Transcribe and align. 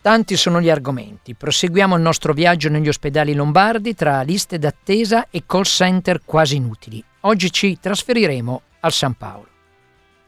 Tanti 0.00 0.36
sono 0.36 0.60
gli 0.60 0.70
argomenti. 0.70 1.34
Proseguiamo 1.34 1.96
il 1.96 2.02
nostro 2.02 2.32
viaggio 2.34 2.68
negli 2.68 2.86
ospedali 2.88 3.34
lombardi 3.34 3.94
tra 3.94 4.22
liste 4.22 4.58
d'attesa 4.58 5.28
e 5.30 5.44
call 5.46 5.62
center 5.62 6.20
quasi 6.24 6.56
inutili. 6.56 7.02
Oggi 7.20 7.50
ci 7.50 7.78
trasferiremo 7.80 8.60
al 8.80 8.92
San 8.92 9.14
Paolo. 9.14 9.46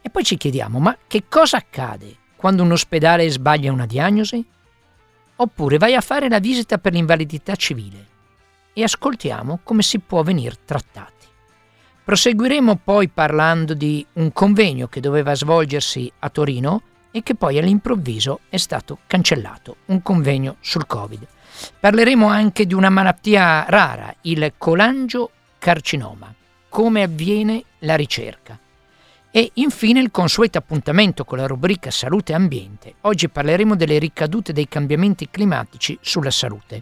E 0.00 0.08
poi 0.08 0.24
ci 0.24 0.38
chiediamo, 0.38 0.78
ma 0.78 0.96
che 1.06 1.24
cosa 1.28 1.58
accade 1.58 2.24
quando 2.46 2.62
un 2.62 2.70
ospedale 2.70 3.28
sbaglia 3.28 3.72
una 3.72 3.86
diagnosi? 3.86 4.44
Oppure 5.34 5.78
vai 5.78 5.96
a 5.96 6.00
fare 6.00 6.28
la 6.28 6.38
visita 6.38 6.78
per 6.78 6.92
l'invalidità 6.92 7.56
civile 7.56 8.06
e 8.72 8.84
ascoltiamo 8.84 9.58
come 9.64 9.82
si 9.82 9.98
può 9.98 10.22
venire 10.22 10.54
trattati. 10.64 11.26
Proseguiremo 12.04 12.82
poi 12.84 13.08
parlando 13.08 13.74
di 13.74 14.06
un 14.12 14.32
convegno 14.32 14.86
che 14.86 15.00
doveva 15.00 15.34
svolgersi 15.34 16.08
a 16.20 16.30
Torino 16.30 16.82
e 17.10 17.24
che 17.24 17.34
poi 17.34 17.58
all'improvviso 17.58 18.38
è 18.48 18.58
stato 18.58 18.98
cancellato, 19.08 19.78
un 19.86 20.00
convegno 20.00 20.58
sul 20.60 20.86
Covid. 20.86 21.26
Parleremo 21.80 22.28
anche 22.28 22.64
di 22.64 22.74
una 22.74 22.90
malattia 22.90 23.66
rara, 23.68 24.14
il 24.20 24.52
colangiocarcinoma, 24.56 26.32
come 26.68 27.02
avviene 27.02 27.64
la 27.80 27.96
ricerca. 27.96 28.56
E 29.36 29.50
infine 29.56 30.00
il 30.00 30.10
consueto 30.10 30.56
appuntamento 30.56 31.26
con 31.26 31.36
la 31.36 31.46
rubrica 31.46 31.90
Salute 31.90 32.32
e 32.32 32.34
Ambiente. 32.36 32.94
Oggi 33.02 33.28
parleremo 33.28 33.76
delle 33.76 33.98
ricadute 33.98 34.54
dei 34.54 34.66
cambiamenti 34.66 35.28
climatici 35.30 35.98
sulla 36.00 36.30
salute. 36.30 36.80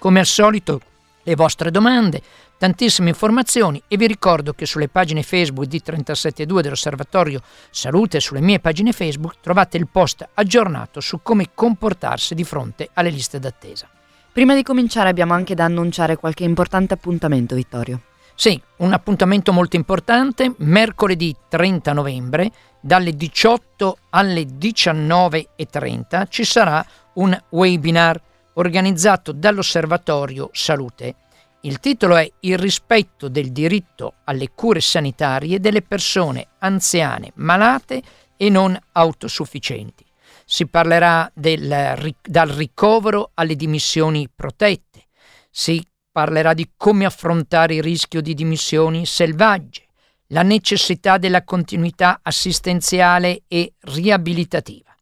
Come 0.00 0.18
al 0.18 0.26
solito, 0.26 0.80
le 1.22 1.36
vostre 1.36 1.70
domande, 1.70 2.20
tantissime 2.58 3.10
informazioni 3.10 3.80
e 3.86 3.96
vi 3.96 4.08
ricordo 4.08 4.52
che 4.52 4.66
sulle 4.66 4.88
pagine 4.88 5.22
Facebook 5.22 5.66
di 5.66 5.80
372 5.80 6.62
dell'Osservatorio 6.62 7.40
Salute 7.70 8.16
e 8.16 8.20
sulle 8.20 8.40
mie 8.40 8.58
pagine 8.58 8.90
Facebook 8.90 9.36
trovate 9.40 9.76
il 9.76 9.86
post 9.86 10.28
aggiornato 10.34 10.98
su 10.98 11.20
come 11.22 11.50
comportarsi 11.54 12.34
di 12.34 12.42
fronte 12.42 12.88
alle 12.94 13.10
liste 13.10 13.38
d'attesa. 13.38 13.88
Prima 14.32 14.56
di 14.56 14.64
cominciare 14.64 15.08
abbiamo 15.08 15.34
anche 15.34 15.54
da 15.54 15.66
annunciare 15.66 16.16
qualche 16.16 16.42
importante 16.42 16.94
appuntamento, 16.94 17.54
Vittorio. 17.54 18.00
Sì, 18.34 18.60
un 18.78 18.92
appuntamento 18.92 19.52
molto 19.52 19.76
importante, 19.76 20.54
mercoledì 20.58 21.34
30 21.48 21.92
novembre, 21.92 22.50
dalle 22.80 23.14
18 23.14 23.98
alle 24.10 24.42
19.30 24.42 26.24
ci 26.28 26.44
sarà 26.44 26.84
un 27.14 27.38
webinar 27.50 28.20
organizzato 28.54 29.32
dall'Osservatorio 29.32 30.50
Salute. 30.52 31.14
Il 31.60 31.78
titolo 31.78 32.16
è 32.16 32.28
Il 32.40 32.58
rispetto 32.58 33.28
del 33.28 33.52
diritto 33.52 34.14
alle 34.24 34.50
cure 34.52 34.80
sanitarie 34.80 35.60
delle 35.60 35.82
persone 35.82 36.48
anziane, 36.58 37.30
malate 37.36 38.02
e 38.36 38.50
non 38.50 38.76
autosufficienti. 38.92 40.04
Si 40.44 40.66
parlerà 40.66 41.30
del, 41.32 42.14
dal 42.20 42.48
ricovero 42.48 43.30
alle 43.34 43.54
dimissioni 43.54 44.28
protette. 44.34 45.04
Si 45.48 45.86
parlerà 46.12 46.52
di 46.52 46.70
come 46.76 47.06
affrontare 47.06 47.76
il 47.76 47.82
rischio 47.82 48.20
di 48.20 48.34
dimissioni 48.34 49.06
selvagge, 49.06 49.86
la 50.28 50.42
necessità 50.42 51.16
della 51.18 51.42
continuità 51.42 52.20
assistenziale 52.22 53.42
e 53.48 53.72
riabilitativa. 53.80 54.94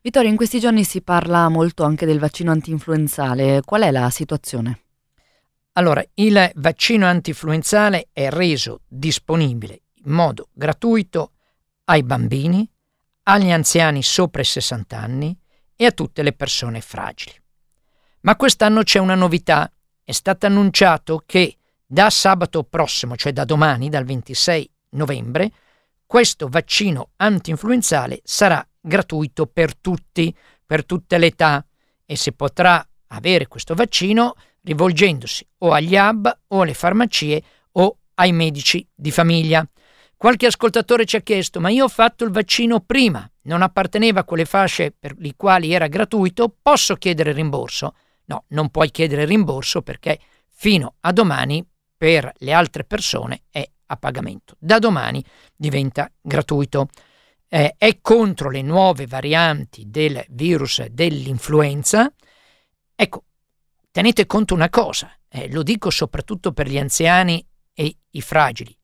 Vittorio, 0.00 0.30
in 0.30 0.36
questi 0.36 0.58
giorni 0.58 0.84
si 0.84 1.02
parla 1.02 1.50
molto 1.50 1.84
anche 1.84 2.06
del 2.06 2.18
vaccino 2.18 2.50
antinfluenzale. 2.50 3.60
Qual 3.62 3.82
è 3.82 3.90
la 3.90 4.08
situazione? 4.08 4.84
Allora, 5.72 6.02
il 6.14 6.50
vaccino 6.54 7.04
antinfluenzale 7.04 8.08
è 8.10 8.30
reso 8.30 8.80
disponibile 8.88 9.80
in 10.04 10.12
modo 10.12 10.48
gratuito 10.52 11.32
ai 11.84 12.02
bambini, 12.02 12.68
agli 13.24 13.50
anziani 13.50 14.02
sopra 14.02 14.42
i 14.42 14.44
60 14.44 14.98
anni 14.98 15.36
e 15.76 15.86
a 15.86 15.92
tutte 15.92 16.22
le 16.22 16.32
persone 16.32 16.80
fragili. 16.80 17.34
Ma 18.20 18.36
quest'anno 18.36 18.82
c'è 18.82 18.98
una 18.98 19.14
novità. 19.14 19.70
È 20.02 20.12
stato 20.12 20.46
annunciato 20.46 21.22
che 21.24 21.56
da 21.86 22.10
sabato 22.10 22.64
prossimo, 22.64 23.16
cioè 23.16 23.32
da 23.32 23.44
domani, 23.44 23.88
dal 23.88 24.04
26 24.04 24.70
novembre, 24.90 25.50
questo 26.06 26.48
vaccino 26.48 27.10
antinfluenzale 27.16 28.20
sarà 28.24 28.66
gratuito 28.80 29.46
per 29.46 29.76
tutti, 29.76 30.34
per 30.64 30.84
tutte 30.84 31.18
le 31.18 31.26
età 31.26 31.64
e 32.04 32.16
si 32.16 32.32
potrà 32.32 32.86
avere 33.08 33.46
questo 33.46 33.74
vaccino 33.74 34.34
rivolgendosi 34.62 35.46
o 35.58 35.72
agli 35.72 35.96
hub 35.96 36.40
o 36.48 36.60
alle 36.60 36.74
farmacie 36.74 37.42
o 37.72 37.98
ai 38.14 38.32
medici 38.32 38.86
di 38.94 39.10
famiglia. 39.10 39.66
Qualche 40.16 40.46
ascoltatore 40.46 41.04
ci 41.04 41.16
ha 41.16 41.20
chiesto, 41.20 41.60
ma 41.60 41.68
io 41.68 41.84
ho 41.84 41.88
fatto 41.88 42.24
il 42.24 42.30
vaccino 42.30 42.80
prima, 42.80 43.28
non 43.42 43.62
apparteneva 43.62 44.20
a 44.20 44.24
quelle 44.24 44.44
fasce 44.44 44.94
per 44.98 45.14
le 45.18 45.34
quali 45.36 45.72
era 45.72 45.86
gratuito, 45.86 46.54
posso 46.62 46.96
chiedere 46.96 47.32
rimborso? 47.32 47.94
No, 48.26 48.44
non 48.48 48.70
puoi 48.70 48.90
chiedere 48.90 49.26
rimborso 49.26 49.82
perché 49.82 50.18
fino 50.48 50.94
a 51.00 51.12
domani 51.12 51.66
per 51.96 52.32
le 52.38 52.52
altre 52.52 52.84
persone 52.84 53.42
è 53.50 53.68
a 53.86 53.96
pagamento. 53.96 54.56
Da 54.58 54.78
domani 54.78 55.22
diventa 55.54 56.10
gratuito. 56.20 56.88
Eh, 57.48 57.74
è 57.76 57.98
contro 58.00 58.50
le 58.50 58.62
nuove 58.62 59.06
varianti 59.06 59.84
del 59.88 60.24
virus 60.30 60.84
dell'influenza. 60.86 62.12
Ecco, 62.94 63.24
tenete 63.90 64.26
conto 64.26 64.54
una 64.54 64.70
cosa, 64.70 65.12
eh, 65.28 65.50
lo 65.52 65.62
dico 65.62 65.90
soprattutto 65.90 66.52
per 66.52 66.68
gli 66.68 66.78
anziani 66.78 67.46
e 67.74 67.96
i 68.10 68.20
fragili. 68.20 68.76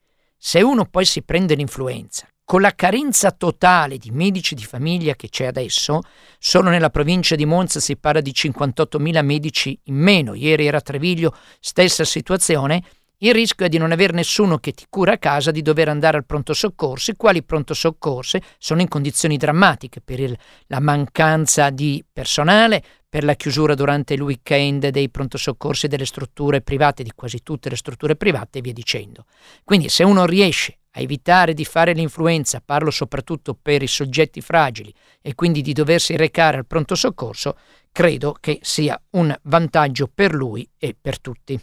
Se 0.42 0.62
uno 0.62 0.86
poi 0.86 1.04
si 1.04 1.20
prende 1.20 1.54
l'influenza, 1.54 2.26
con 2.46 2.62
la 2.62 2.74
carenza 2.74 3.30
totale 3.30 3.98
di 3.98 4.10
medici 4.10 4.54
di 4.54 4.64
famiglia 4.64 5.14
che 5.14 5.28
c'è 5.28 5.44
adesso, 5.44 6.00
solo 6.38 6.70
nella 6.70 6.88
provincia 6.88 7.34
di 7.34 7.44
Monza 7.44 7.78
si 7.78 7.98
parla 7.98 8.22
di 8.22 8.32
58.000 8.34 9.22
medici 9.22 9.78
in 9.84 9.96
meno, 9.96 10.32
ieri 10.32 10.66
era 10.66 10.80
Treviglio, 10.80 11.36
stessa 11.60 12.04
situazione, 12.04 12.82
il 13.18 13.34
rischio 13.34 13.66
è 13.66 13.68
di 13.68 13.76
non 13.76 13.92
avere 13.92 14.14
nessuno 14.14 14.56
che 14.56 14.72
ti 14.72 14.86
cura 14.88 15.12
a 15.12 15.18
casa, 15.18 15.50
di 15.50 15.60
dover 15.60 15.90
andare 15.90 16.16
al 16.16 16.24
pronto 16.24 16.54
soccorso, 16.54 17.10
i 17.10 17.16
quali 17.16 17.42
pronto 17.42 17.74
soccorsi 17.74 18.40
sono 18.56 18.80
in 18.80 18.88
condizioni 18.88 19.36
drammatiche 19.36 20.00
per 20.00 20.20
il, 20.20 20.34
la 20.68 20.80
mancanza 20.80 21.68
di 21.68 22.02
personale, 22.10 22.82
per 23.10 23.24
la 23.24 23.34
chiusura 23.34 23.74
durante 23.74 24.14
il 24.14 24.22
weekend 24.22 24.86
dei 24.88 25.10
pronto 25.10 25.36
soccorsi 25.36 25.88
delle 25.88 26.06
strutture 26.06 26.62
private, 26.62 27.02
di 27.02 27.10
quasi 27.12 27.42
tutte 27.42 27.68
le 27.68 27.76
strutture 27.76 28.14
private 28.14 28.58
e 28.58 28.60
via 28.62 28.72
dicendo. 28.72 29.24
Quindi 29.64 29.88
se 29.88 30.04
uno 30.04 30.24
riesce 30.24 30.78
a 30.92 31.00
evitare 31.00 31.52
di 31.52 31.64
fare 31.64 31.92
l'influenza, 31.92 32.62
parlo 32.64 32.92
soprattutto 32.92 33.58
per 33.60 33.82
i 33.82 33.88
soggetti 33.88 34.40
fragili 34.40 34.94
e 35.20 35.34
quindi 35.34 35.60
di 35.60 35.72
doversi 35.72 36.16
recare 36.16 36.58
al 36.58 36.66
pronto 36.66 36.94
soccorso, 36.94 37.56
credo 37.90 38.36
che 38.38 38.60
sia 38.62 39.00
un 39.10 39.36
vantaggio 39.42 40.08
per 40.12 40.32
lui 40.32 40.68
e 40.78 40.96
per 40.98 41.20
tutti. 41.20 41.60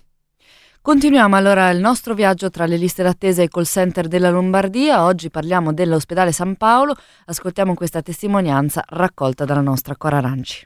Continuiamo 0.81 1.35
allora 1.35 1.69
il 1.69 1.79
nostro 1.79 2.13
viaggio 2.13 2.49
tra 2.49 2.65
le 2.65 2.77
liste 2.77 3.03
d'attesa 3.03 3.41
e 3.41 3.45
i 3.45 3.49
call 3.49 3.63
center 3.63 4.07
della 4.07 4.29
Lombardia. 4.29 5.03
Oggi 5.03 5.29
parliamo 5.29 5.73
dell'ospedale 5.73 6.31
San 6.31 6.55
Paolo. 6.55 6.95
Ascoltiamo 7.25 7.73
questa 7.73 8.01
testimonianza 8.01 8.83
raccolta 8.87 9.43
dalla 9.43 9.61
nostra 9.61 9.97
Cora 9.97 10.17
Aranci. 10.17 10.65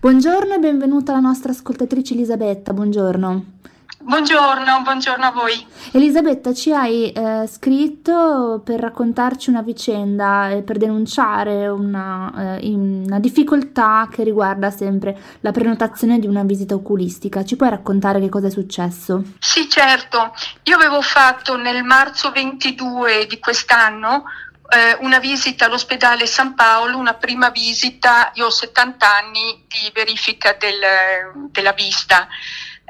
Buongiorno 0.00 0.54
e 0.54 0.58
benvenuta 0.58 1.12
la 1.12 1.20
nostra 1.20 1.52
ascoltatrice 1.52 2.14
Elisabetta, 2.14 2.72
buongiorno. 2.72 3.56
Buongiorno, 4.00 4.80
buongiorno 4.82 5.24
a 5.24 5.30
voi. 5.32 5.66
Elisabetta, 5.92 6.54
ci 6.54 6.72
hai 6.72 7.12
eh, 7.12 7.46
scritto 7.46 8.62
per 8.64 8.80
raccontarci 8.80 9.50
una 9.50 9.60
vicenda 9.60 10.48
e 10.48 10.62
per 10.62 10.78
denunciare 10.78 11.68
una, 11.68 12.58
eh, 12.58 12.68
una, 12.74 13.18
difficoltà 13.18 14.08
che 14.10 14.22
riguarda 14.24 14.70
sempre 14.70 15.18
la 15.40 15.52
prenotazione 15.52 16.18
di 16.18 16.26
una 16.26 16.42
visita 16.42 16.74
oculistica. 16.74 17.44
Ci 17.44 17.56
puoi 17.56 17.68
raccontare 17.68 18.18
che 18.18 18.30
cosa 18.30 18.46
è 18.46 18.50
successo? 18.50 19.24
Sì, 19.40 19.68
certo. 19.68 20.32
Io 20.62 20.76
avevo 20.76 21.02
fatto 21.02 21.56
nel 21.56 21.82
marzo 21.82 22.30
22 22.30 23.26
di 23.28 23.38
quest'anno 23.38 24.24
eh, 24.68 24.96
una 25.00 25.18
visita 25.18 25.64
all'ospedale 25.64 26.26
San 26.26 26.54
Paolo, 26.54 26.98
una 26.98 27.14
prima 27.14 27.48
visita, 27.50 28.30
io 28.34 28.46
ho 28.46 28.50
70 28.50 29.16
anni 29.16 29.64
di 29.66 29.90
verifica 29.94 30.52
del, 30.58 31.48
della 31.50 31.72
vista. 31.72 32.28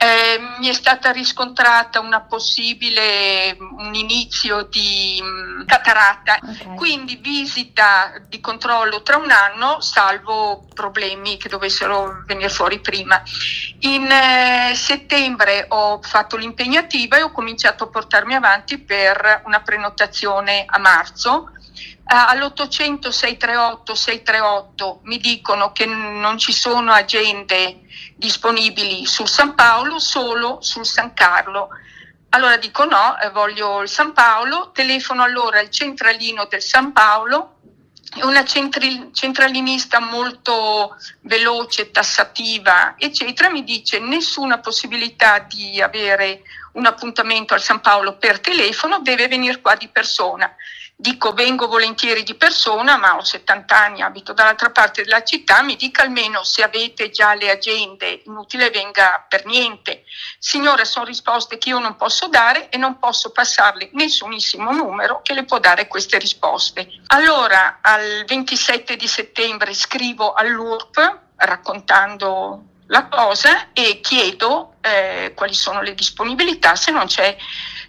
Eh, 0.01 0.39
mi 0.59 0.69
è 0.69 0.73
stata 0.73 1.11
riscontrata 1.11 1.99
una 1.99 2.21
possibile, 2.21 3.57
un 3.59 3.95
inizio 3.97 4.63
di 4.63 5.21
mh, 5.21 5.27
mm, 5.27 5.67
cataratta, 5.67 6.39
okay. 6.41 6.77
quindi 6.77 7.17
visita 7.17 8.13
di 8.29 8.39
controllo 8.39 9.03
tra 9.03 9.17
un 9.17 9.33
anno, 9.33 9.81
salvo 9.81 10.67
problemi 10.73 11.37
che 11.37 11.49
dovessero 11.49 12.23
venire 12.27 12.49
fuori 12.49 12.79
prima. 12.79 13.21
In 13.81 14.09
eh, 14.09 14.73
settembre 14.77 15.67
ho 15.69 16.01
fatto 16.01 16.37
l'impegnativa 16.37 17.17
e 17.17 17.23
ho 17.23 17.33
cominciato 17.33 17.85
a 17.85 17.89
portarmi 17.89 18.35
avanti 18.35 18.79
per 18.79 19.43
una 19.47 19.63
prenotazione 19.63 20.65
a 20.65 20.79
marzo 20.79 21.51
all'800 22.10 23.10
638 23.10 23.94
638 23.94 25.00
mi 25.05 25.19
dicono 25.19 25.72
che 25.72 25.84
non 25.84 26.38
ci 26.38 26.52
sono 26.52 26.93
agende 26.93 27.81
disponibili 28.16 29.05
sul 29.05 29.28
San 29.28 29.55
Paolo, 29.55 29.99
solo 29.99 30.58
sul 30.60 30.87
San 30.87 31.12
Carlo. 31.12 31.69
Allora 32.31 32.56
dico 32.56 32.84
no, 32.84 33.19
eh, 33.20 33.31
voglio 33.31 33.82
il 33.82 33.88
San 33.88 34.12
Paolo, 34.12 34.70
telefono 34.72 35.22
allora 35.22 35.60
al 35.60 35.70
centralino 35.70 36.46
del 36.46 36.62
San 36.62 36.93
Paolo, 36.93 37.56
una 38.22 38.44
centri- 38.44 39.10
centralinista 39.12 40.00
molto 40.00 40.96
veloce, 41.22 41.90
tassativa, 41.90 42.94
eccetera, 42.96 43.50
mi 43.50 43.64
dice 43.64 43.99
nessuna 43.99 44.60
possibilità 44.60 45.40
di 45.40 45.81
avere 45.81 46.43
un 46.72 46.87
appuntamento 46.87 47.55
al 47.55 47.60
San 47.60 47.81
Paolo 47.81 48.16
per 48.16 48.40
telefono, 48.40 49.00
deve 49.00 49.28
venire 49.28 49.60
qua 49.60 49.75
di 49.75 49.88
persona. 49.88 50.55
Dico 51.00 51.33
vengo 51.33 51.69
volentieri 51.69 52.25
di 52.25 52.35
persona, 52.35 52.97
ma 52.97 53.15
ho 53.15 53.23
70 53.23 53.79
anni, 53.79 54.03
abito 54.03 54.33
dall'altra 54.33 54.71
parte 54.71 55.05
della 55.05 55.23
città, 55.23 55.62
mi 55.62 55.77
dica 55.77 56.03
almeno 56.03 56.43
se 56.43 56.65
avete 56.65 57.11
già 57.11 57.35
le 57.35 57.53
agende, 57.53 58.23
inutile 58.27 58.69
venga 58.71 59.25
per 59.29 59.47
niente. 59.47 60.03
Signore, 60.41 60.85
sono 60.85 61.05
risposte 61.05 61.56
che 61.56 61.69
io 61.69 61.79
non 61.79 61.95
posso 61.95 62.27
dare 62.27 62.69
e 62.69 62.79
non 62.79 62.99
posso 62.99 63.31
passarle 63.31 63.91
nessunissimo 63.93 64.73
numero 64.73 65.21
che 65.23 65.35
le 65.35 65.45
può 65.45 65.61
dare 65.61 65.87
queste 65.87 66.19
risposte. 66.19 66.91
Allora, 67.06 67.79
al 67.81 68.25
27 68.27 68.97
di 68.97 69.06
settembre 69.06 69.75
scrivo 69.75 70.33
all'URP 70.33 71.21
raccontando 71.37 72.62
la 72.89 73.06
cosa 73.06 73.69
e 73.73 74.01
chiedo 74.01 74.75
eh, 74.81 75.33
quali 75.37 75.55
sono 75.55 75.81
le 75.81 75.94
disponibilità, 75.94 76.75
se 76.75 76.91
non 76.91 77.06
c'è 77.06 77.37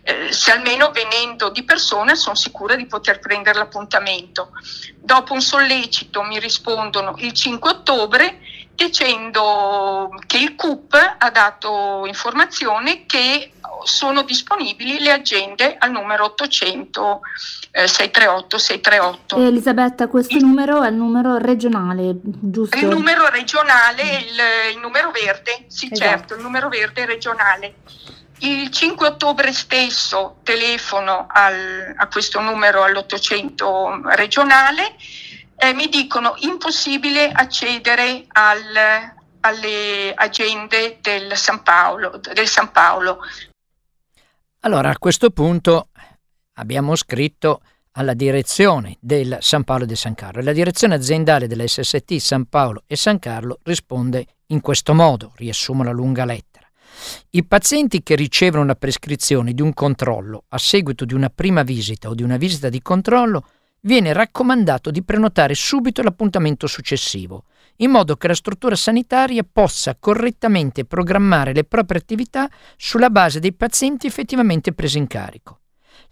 eh, 0.04 0.31
se 0.31 0.51
almeno 0.51 0.92
venendo 0.92 1.50
di 1.50 1.63
persona 1.63 2.16
sono 2.16 2.36
sicura 2.36 2.75
di 2.75 2.86
poter 2.86 3.19
prendere 3.19 3.57
l'appuntamento. 3.57 4.51
Dopo 4.96 5.34
un 5.34 5.42
sollecito 5.42 6.24
mi 6.24 6.40
rispondono 6.40 7.16
il 7.18 7.34
5 7.34 7.69
ottobre 7.69 8.40
dicendo 8.74 10.10
che 10.25 10.38
il 10.38 10.56
CUP 10.56 10.94
ha 10.94 11.30
dato 11.31 12.04
informazione 12.06 13.06
che 13.06 13.51
sono 13.84 14.24
disponibili 14.24 15.00
le 15.00 15.12
agende 15.12 15.75
al 15.78 15.92
numero 15.92 16.25
800 16.25 17.22
eh, 17.72 17.88
638 17.88 18.57
638. 18.57 19.36
Elisabetta, 19.38 20.07
questo 20.07 20.38
il, 20.38 20.44
numero 20.44 20.81
è 20.81 20.90
il 20.90 20.95
numero 20.95 21.38
regionale, 21.38 22.13
giusto? 22.24 22.78
Il 22.78 22.88
numero 22.88 23.30
regionale, 23.30 24.02
il, 24.02 24.74
il 24.74 24.80
numero 24.80 25.12
verde, 25.12 25.66
sì 25.68 25.90
esatto. 25.92 26.10
certo, 26.10 26.36
il 26.36 26.42
numero 26.42 26.69
verde 26.69 27.06
regionale. 27.06 27.75
Il 28.42 28.70
5 28.70 29.08
ottobre 29.08 29.52
stesso 29.52 30.38
telefono 30.44 31.28
al, 31.30 31.94
a 31.96 32.08
questo 32.08 32.40
numero 32.40 32.84
all'800 32.84 34.16
regionale, 34.16 34.96
eh, 35.58 35.74
mi 35.74 35.88
dicono 35.90 36.36
impossibile 36.40 37.30
accedere 37.30 38.26
al, 38.30 39.14
alle 39.42 40.14
agende 40.14 41.00
del 41.02 41.36
San, 41.36 41.64
Paolo, 41.64 42.20
del 42.34 42.48
San 42.48 42.72
Paolo. 42.72 43.20
Allora 44.62 44.90
a 44.90 44.98
questo 44.98 45.32
punto 45.32 45.90
abbiamo 46.54 46.96
scritto 46.96 47.62
alla 47.94 48.14
direzione 48.14 48.96
del 49.02 49.38
San 49.42 49.66
Paolo 49.66 49.86
di 49.86 49.96
San 49.96 50.16
Carlo 50.16 50.40
e 50.40 50.44
la 50.44 50.54
direzione 50.54 50.96
aziendale 50.96 51.48
della 51.48 51.68
SST 51.68 52.16
San 52.18 52.46
Paolo 52.46 52.84
e 52.88 52.96
San 52.96 53.19
Carlo 53.19 53.60
risponde 53.64 54.26
in 54.48 54.62
questo 54.62 54.94
modo, 54.94 55.34
riassumo 55.36 55.84
la 55.84 55.92
lunga 55.92 56.24
lettera. 56.26 56.49
I 57.31 57.46
pazienti 57.46 58.04
che 58.04 58.16
ricevono 58.16 58.66
la 58.66 58.76
prescrizione 58.76 59.54
di 59.54 59.62
un 59.62 59.74
controllo 59.74 60.44
a 60.50 60.58
seguito 60.58 61.06
di 61.06 61.14
una 61.14 61.30
prima 61.30 61.64
visita 61.64 62.10
o 62.10 62.16
di 62.16 62.24
una 62.24 62.38
visita 62.38 62.69
di 62.69 62.81
controllo 62.81 63.46
viene 63.81 64.14
raccomandato 64.14 64.92
di 64.92 65.04
prenotare 65.04 65.54
subito 65.54 66.02
l'appuntamento 66.02 66.68
successivo, 66.68 67.46
in 67.78 67.92
modo 67.92 68.18
che 68.18 68.28
la 68.28 68.34
struttura 68.34 68.76
sanitaria 68.76 69.46
possa 69.50 69.96
correttamente 69.98 70.86
programmare 70.86 71.54
le 71.54 71.64
proprie 71.64 72.00
attività 72.00 72.50
sulla 72.76 73.10
base 73.10 73.40
dei 73.40 73.54
pazienti 73.54 74.08
effettivamente 74.08 74.74
presi 74.74 74.98
in 74.98 75.08
carico. 75.08 75.58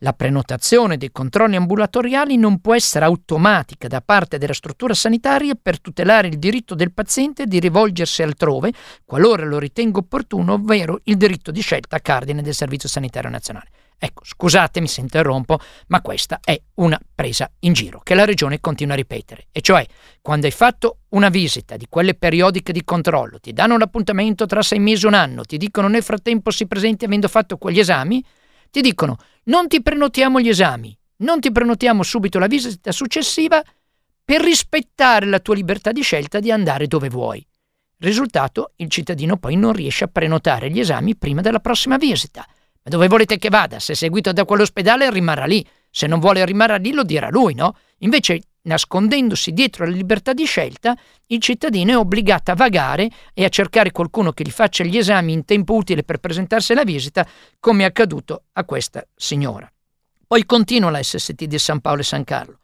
La 0.02 0.14
prenotazione 0.14 0.96
dei 0.98 1.12
controlli 1.12 1.56
ambulatoriali 1.56 2.38
non 2.38 2.60
può 2.60 2.76
essere 2.76 3.06
automatica 3.06 3.88
da 3.88 4.00
parte 4.00 4.38
della 4.38 4.54
struttura 4.54 4.94
sanitaria 4.94 5.56
per 5.60 5.82
tutelare 5.82 6.28
il 6.28 6.38
diritto 6.38 6.76
del 6.76 6.92
paziente 6.92 7.48
di 7.48 7.60
rivolgersi 7.60 8.22
altrove 8.22 8.72
qualora 9.06 9.44
lo 9.44 9.58
ritenga 9.58 9.98
opportuno, 9.98 10.54
ovvero 10.54 11.00
il 11.06 11.18
diritto 11.18 11.50
di 11.50 11.62
scelta 11.62 11.98
cardine 11.98 12.44
del 12.44 12.54
Servizio 12.54 12.88
Sanitario 12.88 13.32
Nazionale. 13.32 13.70
Ecco, 13.98 14.22
scusatemi 14.24 14.88
se 14.88 15.02
interrompo, 15.02 15.58
ma 15.88 16.02
questa 16.02 16.40
è 16.44 16.56
una 16.76 17.00
presa 17.16 17.50
in 17.62 17.74
giro 17.74 18.00
che 18.04 18.14
la 18.14 18.26
Regione 18.26 18.60
continua 18.60 18.94
a 18.94 18.98
ripetere. 18.98 19.48
E 19.52 19.62
cioè, 19.62 19.84
quando 20.22 20.46
hai 20.46 20.52
fatto 20.52 21.00
una 21.10 21.30
visita 21.30 21.76
di 21.76 21.88
quelle 21.90 22.14
periodiche 22.14 22.72
di 22.72 22.84
controllo, 22.84 23.40
ti 23.40 23.52
danno 23.52 23.80
l'appuntamento 23.80 24.46
tra 24.46 24.62
sei 24.62 24.78
mesi 24.78 25.06
e 25.06 25.08
un 25.08 25.16
anno, 25.16 25.44
ti 25.44 25.58
dicono 25.58 25.88
nel 25.88 26.04
frattempo 26.04 26.52
si 26.52 26.68
presenti 26.68 27.06
avendo 27.06 27.28
fatto 27.28 27.58
quegli 27.58 27.80
esami, 27.80 28.24
ti 28.70 28.82
dicono 28.82 29.18
non 29.46 29.68
ti 29.68 29.82
prenotiamo 29.82 30.40
gli 30.40 30.50
esami, 30.50 30.98
non 31.18 31.40
ti 31.40 31.52
prenotiamo 31.52 32.04
subito 32.04 32.40
la 32.40 32.48
visita 32.48 32.92
successiva 32.92 33.64
per 34.24 34.42
rispettare 34.42 35.26
la 35.26 35.40
tua 35.40 35.56
libertà 35.56 35.92
di 35.92 36.02
scelta 36.02 36.40
di 36.40 36.52
andare 36.52 36.88
dove 36.88 37.10
vuoi. 37.10 37.46
Risultato, 38.00 38.74
il 38.76 38.90
cittadino 38.90 39.38
poi 39.38 39.56
non 39.56 39.74
riesce 39.74 40.04
a 40.04 40.08
prenotare 40.08 40.70
gli 40.70 40.80
esami 40.80 41.16
prima 41.16 41.42
della 41.42 41.60
prossima 41.60 41.98
visita. 41.98 42.46
Ma 42.48 42.92
dove 42.92 43.08
volete 43.08 43.38
che 43.38 43.50
vada? 43.50 43.80
Se 43.80 43.96
seguito 43.96 44.32
da 44.34 44.46
quell'ospedale 44.46 45.10
rimarrà 45.10 45.46
lì. 45.46 45.66
Se 45.90 46.06
non 46.06 46.20
vuole 46.20 46.46
rimarrà 46.46 46.76
lì 46.76 46.92
lo 46.92 47.04
dirà 47.04 47.30
lui, 47.30 47.56
no? 47.56 47.76
Invece 48.00 48.42
nascondendosi 48.68 49.52
dietro 49.52 49.86
la 49.86 49.92
libertà 49.92 50.34
di 50.34 50.46
scelta, 50.46 50.96
il 51.28 51.40
cittadino 51.40 51.92
è 51.92 51.98
obbligato 51.98 52.52
a 52.52 52.56
vagare 52.56 53.10
e 53.34 53.44
a 53.44 53.50
cercare 53.50 53.92
qualcuno 53.92 54.32
che 54.32 54.44
gli 54.44 54.52
faccia 54.52 54.84
gli 54.84 54.98
esami 54.98 55.34
in 55.34 55.46
tempo 55.46 55.74
utile 55.74 56.04
per 56.04 56.20
presentarsi 56.20 56.74
alla 56.74 56.84
visita, 56.84 57.28
come 57.60 57.84
è 57.84 57.88
accaduto 57.88 58.44
a 58.54 58.64
questa 58.64 59.06
signora. 59.16 59.72
Poi 60.28 60.46
continua 60.46 60.92
la 60.92 61.02
SST 61.02 61.46
di 61.46 61.58
San 61.58 61.80
Paolo 61.80 62.02
e 62.02 62.04
San 62.06 62.24
Carlo. 62.24 62.60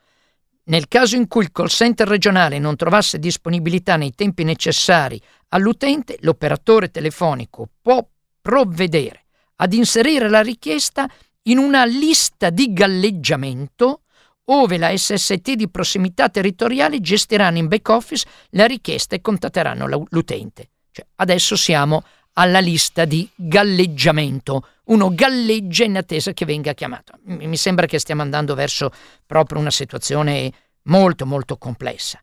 Nel 0.65 0.87
caso 0.87 1.15
in 1.15 1.27
cui 1.27 1.43
il 1.43 1.51
call 1.51 1.67
center 1.67 2.07
regionale 2.07 2.59
non 2.59 2.75
trovasse 2.75 3.19
disponibilità 3.19 3.97
nei 3.97 4.11
tempi 4.11 4.43
necessari 4.43 5.19
all'utente, 5.49 6.17
l'operatore 6.21 6.89
telefonico 6.89 7.67
può 7.81 8.05
provvedere 8.41 9.25
ad 9.57 9.73
inserire 9.73 10.29
la 10.29 10.41
richiesta 10.41 11.09
in 11.43 11.57
una 11.57 11.83
lista 11.85 12.49
di 12.49 12.71
galleggiamento 12.71 14.02
ove 14.45 14.77
la 14.77 14.95
SST 14.95 15.51
di 15.53 15.69
prossimità 15.69 16.29
territoriale 16.29 16.99
gestiranno 16.99 17.57
in 17.57 17.67
back 17.67 17.89
office 17.89 18.27
la 18.51 18.65
richiesta 18.65 19.15
e 19.15 19.21
contatteranno 19.21 20.07
l'utente. 20.09 20.69
Cioè, 20.91 21.05
adesso 21.15 21.55
siamo 21.55 22.03
alla 22.33 22.59
lista 22.59 23.05
di 23.05 23.29
galleggiamento. 23.35 24.67
Uno 24.85 25.13
galleggia 25.13 25.83
in 25.83 25.97
attesa 25.97 26.33
che 26.33 26.45
venga 26.45 26.73
chiamato. 26.73 27.13
Mi 27.23 27.57
sembra 27.57 27.85
che 27.85 27.99
stiamo 27.99 28.21
andando 28.21 28.55
verso 28.55 28.91
proprio 29.25 29.59
una 29.59 29.71
situazione 29.71 30.51
molto 30.83 31.25
molto 31.25 31.57
complessa. 31.57 32.21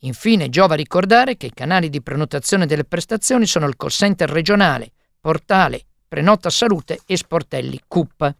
Infine 0.00 0.48
giova 0.48 0.74
ricordare 0.74 1.36
che 1.36 1.46
i 1.46 1.54
canali 1.54 1.88
di 1.88 2.02
prenotazione 2.02 2.66
delle 2.66 2.84
prestazioni 2.84 3.46
sono 3.46 3.66
il 3.66 3.76
call 3.76 3.88
center 3.88 4.28
regionale, 4.28 4.90
portale 5.20 5.84
Prenota 6.08 6.50
Salute 6.50 7.00
e 7.06 7.16
Sportelli 7.16 7.80
CUP. 7.86 8.34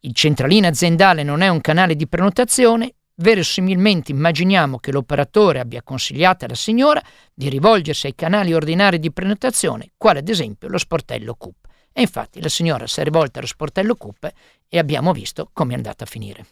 Il 0.00 0.14
centralino 0.14 0.68
aziendale 0.68 1.24
non 1.24 1.40
è 1.40 1.48
un 1.48 1.60
canale 1.60 1.96
di 1.96 2.06
prenotazione, 2.06 2.94
verosimilmente 3.16 4.12
immaginiamo 4.12 4.78
che 4.78 4.92
l'operatore 4.92 5.58
abbia 5.58 5.82
consigliato 5.82 6.44
alla 6.44 6.54
signora 6.54 7.02
di 7.34 7.48
rivolgersi 7.48 8.06
ai 8.06 8.14
canali 8.14 8.54
ordinari 8.54 9.00
di 9.00 9.10
prenotazione, 9.10 9.90
quale 9.96 10.20
ad 10.20 10.28
esempio 10.28 10.68
lo 10.68 10.78
sportello 10.78 11.34
CUP. 11.34 11.66
E 11.92 12.02
infatti 12.02 12.40
la 12.40 12.48
signora 12.48 12.86
si 12.86 13.00
è 13.00 13.02
rivolta 13.02 13.40
allo 13.40 13.48
sportello 13.48 13.96
CUP 13.96 14.30
e 14.68 14.78
abbiamo 14.78 15.12
visto 15.12 15.50
come 15.52 15.72
è 15.72 15.76
andata 15.76 16.04
a 16.04 16.06
finire. 16.06 16.46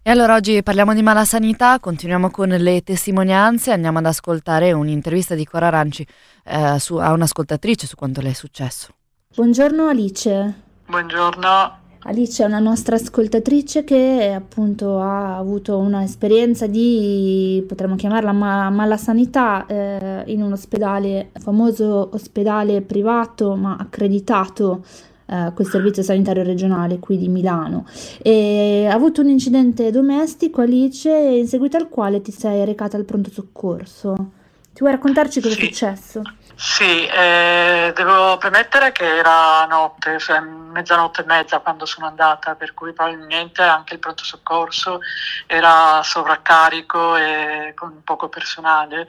E 0.00 0.10
allora 0.10 0.34
oggi 0.34 0.62
parliamo 0.62 0.94
di 0.94 1.02
mala 1.02 1.24
sanità, 1.24 1.80
continuiamo 1.80 2.30
con 2.30 2.50
le 2.50 2.82
testimonianze, 2.82 3.72
andiamo 3.72 3.98
ad 3.98 4.06
ascoltare 4.06 4.70
un'intervista 4.70 5.34
di 5.34 5.44
Cora 5.44 5.68
Aranci 5.68 6.06
eh, 6.44 6.78
su, 6.78 6.96
a 6.96 7.10
un'ascoltatrice 7.10 7.88
su 7.88 7.96
quanto 7.96 8.20
le 8.20 8.30
è 8.30 8.34
successo. 8.34 8.94
Buongiorno 9.34 9.88
Alice. 9.88 10.54
Buongiorno. 10.86 11.83
Alice 12.06 12.42
è 12.42 12.46
una 12.46 12.58
nostra 12.58 12.96
ascoltatrice 12.96 13.82
che 13.82 14.30
appunto 14.36 15.00
ha 15.00 15.38
avuto 15.38 15.78
un'esperienza 15.78 16.66
di, 16.66 17.64
potremmo 17.66 17.96
chiamarla 17.96 18.32
ma- 18.32 18.68
mala 18.68 18.98
sanità, 18.98 19.64
eh, 19.66 20.22
in 20.26 20.42
un 20.42 20.52
ospedale, 20.52 21.30
famoso 21.32 22.10
ospedale 22.12 22.82
privato 22.82 23.56
ma 23.56 23.76
accreditato 23.78 24.84
eh, 25.24 25.52
col 25.54 25.64
servizio 25.64 26.02
sanitario 26.02 26.42
regionale 26.42 26.98
qui 26.98 27.16
di 27.16 27.28
Milano. 27.28 27.86
E 28.20 28.86
ha 28.86 28.92
avuto 28.92 29.22
un 29.22 29.30
incidente 29.30 29.90
domestico 29.90 30.60
Alice 30.60 31.10
in 31.10 31.46
seguito 31.46 31.78
al 31.78 31.88
quale 31.88 32.20
ti 32.20 32.32
sei 32.32 32.66
recata 32.66 32.98
al 32.98 33.06
pronto 33.06 33.30
soccorso. 33.30 34.42
Ti 34.74 34.80
vuoi 34.80 34.90
raccontarci 34.90 35.40
cosa 35.40 35.54
sì. 35.54 35.60
è 35.60 35.64
successo? 35.66 36.22
Sì, 36.56 37.06
eh, 37.06 37.92
devo 37.94 38.36
premettere 38.38 38.90
che 38.90 39.18
era 39.18 39.64
notte, 39.66 40.18
cioè 40.18 40.40
mezzanotte 40.40 41.22
e 41.22 41.26
mezza 41.26 41.60
quando 41.60 41.86
sono 41.86 42.06
andata, 42.06 42.56
per 42.56 42.74
cui 42.74 42.92
probabilmente 42.92 43.62
anche 43.62 43.94
il 43.94 44.00
pronto 44.00 44.24
soccorso 44.24 45.00
era 45.46 46.00
sovraccarico 46.02 47.16
e 47.16 47.72
con 47.76 48.02
poco 48.02 48.28
personale. 48.28 49.06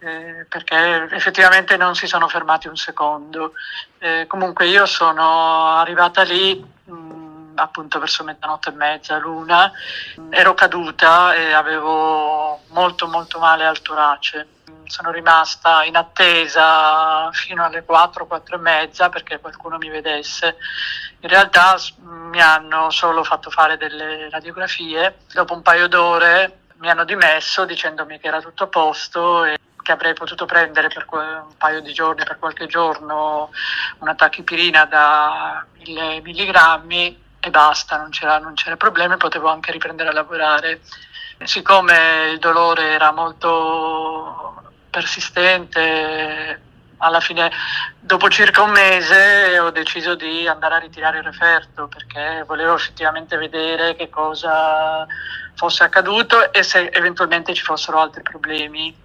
Eh, 0.00 0.46
perché 0.48 1.08
effettivamente 1.12 1.76
non 1.76 1.94
si 1.94 2.08
sono 2.08 2.26
fermati 2.26 2.66
un 2.66 2.76
secondo. 2.76 3.52
Eh, 3.98 4.26
comunque 4.26 4.66
io 4.66 4.84
sono 4.84 5.76
arrivata 5.76 6.22
lì 6.22 6.62
mh, 6.84 6.92
appunto 7.54 7.98
verso 7.98 8.24
mezzanotte 8.24 8.70
e 8.70 8.72
mezza, 8.72 9.18
l'una, 9.18 9.70
ero 10.30 10.54
caduta 10.54 11.34
e 11.34 11.52
avevo 11.52 12.60
molto 12.68 13.06
molto 13.06 13.38
male 13.38 13.66
al 13.66 13.80
torace 13.80 14.48
sono 14.86 15.10
rimasta 15.10 15.82
in 15.84 15.96
attesa 15.96 17.30
fino 17.32 17.64
alle 17.64 17.84
4, 17.84 18.26
4 18.26 18.56
e 18.56 18.58
mezza 18.58 19.08
perché 19.08 19.40
qualcuno 19.40 19.78
mi 19.78 19.88
vedesse. 19.88 20.56
In 21.20 21.28
realtà 21.28 21.76
mi 22.02 22.40
hanno 22.40 22.90
solo 22.90 23.24
fatto 23.24 23.50
fare 23.50 23.76
delle 23.76 24.28
radiografie, 24.30 25.18
dopo 25.32 25.54
un 25.54 25.62
paio 25.62 25.88
d'ore 25.88 26.60
mi 26.76 26.90
hanno 26.90 27.04
dimesso 27.04 27.64
dicendomi 27.64 28.18
che 28.18 28.26
era 28.26 28.40
tutto 28.40 28.64
a 28.64 28.68
posto 28.68 29.44
e 29.44 29.58
che 29.80 29.92
avrei 29.92 30.14
potuto 30.14 30.46
prendere 30.46 30.88
per 30.88 31.06
un 31.08 31.56
paio 31.58 31.80
di 31.80 31.92
giorni, 31.92 32.24
per 32.24 32.38
qualche 32.38 32.66
giorno, 32.66 33.50
una 33.98 34.14
tachipirina 34.14 34.86
da 34.86 35.64
1000 35.74 36.20
milligrammi 36.22 37.23
e 37.44 37.50
basta, 37.50 37.96
non 37.96 38.10
c'era, 38.10 38.38
non 38.38 38.54
c'era 38.54 38.76
problema, 38.76 39.16
potevo 39.16 39.48
anche 39.48 39.72
riprendere 39.72 40.08
a 40.08 40.12
lavorare. 40.12 40.80
Siccome 41.42 42.30
il 42.32 42.38
dolore 42.38 42.90
era 42.90 43.12
molto 43.12 44.62
persistente. 44.90 46.62
Alla 46.98 47.20
fine, 47.20 47.50
dopo 48.00 48.30
circa 48.30 48.62
un 48.62 48.70
mese, 48.70 49.58
ho 49.58 49.70
deciso 49.70 50.14
di 50.14 50.46
andare 50.46 50.76
a 50.76 50.78
ritirare 50.78 51.18
il 51.18 51.24
referto 51.24 51.86
perché 51.86 52.44
volevo 52.46 52.76
effettivamente 52.76 53.36
vedere 53.36 53.94
che 53.94 54.08
cosa 54.08 55.06
fosse 55.54 55.84
accaduto 55.84 56.50
e 56.52 56.62
se 56.62 56.86
eventualmente 56.86 57.52
ci 57.52 57.62
fossero 57.62 58.00
altri 58.00 58.22
problemi. 58.22 59.02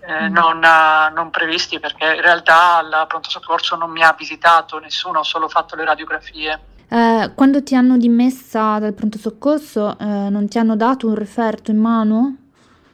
Eh, 0.00 0.28
mm. 0.28 0.32
non, 0.32 0.60
non, 0.60 1.30
previsti 1.30 1.80
perché 1.80 2.14
in 2.14 2.20
realtà 2.20 2.76
al 2.76 3.06
pronto 3.08 3.28
soccorso 3.28 3.74
non 3.74 3.90
mi 3.90 4.04
ha 4.04 4.14
visitato 4.16 4.78
nessuno, 4.78 5.18
ho 5.18 5.24
solo 5.24 5.48
fatto 5.48 5.74
le 5.74 5.84
radiografie. 5.84 6.74
Eh, 6.88 7.32
quando 7.34 7.62
ti 7.62 7.74
hanno 7.74 7.96
dimessa 7.96 8.78
dal 8.78 8.94
pronto 8.94 9.18
soccorso, 9.18 9.98
eh, 9.98 10.04
non 10.04 10.48
ti 10.48 10.58
hanno 10.58 10.76
dato 10.76 11.08
un 11.08 11.14
referto 11.14 11.70
in 11.70 11.78
mano? 11.78 12.36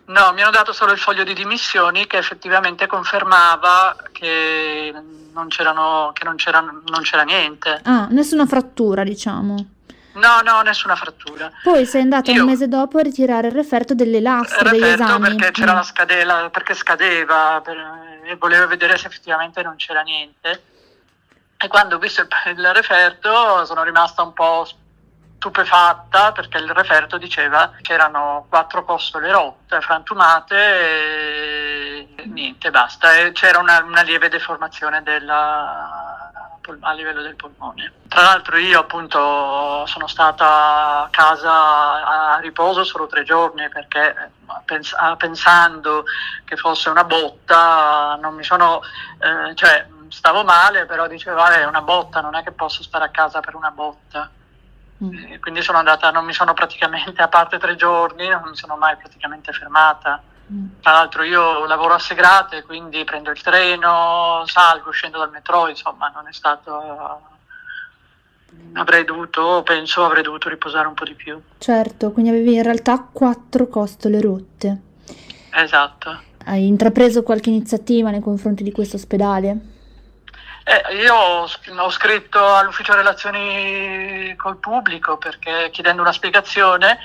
No, 0.06 0.32
mi 0.34 0.42
hanno 0.42 0.50
dato 0.50 0.72
solo 0.72 0.92
il 0.92 0.98
foglio 0.98 1.24
di 1.24 1.34
dimissioni 1.34 2.06
che 2.06 2.18
effettivamente 2.18 2.86
confermava 2.86 3.96
che 4.10 4.92
non, 5.32 5.48
c'erano, 5.48 6.10
che 6.12 6.24
non, 6.24 6.36
c'era, 6.36 6.60
non 6.60 7.02
c'era 7.02 7.22
niente. 7.22 7.80
Ah, 7.84 8.06
nessuna 8.10 8.46
frattura, 8.46 9.04
diciamo. 9.04 9.66
No, 10.14 10.40
no, 10.44 10.60
nessuna 10.62 10.94
frattura. 10.94 11.50
Poi 11.62 11.86
sei 11.86 12.02
andata 12.02 12.30
Io, 12.32 12.42
un 12.42 12.48
mese 12.50 12.68
dopo 12.68 12.98
a 12.98 13.02
ritirare 13.02 13.48
il 13.48 13.54
referto 13.54 13.94
delle 13.94 14.20
lastre 14.20 14.70
degli 14.70 14.82
esami. 14.82 15.28
perché 15.28 15.50
c'era 15.52 15.72
mm. 15.72 15.76
la 15.76 15.82
scadela, 15.82 16.50
perché 16.50 16.74
scadeva 16.74 17.60
per, 17.64 17.76
e 18.24 18.36
volevo 18.36 18.66
vedere 18.66 18.98
se 18.98 19.06
effettivamente 19.06 19.62
non 19.62 19.76
c'era 19.76 20.02
niente. 20.02 20.62
E 21.62 21.68
quando 21.68 21.94
ho 21.94 21.98
visto 21.98 22.20
il, 22.22 22.28
il 22.56 22.72
referto 22.72 23.64
sono 23.64 23.84
rimasta 23.84 24.22
un 24.22 24.32
po' 24.32 24.66
stupefatta 25.36 26.32
perché 26.32 26.58
il 26.58 26.70
referto 26.70 27.18
diceva 27.18 27.70
che 27.80 27.92
erano 27.92 28.46
quattro 28.48 28.84
costole 28.84 29.30
rotte, 29.30 29.80
frantumate 29.80 30.56
e 32.16 32.26
niente, 32.26 32.70
basta. 32.70 33.14
E 33.16 33.30
c'era 33.30 33.60
una, 33.60 33.80
una 33.84 34.02
lieve 34.02 34.28
deformazione 34.28 35.04
della, 35.04 36.30
a 36.80 36.92
livello 36.92 37.22
del 37.22 37.36
polmone. 37.36 37.92
Tra 38.08 38.22
l'altro 38.22 38.56
io 38.56 38.80
appunto 38.80 39.86
sono 39.86 40.06
stata 40.06 41.02
a 41.02 41.08
casa 41.10 42.34
a 42.34 42.38
riposo 42.40 42.82
solo 42.82 43.06
tre 43.06 43.22
giorni 43.24 43.68
perché 43.68 44.32
pens- 44.64 44.96
pensando 45.16 46.04
che 46.44 46.56
fosse 46.56 46.88
una 46.88 47.04
botta 47.04 48.16
non 48.20 48.34
mi 48.34 48.44
sono, 48.44 48.80
eh, 49.20 49.54
cioè 49.54 49.86
stavo 50.12 50.44
male 50.44 50.84
però 50.84 51.08
dicevo 51.08 51.36
vabbè 51.36 51.60
è 51.60 51.66
una 51.66 51.80
botta, 51.80 52.20
non 52.20 52.34
è 52.36 52.42
che 52.42 52.52
posso 52.52 52.82
stare 52.82 53.04
a 53.04 53.08
casa 53.08 53.40
per 53.40 53.54
una 53.54 53.70
botta. 53.70 54.30
Mm. 55.02 55.36
Quindi 55.40 55.62
sono 55.62 55.78
andata, 55.78 56.10
non 56.10 56.24
mi 56.24 56.32
sono 56.32 56.52
praticamente, 56.52 57.22
a 57.22 57.28
parte 57.28 57.58
tre 57.58 57.74
giorni, 57.74 58.28
non 58.28 58.42
mi 58.50 58.56
sono 58.56 58.76
mai 58.76 58.96
praticamente 58.96 59.52
fermata. 59.52 60.22
Mm. 60.52 60.80
Tra 60.80 60.92
l'altro 60.92 61.22
io 61.22 61.64
lavoro 61.66 61.94
a 61.94 61.98
Segrate, 61.98 62.62
quindi 62.62 63.02
prendo 63.02 63.30
il 63.30 63.40
treno, 63.40 64.44
salgo, 64.46 64.90
scendo 64.90 65.18
dal 65.18 65.30
metro, 65.30 65.68
insomma 65.68 66.08
non 66.14 66.28
è 66.28 66.32
stato... 66.32 67.30
Avrei 68.74 69.04
dovuto, 69.04 69.62
penso, 69.64 70.04
avrei 70.04 70.22
dovuto 70.22 70.48
riposare 70.48 70.86
un 70.86 70.94
po' 70.94 71.04
di 71.04 71.14
più. 71.14 71.40
Certo, 71.58 72.12
quindi 72.12 72.30
avevi 72.30 72.54
in 72.54 72.62
realtà 72.62 73.00
quattro 73.00 73.66
costole 73.66 74.20
rotte. 74.20 74.80
Esatto. 75.50 76.20
Hai 76.44 76.66
intrapreso 76.66 77.22
qualche 77.22 77.48
iniziativa 77.48 78.10
nei 78.10 78.20
confronti 78.20 78.62
di 78.62 78.72
questo 78.72 78.96
ospedale? 78.96 79.71
Eh, 80.64 80.94
io 80.94 81.14
ho, 81.14 81.90
scritto 81.90 82.54
all'ufficio 82.54 82.94
relazioni 82.94 84.34
col 84.36 84.58
pubblico 84.58 85.18
perché 85.18 85.70
chiedendo 85.72 86.02
una 86.02 86.12
spiegazione 86.12 86.98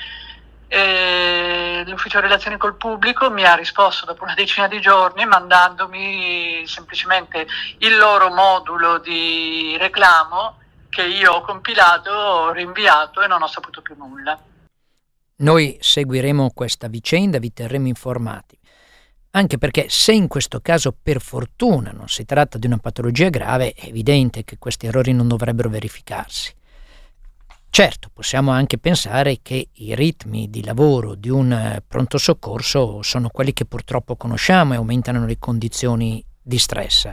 e 0.68 1.84
l'ufficio 1.88 2.20
relazioni 2.20 2.58
col 2.58 2.76
pubblico 2.76 3.32
mi 3.32 3.46
ha 3.46 3.56
risposto 3.56 4.06
dopo 4.06 4.24
una 4.24 4.36
decina 4.36 4.68
di 4.68 4.80
giorni 4.80 5.26
mandandomi 5.26 6.68
semplicemente 6.68 7.48
il 7.80 7.98
loro 7.98 8.30
modulo 8.30 9.00
di 9.00 9.76
reclamo 9.80 10.58
che 10.90 11.04
io 11.04 11.34
ho 11.34 11.42
compilato, 11.42 12.12
ho 12.12 12.52
rinviato 12.52 13.22
e 13.22 13.28
non 13.28 13.42
ho 13.42 13.48
saputo 13.48 13.82
più 13.82 13.96
nulla. 13.98 14.38
Noi 15.38 15.78
seguiremo 15.80 16.52
questa 16.54 16.88
vicenda, 16.88 17.38
vi 17.40 17.54
terremo 17.54 17.88
informati 17.88 18.57
anche 19.38 19.60
perché 19.60 19.86
se 19.88 20.14
in 20.14 20.28
questo 20.28 20.62
caso 20.62 20.96
per 21.00 21.22
fortuna 21.22 21.92
non 21.92 22.10
si 22.10 22.26
tratta 22.26 22.58
di 22.58 22.66
una 22.66 22.80
patologia 22.80 23.30
grave, 23.30 23.72
è 23.74 23.86
evidente 23.86 24.44
che 24.44 24.58
questi 24.58 24.88
errori 24.88 25.14
non 25.14 25.28
dovrebbero 25.28 25.70
verificarsi. 25.70 26.52
Certo, 27.70 28.10
possiamo 28.12 28.50
anche 28.50 28.80
pensare 28.80 29.40
che 29.44 29.70
i 29.72 29.94
ritmi 29.94 30.50
di 30.50 30.64
lavoro 30.64 31.14
di 31.14 31.30
un 31.30 31.52
eh, 31.52 31.84
pronto 31.88 32.18
soccorso 32.18 33.04
sono 33.04 33.30
quelli 33.30 33.54
che 33.54 33.66
purtroppo 33.66 34.16
conosciamo 34.16 34.74
e 34.74 34.78
aumentano 34.78 35.24
le 35.28 35.38
condizioni 35.38 36.24
di 36.42 36.58
stress, 36.58 37.08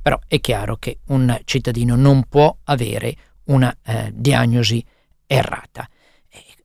però 0.00 0.16
è 0.28 0.38
chiaro 0.38 0.76
che 0.76 0.98
un 1.06 1.36
cittadino 1.42 1.96
non 1.96 2.28
può 2.28 2.56
avere 2.64 3.16
una 3.46 3.76
eh, 3.82 4.12
diagnosi 4.14 4.84
errata. 5.26 5.88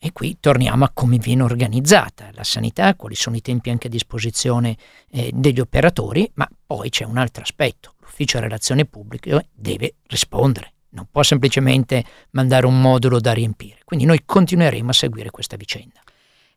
E 0.04 0.14
qui 0.14 0.38
torniamo 0.40 0.84
a 0.84 0.90
come 0.92 1.18
viene 1.18 1.44
organizzata 1.44 2.32
la 2.34 2.44
sanità, 2.44 2.96
quali 2.96 3.14
sono 3.14 3.36
i 3.36 3.42
tempi 3.42 3.70
anche 3.70 3.86
a 3.86 3.90
disposizione 3.92 4.76
eh, 5.12 5.30
degli 5.32 5.60
operatori, 5.60 6.28
ma 6.34 6.50
poi 6.66 6.90
c'è 6.90 7.06
un 7.06 7.20
altro 7.20 7.44
aspetto, 7.44 7.94
l'ufficio 8.00 8.40
relazione 8.40 8.86
pubbliche 8.86 9.50
deve 9.54 9.98
rispondere, 10.08 10.74
non 10.90 11.06
può 11.12 11.22
semplicemente 11.22 12.04
mandare 12.32 12.66
un 12.66 12.82
modulo 12.82 13.20
da 13.20 13.32
riempire. 13.32 13.78
Quindi 13.86 14.08
noi 14.08 14.24
continueremo 14.26 14.90
a 14.90 14.94
seguire 14.94 15.30
questa 15.30 15.56
vicenda. 15.56 16.02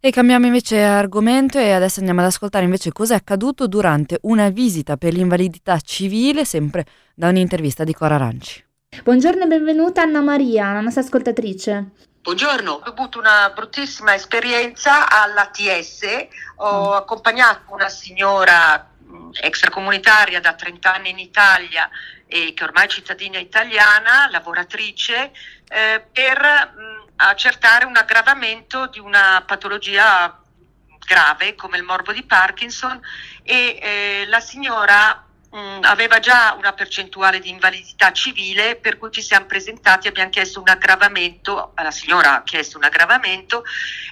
E 0.01 0.11
cambiamo 0.11 0.47
invece 0.47 0.81
argomento 0.81 1.59
e 1.59 1.73
adesso 1.73 1.99
andiamo 1.99 2.21
ad 2.21 2.29
ascoltare 2.29 2.65
invece 2.65 2.93
cosa 2.93 3.13
è 3.13 3.19
accaduto 3.19 3.69
durante 3.69 4.21
una 4.23 4.49
visita 4.49 4.97
per 4.97 5.13
l'invalidità 5.13 5.79
civile, 5.81 6.47
sempre 6.47 6.87
da 7.15 7.29
un'intervista 7.29 7.85
di 7.85 7.93
Cora 7.93 8.15
Aranci. 8.15 8.65
Buongiorno 9.03 9.45
e 9.45 9.47
benvenuta 9.49 10.01
Anna 10.01 10.23
Maria, 10.23 10.73
la 10.73 10.81
nostra 10.81 11.03
ascoltatrice. 11.03 12.13
Buongiorno, 12.25 12.73
ho 12.73 12.89
avuto 12.89 13.19
una 13.19 13.51
bruttissima 13.51 14.15
esperienza 14.15 15.11
all'ATS, 15.11 16.27
ho 16.57 16.89
mm. 16.89 16.93
accompagnato 16.95 17.75
una 17.75 17.91
signora 17.91 18.93
extracomunitaria 19.43 20.41
da 20.41 20.55
30 20.55 20.95
anni 20.95 21.11
in 21.11 21.19
Italia 21.19 21.87
e 22.27 22.55
che 22.55 22.65
ormai 22.65 22.87
è 22.87 22.89
cittadina 22.89 23.39
italiana, 23.39 24.31
lavoratrice, 24.31 25.33
eh, 25.69 26.03
per 26.11 26.41
mh, 26.41 27.13
accertare 27.17 27.85
un 27.85 27.97
aggravamento 27.99 28.87
di 28.87 29.01
una 29.01 29.45
patologia 29.47 30.41
grave 31.05 31.55
come 31.55 31.77
il 31.77 31.83
morbo 31.83 32.11
di 32.13 32.23
Parkinson 32.23 32.99
e 33.43 33.79
eh, 33.83 34.25
la 34.29 34.41
signora 34.41 35.24
mh, 35.55 35.79
aveva 35.83 36.19
già 36.19 36.55
una 36.59 36.73
percentuale 36.73 37.39
di 37.39 37.51
invalidità 37.51 38.13
civile 38.13 38.77
per 38.77 38.99
cui 38.99 39.11
ci 39.13 39.23
siamo 39.23 39.47
presentati 39.47 40.07
e 40.07 40.11
abbiamo 40.11 40.31
chiesto 40.31 40.61
un 40.61 40.69
aggravamento, 40.69 41.73
la 41.77 41.91
signora 41.91 42.37
ha 42.37 42.43
chiesto 42.43 42.77
un 42.77 42.85
aggravamento 42.85 43.63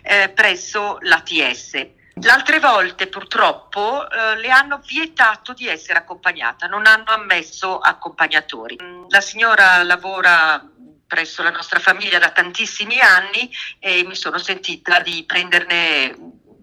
eh, 0.02 0.28
presso 0.28 0.98
l'ATS. 1.00 1.86
L'altre 2.22 2.60
volte 2.60 3.06
purtroppo 3.08 4.08
eh, 4.08 4.36
le 4.36 4.50
hanno 4.50 4.80
vietato 4.86 5.54
di 5.54 5.66
essere 5.66 5.98
accompagnata, 5.98 6.66
non 6.66 6.86
hanno 6.86 7.06
ammesso 7.06 7.78
accompagnatori. 7.78 8.76
La 9.08 9.20
signora 9.20 9.82
lavora 9.82 10.64
presso 11.06 11.42
la 11.42 11.50
nostra 11.50 11.80
famiglia 11.80 12.18
da 12.18 12.30
tantissimi 12.30 13.00
anni 13.00 13.50
e 13.78 14.04
mi 14.04 14.14
sono 14.14 14.38
sentita 14.38 15.00
di 15.00 15.24
prenderne, 15.26 16.14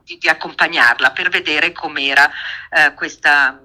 di, 0.03 0.17
di 0.17 0.29
accompagnarla 0.29 1.11
per 1.11 1.29
vedere 1.29 1.71
com'era 1.71 2.29
eh, 2.71 2.93
questa 2.93 3.59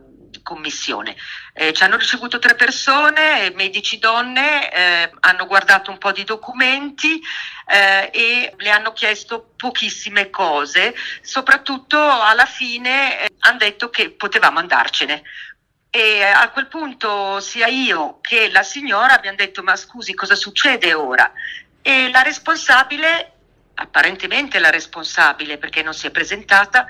commissione. 0.45 1.17
Eh, 1.53 1.73
ci 1.73 1.83
hanno 1.83 1.97
ricevuto 1.97 2.39
tre 2.39 2.55
persone, 2.55 3.51
medici 3.55 3.99
donne, 3.99 4.73
eh, 4.73 5.11
hanno 5.21 5.47
guardato 5.47 5.91
un 5.91 5.99
po' 5.99 6.13
di 6.13 6.23
documenti 6.23 7.21
eh, 7.67 8.11
e 8.13 8.55
le 8.57 8.71
hanno 8.71 8.93
chiesto 8.93 9.55
pochissime 9.57 10.31
cose, 10.31 10.95
soprattutto 11.23 11.99
alla 11.99 12.47
fine 12.47 13.21
eh, 13.21 13.29
hanno 13.41 13.59
detto 13.59 13.91
che 13.91 14.11
potevamo 14.11 14.61
andarcene. 14.61 15.23
E 15.91 16.23
a 16.23 16.49
quel 16.51 16.67
punto 16.67 17.41
sia 17.41 17.67
io 17.69 18.19
che 18.21 18.51
la 18.51 18.65
signora 18.65 19.15
abbiamo 19.15 19.37
detto 19.37 19.63
ma 19.63 19.77
scusi 19.77 20.13
cosa 20.13 20.35
succede 20.35 20.93
ora? 20.93 21.33
E 21.83 22.11
la 22.11 22.23
responsabile, 22.23 23.33
apparentemente 23.75 24.59
la 24.59 24.71
responsabile 24.71 25.57
perché 25.57 25.83
non 25.83 25.95
si 25.95 26.09
è 26.09 26.11
presentata, 26.11 26.87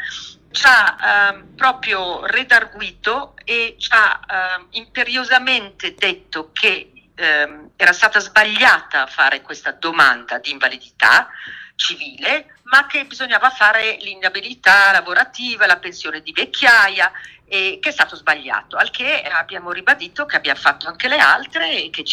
ci 0.55 0.65
ha 0.67 1.33
eh, 1.33 1.43
proprio 1.57 2.25
redarguito 2.27 3.35
e 3.45 3.75
ci 3.77 3.89
ha 3.91 4.21
eh, 4.21 4.67
imperiosamente 4.79 5.95
detto 5.95 6.51
che 6.53 6.93
eh, 7.15 7.49
era 7.77 7.93
stata 7.93 8.21
sbagliata 8.21 9.07
fare 9.07 9.43
questa 9.43 9.73
domanda 9.73 10.39
di 10.39 10.53
invalidità 10.53 11.29
civile, 11.77 12.59
ma 12.65 12.87
che 12.87 13.05
bisognava 13.05 13.51
fare 13.51 13.97
l'inabilità 14.01 14.93
lavorativa, 14.93 15.67
la 15.67 15.79
pensione 15.79 16.23
di 16.23 16.33
vecchiaia 16.33 17.11
e 17.47 17.79
che 17.81 17.91
è 17.91 17.93
stato 17.93 18.17
sbagliato, 18.17 18.77
al 18.77 18.91
che 18.91 19.23
abbiamo 19.23 19.71
ribadito 19.71 20.25
che 20.25 20.37
abbiamo 20.37 20.59
fatto 20.59 20.89
anche 20.89 21.09
le 21.09 21.19
altre 21.19 21.85
e 21.85 21.91
che, 21.91 22.05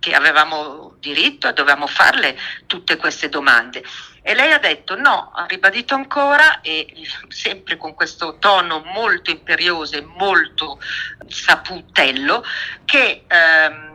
che 0.00 0.14
avevamo 0.14 0.96
diritto 0.98 1.48
e 1.48 1.52
dovevamo 1.52 1.86
farle 1.86 2.38
tutte 2.66 2.96
queste 2.96 3.28
domande. 3.28 3.84
E 4.22 4.34
lei 4.34 4.52
ha 4.52 4.58
detto 4.58 4.96
no, 4.96 5.32
ha 5.34 5.46
ribadito 5.46 5.94
ancora 5.94 6.60
e 6.60 6.86
sempre 7.28 7.76
con 7.76 7.92
questo 7.94 8.38
tono 8.38 8.82
molto 8.84 9.30
imperioso 9.30 9.96
e 9.96 10.02
molto 10.02 10.80
saputello 11.26 12.44
che 12.84 13.24
ehm, 13.26 13.90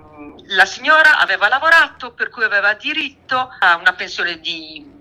la 0.49 0.65
signora 0.65 1.17
aveva 1.17 1.47
lavorato 1.47 2.11
per 2.11 2.29
cui 2.29 2.43
aveva 2.43 2.73
diritto 2.73 3.55
a 3.59 3.75
una 3.77 3.93
pensione 3.93 4.39
di, 4.39 4.96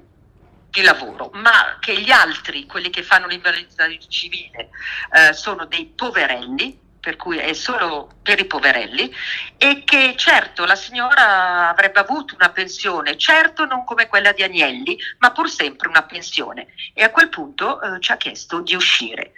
di 0.71 0.83
lavoro, 0.83 1.31
ma 1.35 1.79
che 1.81 1.99
gli 2.01 2.11
altri, 2.11 2.67
quelli 2.67 2.91
che 2.91 3.03
fanno 3.03 3.27
l'invalidità 3.27 3.87
civile, 4.09 4.71
eh, 5.13 5.33
sono 5.33 5.65
dei 5.67 5.87
poverelli 5.87 6.85
per 7.07 7.15
cui 7.15 7.39
è 7.39 7.53
solo 7.53 8.09
per 8.21 8.41
i 8.41 8.47
poverelli, 8.47 9.15
e 9.59 9.85
che 9.85 10.15
certo 10.17 10.65
la 10.65 10.75
signora 10.75 11.69
avrebbe 11.69 12.01
avuto 12.01 12.35
una 12.35 12.51
pensione, 12.51 13.17
certo 13.17 13.65
non 13.65 13.85
come 13.85 14.09
quella 14.09 14.33
di 14.33 14.43
Agnelli, 14.43 14.99
ma 15.19 15.31
pur 15.31 15.49
sempre 15.49 15.87
una 15.87 16.03
pensione. 16.03 16.67
E 16.95 17.05
a 17.05 17.11
quel 17.11 17.29
punto 17.29 17.81
eh, 17.81 18.01
ci 18.01 18.11
ha 18.11 18.17
chiesto 18.17 18.61
di 18.61 18.75
uscire. 18.75 19.35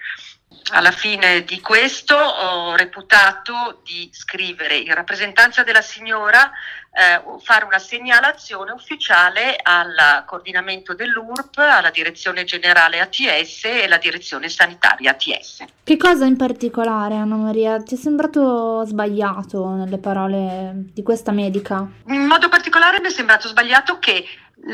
Alla 0.70 0.92
fine 0.92 1.44
di 1.44 1.60
questo 1.60 2.16
ho 2.16 2.74
reputato 2.74 3.82
di 3.84 4.08
scrivere 4.14 4.76
in 4.76 4.94
rappresentanza 4.94 5.62
della 5.62 5.82
signora, 5.82 6.50
eh, 6.98 7.22
fare 7.40 7.64
una 7.64 7.78
segnalazione 7.78 8.72
ufficiale 8.72 9.56
al 9.62 10.24
coordinamento 10.26 10.94
dell'URP, 10.94 11.58
alla 11.58 11.90
direzione 11.90 12.42
generale 12.42 12.98
ATS 12.98 13.64
e 13.66 13.84
alla 13.84 13.98
direzione 13.98 14.48
sanitaria 14.48 15.12
ATS. 15.12 15.64
Che 15.84 15.96
cosa 15.96 16.24
in 16.24 16.36
particolare, 16.36 17.14
Anna 17.14 17.36
Maria? 17.36 17.80
Ti 17.80 17.94
è 17.94 17.98
sembrato 17.98 18.84
sbagliato 18.84 19.68
nelle 19.74 19.98
parole 19.98 20.72
di 20.92 21.02
questa 21.04 21.30
medica? 21.30 21.88
In 22.08 22.26
modo 22.26 22.48
particolare 22.48 23.00
mi 23.00 23.06
è 23.06 23.10
sembrato 23.10 23.46
sbagliato 23.46 24.00
che 24.00 24.24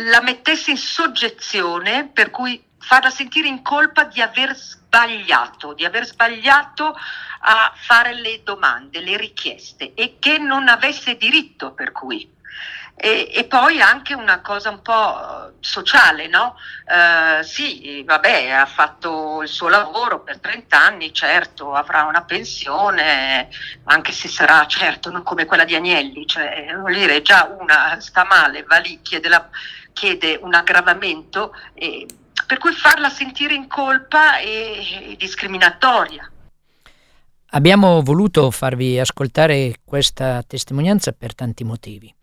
la 0.08 0.22
mettesse 0.22 0.70
in 0.70 0.78
soggezione, 0.78 2.08
per 2.10 2.30
cui 2.30 2.62
farla 2.84 3.10
sentire 3.10 3.48
in 3.48 3.62
colpa 3.62 4.04
di 4.04 4.20
aver 4.20 4.54
sbagliato, 4.54 5.72
di 5.72 5.84
aver 5.84 6.04
sbagliato 6.04 6.94
a 7.46 7.72
fare 7.74 8.14
le 8.14 8.42
domande, 8.44 9.00
le 9.00 9.16
richieste 9.16 9.94
e 9.94 10.16
che 10.18 10.38
non 10.38 10.68
avesse 10.68 11.16
diritto 11.16 11.72
per 11.72 11.92
cui. 11.92 12.30
E, 12.96 13.28
e, 13.34 13.44
poi 13.46 13.80
anche 13.80 14.14
una 14.14 14.40
cosa 14.40 14.70
un 14.70 14.80
po' 14.80 15.54
sociale, 15.58 16.28
no? 16.28 16.56
Eh, 16.86 17.42
sì, 17.42 18.04
vabbè, 18.06 18.50
ha 18.50 18.66
fatto 18.66 19.42
il 19.42 19.48
suo 19.48 19.68
lavoro 19.68 20.22
per 20.22 20.38
30 20.38 20.78
anni, 20.78 21.12
certo, 21.12 21.74
avrà 21.74 22.04
una 22.04 22.22
pensione, 22.22 23.48
anche 23.84 24.12
se 24.12 24.28
sarà 24.28 24.64
certo 24.68 25.10
non 25.10 25.24
come 25.24 25.44
quella 25.44 25.64
di 25.64 25.74
Agnelli, 25.74 26.24
cioè, 26.24 26.72
vuol 26.76 26.94
dire, 26.94 27.20
già 27.22 27.52
una 27.58 27.98
sta 27.98 28.24
male, 28.24 28.62
va 28.62 28.76
lì, 28.76 29.00
chiede, 29.02 29.28
la, 29.28 29.48
chiede 29.92 30.38
un 30.40 30.54
aggravamento. 30.54 31.52
E, 31.74 32.06
per 32.54 32.62
cui 32.62 32.72
farla 32.72 33.08
sentire 33.10 33.52
in 33.52 33.66
colpa 33.66 34.38
è 34.38 35.16
discriminatoria. 35.18 36.30
Abbiamo 37.46 38.00
voluto 38.00 38.48
farvi 38.52 38.96
ascoltare 39.00 39.78
questa 39.84 40.40
testimonianza 40.46 41.10
per 41.10 41.34
tanti 41.34 41.64
motivi. 41.64 42.14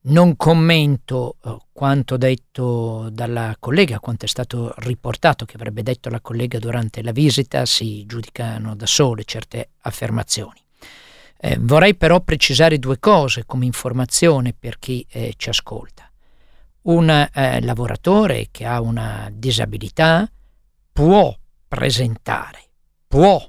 Non 0.00 0.36
commento 0.36 1.36
eh, 1.44 1.56
quanto 1.70 2.16
detto 2.16 3.08
dalla 3.12 3.54
collega, 3.60 4.00
quanto 4.00 4.24
è 4.24 4.28
stato 4.28 4.74
riportato 4.78 5.44
che 5.44 5.54
avrebbe 5.54 5.84
detto 5.84 6.08
la 6.08 6.20
collega 6.20 6.58
durante 6.58 7.00
la 7.00 7.12
visita, 7.12 7.64
si 7.64 8.04
giudicano 8.04 8.74
da 8.74 8.86
sole 8.86 9.22
certe 9.22 9.70
affermazioni. 9.82 10.60
Eh, 11.38 11.56
vorrei 11.60 11.94
però 11.94 12.20
precisare 12.20 12.80
due 12.80 12.98
cose 12.98 13.44
come 13.46 13.64
informazione 13.64 14.54
per 14.58 14.80
chi 14.80 15.06
eh, 15.08 15.34
ci 15.36 15.50
ascolta 15.50 16.07
un 16.88 17.10
eh, 17.10 17.60
lavoratore 17.60 18.48
che 18.50 18.64
ha 18.64 18.80
una 18.80 19.28
disabilità 19.32 20.30
può 20.92 21.36
presentare, 21.66 22.60
può 23.06 23.40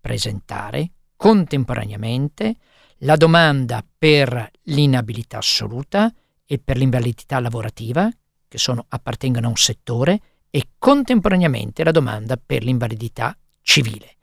presentare 0.00 0.90
contemporaneamente 1.16 2.56
la 2.98 3.16
domanda 3.16 3.84
per 3.96 4.50
l'inabilità 4.64 5.38
assoluta 5.38 6.12
e 6.44 6.58
per 6.58 6.76
l'invalidità 6.76 7.38
lavorativa, 7.40 8.10
che 8.48 8.58
sono, 8.58 8.84
appartengono 8.88 9.46
a 9.46 9.50
un 9.50 9.56
settore, 9.56 10.20
e 10.50 10.70
contemporaneamente 10.76 11.84
la 11.84 11.92
domanda 11.92 12.36
per 12.36 12.62
l'invalidità 12.62 13.36
civile. 13.62 14.16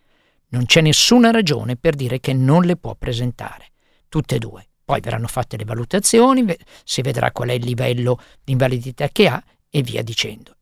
Non 0.49 0.65
c'è 0.65 0.81
nessuna 0.81 1.31
ragione 1.31 1.75
per 1.75 1.95
dire 1.95 2.19
che 2.19 2.33
non 2.33 2.63
le 2.63 2.75
può 2.75 2.93
presentare, 2.95 3.71
tutte 4.09 4.35
e 4.35 4.39
due. 4.39 4.68
Poi 4.89 5.01
verranno 5.01 5.27
fatte 5.27 5.55
le 5.55 5.65
valutazioni, 5.65 6.43
si 6.83 7.03
vedrà 7.03 7.31
qual 7.31 7.49
è 7.49 7.53
il 7.53 7.63
livello 7.63 8.19
di 8.43 8.53
invalidità 8.53 9.07
che 9.09 9.27
ha 9.27 9.43
e 9.69 9.83
via 9.83 10.01
dicendo. 10.01 10.55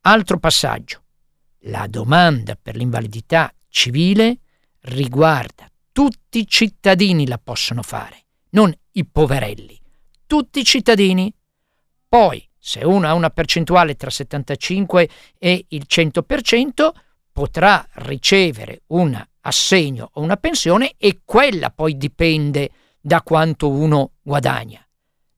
Altro 0.00 0.38
passaggio. 0.38 1.02
La 1.64 1.86
domanda 1.86 2.56
per 2.56 2.76
l'invalidità 2.76 3.52
civile 3.68 4.38
riguarda 4.84 5.70
tutti 5.92 6.38
i 6.38 6.46
cittadini 6.46 7.26
la 7.26 7.36
possono 7.36 7.82
fare, 7.82 8.24
non 8.52 8.74
i 8.92 9.04
poverelli. 9.04 9.78
Tutti 10.26 10.60
i 10.60 10.64
cittadini. 10.64 11.30
Poi 12.08 12.48
se 12.58 12.86
uno 12.86 13.06
ha 13.06 13.12
una 13.12 13.28
percentuale 13.28 13.96
tra 13.96 14.08
75 14.08 15.10
e 15.38 15.66
il 15.68 15.84
100%, 15.86 16.90
potrà 17.30 17.86
ricevere 17.96 18.80
un 18.86 19.22
assegno 19.42 20.08
o 20.14 20.22
una 20.22 20.38
pensione 20.38 20.94
e 20.96 21.20
quella 21.22 21.68
poi 21.68 21.98
dipende 21.98 22.70
da 23.00 23.22
quanto 23.22 23.70
uno 23.70 24.12
guadagna. 24.22 24.86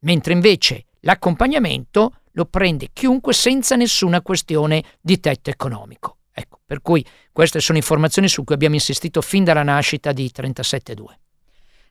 Mentre 0.00 0.32
invece 0.32 0.86
l'accompagnamento 1.00 2.14
lo 2.32 2.44
prende 2.46 2.90
chiunque 2.92 3.32
senza 3.32 3.76
nessuna 3.76 4.22
questione 4.22 4.84
di 5.00 5.20
tetto 5.20 5.50
economico. 5.50 6.18
Ecco, 6.32 6.60
per 6.64 6.80
cui 6.80 7.04
queste 7.32 7.60
sono 7.60 7.78
informazioni 7.78 8.28
su 8.28 8.44
cui 8.44 8.54
abbiamo 8.54 8.76
insistito 8.76 9.20
fin 9.20 9.44
dalla 9.44 9.62
nascita 9.62 10.12
di 10.12 10.30
372. 10.30 11.18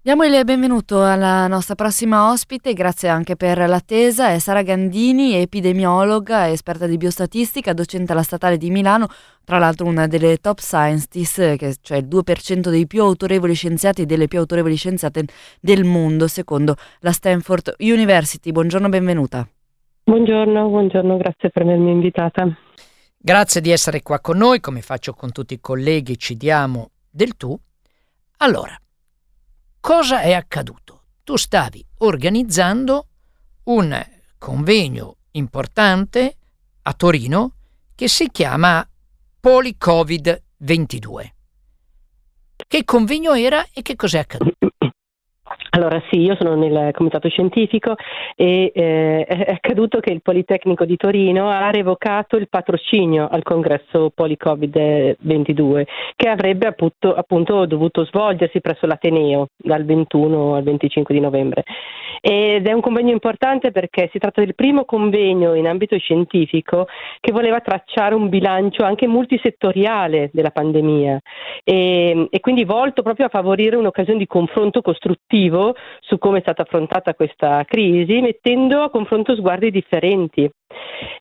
Diamo 0.02 0.24
il 0.24 0.46
benvenuto 0.46 1.04
alla 1.04 1.46
nostra 1.48 1.76
prossima 1.76 2.32
ospite, 2.32 2.72
grazie 2.72 3.10
anche 3.10 3.36
per 3.36 3.58
l'attesa, 3.68 4.30
è 4.30 4.40
Sara 4.40 4.62
Gandini, 4.62 5.34
epidemiologa, 5.34 6.50
esperta 6.50 6.88
di 6.88 6.96
biostatistica, 6.96 7.74
docente 7.74 8.14
alla 8.14 8.24
Statale 8.24 8.56
di 8.56 8.70
Milano, 8.70 9.08
tra 9.44 9.58
l'altro 9.58 9.88
una 9.88 10.08
delle 10.08 10.38
top 10.38 10.60
scientists, 10.60 11.56
che, 11.58 11.76
cioè 11.82 11.98
il 11.98 12.08
2% 12.08 12.70
dei 12.70 12.88
più 12.88 13.04
autorevoli 13.04 13.54
scienziati 13.54 14.04
e 14.04 14.06
delle 14.06 14.30
più 14.30 14.40
autorevoli 14.40 14.78
scienziate 14.78 15.26
del 15.60 15.84
mondo, 15.84 16.30
secondo 16.30 16.76
la 17.02 17.12
Stanford 17.12 17.76
University. 17.80 18.54
Buongiorno, 18.54 18.88
benvenuta. 18.88 19.46
Buongiorno, 20.06 20.70
buongiorno, 20.70 21.18
grazie 21.18 21.50
per 21.50 21.64
avermi 21.64 21.92
invitata. 21.92 22.48
Grazie 23.18 23.60
di 23.60 23.70
essere 23.70 24.02
qua 24.02 24.22
con 24.22 24.38
noi, 24.38 24.62
come 24.62 24.80
faccio 24.80 25.12
con 25.14 25.34
tutti 25.34 25.56
i 25.56 25.60
colleghi, 25.60 26.18
ci 26.18 26.38
diamo 26.38 26.92
del 27.12 27.36
tu. 27.36 27.54
Allora, 28.38 28.80
cosa 29.80 30.22
è 30.22 30.34
accaduto? 30.34 31.04
Tu 31.24 31.36
stavi 31.36 31.86
organizzando 32.00 33.08
un 33.64 34.08
convegno 34.38 35.18
importante 35.32 36.38
a 36.84 36.94
Torino 36.94 37.54
che 37.96 38.08
si 38.08 38.30
chiama 38.30 38.88
Policovid 39.40 40.44
22. 40.58 41.36
Che 42.68 42.84
convegno 42.84 43.34
era 43.34 43.66
e 43.74 43.82
che 43.82 43.96
cos'è 43.96 44.20
accaduto? 44.20 44.58
Allora 45.72 46.02
sì, 46.10 46.20
io 46.20 46.36
sono 46.40 46.56
nel 46.56 46.92
comitato 46.94 47.30
scientifico 47.30 47.96
e 48.36 48.72
eh, 48.74 49.24
è 49.24 49.52
accaduto 49.52 50.00
che 50.00 50.12
il 50.12 50.22
Politecnico 50.22 50.84
di 50.86 50.98
Torino 50.98 51.50
ha 51.50 51.70
revocato 51.70 52.38
il 52.38 52.50
patrocinio 52.50 53.28
al 53.30 53.44
congresso 53.44 54.12
Policovid-22 54.16 55.84
che 56.16 56.28
avrebbe 56.28 56.68
appunto, 56.68 57.14
appunto, 57.14 57.66
dovuto 57.66 58.04
svolgersi 58.06 58.62
presso 58.62 58.88
l'Ateneo 58.88 59.50
dal 59.56 59.86
21 59.86 60.56
al 60.56 60.64
25 60.64 61.14
di 61.14 61.22
novembre. 61.22 61.64
Ed 62.22 62.68
è 62.68 62.74
un 62.74 62.82
convegno 62.82 63.12
importante 63.12 63.72
perché 63.72 64.10
si 64.12 64.18
tratta 64.18 64.42
del 64.42 64.56
primo 64.56 64.84
convegno 64.86 65.54
in 65.54 65.68
ambito 65.68 65.98
scientifico 65.98 66.88
che 67.22 67.32
voleva 67.32 67.62
tracciare 67.62 68.16
un 68.16 68.28
bilancio 68.28 68.84
anche 68.84 69.08
multisettoriale 69.08 70.30
della 70.34 70.50
pandemia 70.50 71.20
e, 71.64 72.28
e 72.30 72.40
quindi 72.40 72.66
volto 72.66 73.04
proprio 73.04 73.28
a 73.28 73.30
favorire 73.30 73.78
un'occasione 73.78 74.20
di 74.20 74.28
confronto 74.28 74.82
costruttivo 74.82 75.59
su 76.00 76.18
come 76.18 76.40
è 76.40 76.42
stata 76.42 76.64
affrontata 76.64 77.14
questa 77.14 77.64
crisi, 77.66 78.22
mettendo 78.22 78.82
a 78.82 78.90
confronto 78.90 79.36
sguardi 79.36 79.72
differenti. 79.72 80.50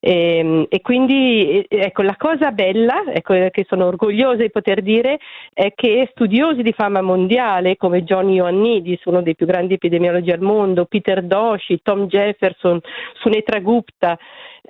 E, 0.01 0.39
ehm, 0.39 0.67
e 0.69 0.81
quindi 0.81 1.65
ecco, 1.69 2.03
la 2.03 2.17
cosa 2.17 2.51
bella, 2.51 3.05
ecco, 3.13 3.35
che 3.51 3.67
sono 3.69 3.87
orgogliosa 3.87 4.43
di 4.43 4.51
poter 4.51 4.83
dire, 4.83 5.19
è 5.53 5.73
che 5.75 6.09
studiosi 6.13 6.63
di 6.63 6.73
fama 6.73 7.01
mondiale 7.01 7.77
come 7.77 8.05
John 8.05 8.31
Ioannidis, 8.31 9.05
uno 9.05 9.23
dei 9.23 9.35
più 9.35 9.47
grandi 9.47 9.75
epidemiologi 9.75 10.31
al 10.31 10.41
mondo, 10.41 10.87
Peter 10.87 11.23
Doshi, 11.23 11.81
Tom 11.83 12.07
Jefferson, 12.07 12.81
Sunetra 13.21 13.61
Gupta, 13.61 14.19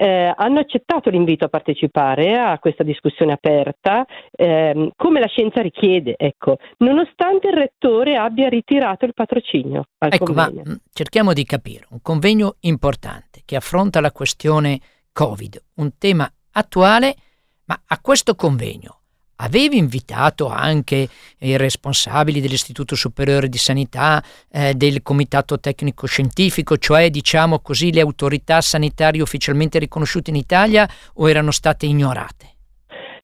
eh, 0.01 0.33
hanno 0.37 0.61
accettato 0.61 1.11
l'invito 1.11 1.45
a 1.45 1.49
partecipare 1.49 2.39
a 2.39 2.59
questa 2.61 2.85
discussione 2.85 3.33
aperta, 3.33 4.07
ehm, 4.31 4.91
come 4.95 5.19
la 5.19 5.27
scienza 5.27 5.61
richiede, 5.61 6.15
ecco, 6.17 6.59
nonostante 6.79 7.49
il 7.49 7.55
rettore 7.55 8.17
abbia 8.17 8.49
ritirato 8.49 9.05
il 9.05 9.15
patrocinio. 9.15 9.87
ecco, 9.99 10.25
convegno. 10.25 10.63
ma 10.65 10.73
mm, 10.73 10.77
cerchiamo 10.93 11.33
di 11.33 11.45
capire, 11.45 11.87
un 11.91 11.99
convegno 12.01 12.55
importante 12.61 13.28
che 13.49 13.57
affronta 13.57 14.01
la 14.01 14.13
questione 14.13 14.79
Covid, 15.11 15.63
un 15.77 15.97
tema 15.97 16.31
attuale, 16.51 17.17
ma 17.65 17.81
a 17.87 17.99
questo 17.99 18.35
convegno 18.35 19.01
avevi 19.37 19.79
invitato 19.79 20.49
anche 20.49 21.09
i 21.39 21.57
responsabili 21.57 22.43
dell'Istituto 22.43 22.95
Superiore 22.95 23.49
di 23.49 23.57
Sanità, 23.57 24.23
eh, 24.51 24.75
del 24.75 25.01
Comitato 25.01 25.59
Tecnico 25.59 26.07
Scientifico, 26.07 26.77
cioè 26.77 27.09
diciamo 27.09 27.61
così 27.61 27.91
le 27.91 28.03
autorità 28.03 28.61
sanitarie 28.61 29.23
ufficialmente 29.23 29.79
riconosciute 29.79 30.29
in 30.29 30.37
Italia 30.37 30.87
o 31.15 31.31
erano 31.31 31.51
state 31.51 31.87
ignorate? 31.87 32.57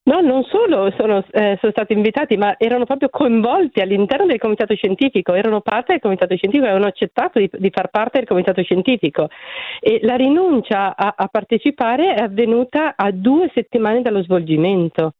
No, 0.06 0.20
non 0.20 0.44
solo 0.44 0.92
sono, 0.98 1.24
eh, 1.30 1.56
sono, 1.60 1.72
stati 1.72 1.94
invitati, 1.94 2.36
ma 2.36 2.58
erano 2.58 2.84
proprio 2.84 3.08
coinvolti 3.08 3.80
all'interno 3.80 4.26
del 4.26 4.38
comitato 4.38 4.74
scientifico, 4.74 5.32
erano 5.32 5.62
parte 5.62 5.92
del 5.92 6.02
comitato 6.02 6.36
scientifico, 6.36 6.68
avevano 6.68 6.90
accettato 6.90 7.38
di, 7.38 7.48
di 7.50 7.70
far 7.70 7.88
parte 7.88 8.18
del 8.18 8.28
comitato 8.28 8.62
scientifico. 8.62 9.28
E 9.80 10.00
la 10.02 10.16
rinuncia 10.16 10.94
a, 10.94 11.14
a 11.16 11.26
partecipare 11.28 12.14
è 12.14 12.20
avvenuta 12.20 12.94
a 12.96 13.10
due 13.12 13.50
settimane 13.54 14.02
dallo 14.02 14.22
svolgimento 14.22 15.14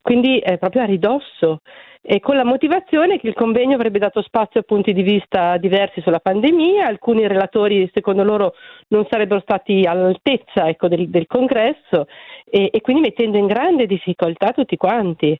quindi 0.00 0.38
è 0.38 0.58
proprio 0.58 0.82
a 0.82 0.86
ridosso 0.86 1.60
e 2.02 2.18
con 2.18 2.34
la 2.34 2.44
motivazione 2.44 3.18
che 3.18 3.28
il 3.28 3.34
convegno 3.34 3.74
avrebbe 3.74 3.98
dato 3.98 4.22
spazio 4.22 4.60
a 4.60 4.64
punti 4.64 4.94
di 4.94 5.02
vista 5.02 5.58
diversi 5.58 6.00
sulla 6.00 6.18
pandemia, 6.18 6.86
alcuni 6.86 7.26
relatori 7.26 7.90
secondo 7.92 8.24
loro 8.24 8.54
non 8.88 9.06
sarebbero 9.10 9.40
stati 9.40 9.84
all'altezza 9.84 10.66
ecco, 10.66 10.88
del, 10.88 11.10
del, 11.10 11.26
congresso 11.26 12.06
e, 12.44 12.70
e 12.72 12.80
quindi 12.80 13.02
mettendo 13.02 13.36
in 13.36 13.46
grande 13.46 13.86
difficoltà 13.86 14.52
tutti 14.52 14.76
quanti. 14.76 15.38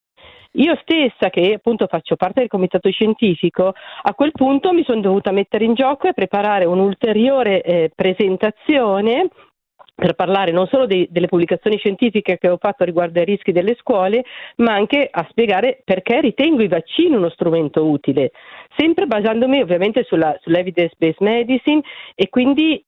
Io 0.55 0.77
stessa, 0.83 1.31
che 1.31 1.55
appunto 1.55 1.87
faccio 1.87 2.17
parte 2.17 2.41
del 2.41 2.49
comitato 2.49 2.91
scientifico, 2.91 3.73
a 4.03 4.15
quel 4.15 4.33
punto 4.33 4.73
mi 4.73 4.83
sono 4.85 5.01
dovuta 5.01 5.31
mettere 5.31 5.65
in 5.65 5.75
gioco 5.75 6.09
e 6.09 6.13
preparare 6.13 6.65
un'ulteriore 6.65 7.63
eh, 7.63 7.91
presentazione 7.95 9.29
per 10.01 10.15
parlare 10.15 10.51
non 10.51 10.67
solo 10.67 10.87
dei, 10.87 11.07
delle 11.11 11.29
pubblicazioni 11.29 11.77
scientifiche 11.77 12.39
che 12.39 12.49
ho 12.49 12.57
fatto 12.57 12.85
riguardo 12.85 13.19
ai 13.19 13.27
rischi 13.27 13.53
delle 13.53 13.77
scuole, 13.79 14.25
ma 14.57 14.73
anche 14.73 15.07
a 15.11 15.27
spiegare 15.29 15.83
perché 15.85 16.21
ritengo 16.21 16.63
i 16.63 16.69
vaccini 16.69 17.15
uno 17.15 17.29
strumento 17.29 17.87
utile, 17.87 18.33
sempre 18.77 19.07
basandomi 19.07 19.61
ovviamente 19.61 20.03
sulla, 20.05 20.35
sull'evidence 20.41 20.95
based 20.97 21.21
medicine 21.21 21.83
e 22.15 22.31
quindi 22.31 22.83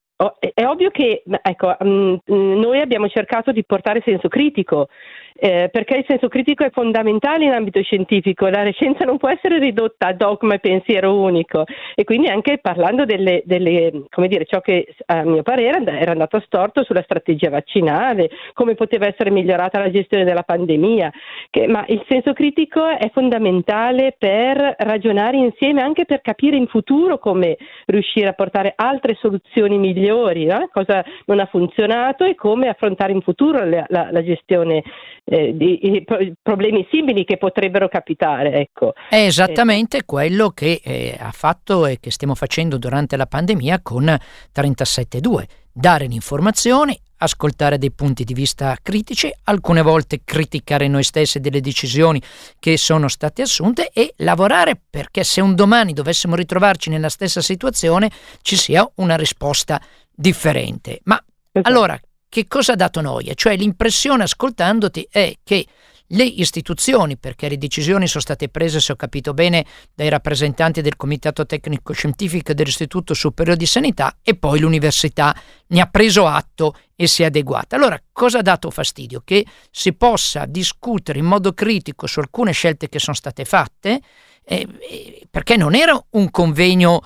è 0.54 0.64
ovvio 0.64 0.90
che 0.90 1.22
ecco, 1.42 1.76
mm, 1.84 2.14
noi 2.26 2.80
abbiamo 2.80 3.08
cercato 3.08 3.50
di 3.50 3.64
portare 3.64 4.02
senso 4.04 4.28
critico 4.28 4.88
eh, 5.34 5.68
perché 5.70 5.96
il 5.96 6.04
senso 6.06 6.28
critico 6.28 6.64
è 6.64 6.70
fondamentale 6.70 7.44
in 7.44 7.52
ambito 7.52 7.82
scientifico, 7.82 8.48
la 8.48 8.68
scienza 8.70 9.04
non 9.04 9.18
può 9.18 9.28
essere 9.28 9.58
ridotta 9.58 10.08
a 10.08 10.12
dogma 10.12 10.54
e 10.54 10.58
pensiero 10.58 11.14
unico 11.18 11.64
e 11.94 12.04
quindi 12.04 12.28
anche 12.28 12.58
parlando 12.58 13.04
delle, 13.04 13.42
delle 13.44 14.04
come 14.10 14.28
dire, 14.28 14.44
ciò 14.44 14.60
che 14.60 14.94
a 15.06 15.22
mio 15.22 15.42
parere 15.42 15.82
era 15.84 16.12
andato 16.12 16.40
storto 16.40 16.84
sulla 16.84 17.02
strategia 17.02 17.50
vaccinale, 17.50 18.30
come 18.52 18.74
poteva 18.74 19.06
essere 19.06 19.30
migliorata 19.30 19.78
la 19.78 19.90
gestione 19.90 20.24
della 20.24 20.42
pandemia, 20.42 21.10
che, 21.50 21.66
ma 21.66 21.84
il 21.88 22.04
senso 22.08 22.32
critico 22.32 22.86
è 22.86 23.10
fondamentale 23.12 24.14
per 24.18 24.74
ragionare 24.78 25.36
insieme, 25.36 25.82
anche 25.82 26.04
per 26.04 26.20
capire 26.20 26.56
in 26.56 26.66
futuro 26.66 27.18
come 27.18 27.56
riuscire 27.86 28.28
a 28.28 28.32
portare 28.32 28.72
altre 28.76 29.16
soluzioni 29.20 29.78
migliori, 29.78 30.44
no? 30.44 30.68
cosa 30.72 31.04
non 31.26 31.40
ha 31.40 31.46
funzionato 31.46 32.24
e 32.24 32.34
come 32.34 32.68
affrontare 32.68 33.12
in 33.12 33.20
futuro 33.20 33.64
la, 33.64 33.84
la, 33.88 34.08
la 34.10 34.22
gestione 34.22 34.82
eh, 35.24 35.56
di 35.56 36.04
problemi 36.42 36.86
simili 36.90 37.24
che 37.24 37.36
potrebbero 37.36 37.88
capitare. 37.88 38.52
Ecco. 38.60 38.92
È 39.08 39.16
esattamente 39.16 39.98
eh. 39.98 40.04
quello 40.04 40.50
che 40.50 40.80
eh, 40.82 41.16
ha 41.18 41.30
fatto 41.30 41.86
e 41.86 41.98
che 42.00 42.10
stiamo 42.10 42.34
facendo 42.34 42.78
durante 42.78 43.16
la 43.16 43.26
pandemia 43.26 43.80
con 43.82 44.04
37.2, 44.04 45.44
dare 45.72 46.06
l'informazione, 46.06 46.98
ascoltare 47.18 47.78
dei 47.78 47.92
punti 47.92 48.24
di 48.24 48.34
vista 48.34 48.76
critici, 48.82 49.32
alcune 49.44 49.80
volte 49.82 50.22
criticare 50.24 50.88
noi 50.88 51.04
stessi 51.04 51.40
delle 51.40 51.60
decisioni 51.60 52.20
che 52.58 52.76
sono 52.76 53.08
state 53.08 53.42
assunte 53.42 53.90
e 53.92 54.12
lavorare 54.18 54.80
perché 54.90 55.22
se 55.22 55.40
un 55.40 55.54
domani 55.54 55.92
dovessimo 55.92 56.34
ritrovarci 56.34 56.90
nella 56.90 57.08
stessa 57.08 57.40
situazione 57.40 58.10
ci 58.42 58.56
sia 58.56 58.88
una 58.96 59.16
risposta 59.16 59.80
differente. 60.12 61.00
Ma 61.04 61.22
esatto. 61.52 61.68
allora 61.68 61.98
che 62.32 62.48
cosa 62.48 62.72
ha 62.72 62.76
dato 62.76 63.02
noia? 63.02 63.34
Cioè 63.34 63.54
l'impressione 63.58 64.22
ascoltandoti 64.22 65.06
è 65.10 65.34
che 65.44 65.66
le 66.06 66.24
istituzioni, 66.24 67.18
perché 67.18 67.46
le 67.46 67.58
decisioni 67.58 68.06
sono 68.06 68.22
state 68.22 68.48
prese, 68.48 68.80
se 68.80 68.92
ho 68.92 68.96
capito 68.96 69.34
bene, 69.34 69.66
dai 69.94 70.08
rappresentanti 70.08 70.80
del 70.80 70.96
Comitato 70.96 71.44
Tecnico 71.44 71.92
Scientifico 71.92 72.54
dell'Istituto 72.54 73.12
Superiore 73.12 73.58
di 73.58 73.66
Sanità 73.66 74.16
e 74.22 74.34
poi 74.34 74.60
l'università 74.60 75.36
ne 75.66 75.80
ha 75.82 75.86
preso 75.86 76.26
atto 76.26 76.74
e 76.96 77.06
si 77.06 77.22
è 77.22 77.26
adeguata. 77.26 77.76
Allora, 77.76 78.00
cosa 78.12 78.38
ha 78.38 78.42
dato 78.42 78.70
fastidio? 78.70 79.20
Che 79.22 79.44
si 79.70 79.92
possa 79.92 80.46
discutere 80.46 81.18
in 81.18 81.26
modo 81.26 81.52
critico 81.52 82.06
su 82.06 82.20
alcune 82.20 82.52
scelte 82.52 82.88
che 82.88 82.98
sono 82.98 83.14
state 83.14 83.44
fatte, 83.44 84.00
eh, 84.42 85.26
perché 85.30 85.58
non 85.58 85.74
era 85.74 86.02
un 86.12 86.30
convegno 86.30 87.02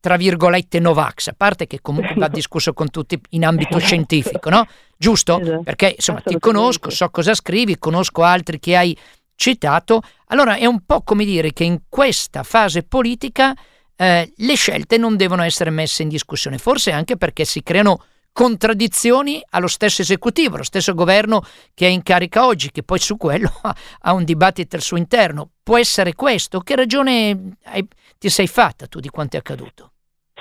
tra 0.00 0.16
virgolette 0.16 0.80
Novax, 0.80 1.28
a 1.28 1.34
parte 1.36 1.66
che 1.66 1.80
comunque 1.80 2.14
va 2.16 2.28
discusso 2.28 2.72
con 2.72 2.90
tutti 2.90 3.20
in 3.30 3.44
ambito 3.44 3.78
scientifico, 3.78 4.50
no? 4.50 4.66
Giusto? 4.96 5.38
Esatto. 5.40 5.62
Perché 5.62 5.94
insomma 5.96 6.20
ti 6.20 6.38
conosco, 6.38 6.90
so 6.90 7.08
cosa 7.10 7.34
scrivi, 7.34 7.78
conosco 7.78 8.22
altri 8.22 8.58
che 8.58 8.76
hai 8.76 8.96
citato, 9.34 10.02
allora 10.26 10.56
è 10.56 10.66
un 10.66 10.84
po' 10.84 11.02
come 11.02 11.24
dire 11.24 11.52
che 11.52 11.64
in 11.64 11.82
questa 11.88 12.42
fase 12.42 12.82
politica 12.82 13.54
eh, 13.96 14.32
le 14.34 14.54
scelte 14.54 14.96
non 14.98 15.16
devono 15.16 15.42
essere 15.42 15.70
messe 15.70 16.02
in 16.02 16.08
discussione, 16.08 16.58
forse 16.58 16.90
anche 16.92 17.16
perché 17.16 17.44
si 17.44 17.62
creano 17.62 18.02
contraddizioni 18.32 19.42
allo 19.50 19.66
stesso 19.66 20.02
esecutivo, 20.02 20.54
allo 20.54 20.64
stesso 20.64 20.94
governo 20.94 21.42
che 21.74 21.86
è 21.86 21.90
in 21.90 22.02
carica 22.02 22.46
oggi, 22.46 22.70
che 22.70 22.82
poi 22.82 22.98
su 22.98 23.16
quello 23.16 23.52
ha 23.62 24.12
un 24.12 24.24
dibattito 24.24 24.76
al 24.76 24.82
suo 24.82 24.96
interno. 24.96 25.50
Può 25.62 25.78
essere 25.78 26.14
questo? 26.14 26.60
Che 26.60 26.74
ragione 26.76 27.56
hai, 27.64 27.86
ti 28.18 28.28
sei 28.28 28.46
fatta 28.46 28.86
tu 28.86 29.00
di 29.00 29.08
quanto 29.08 29.36
è 29.36 29.38
accaduto? 29.38 29.92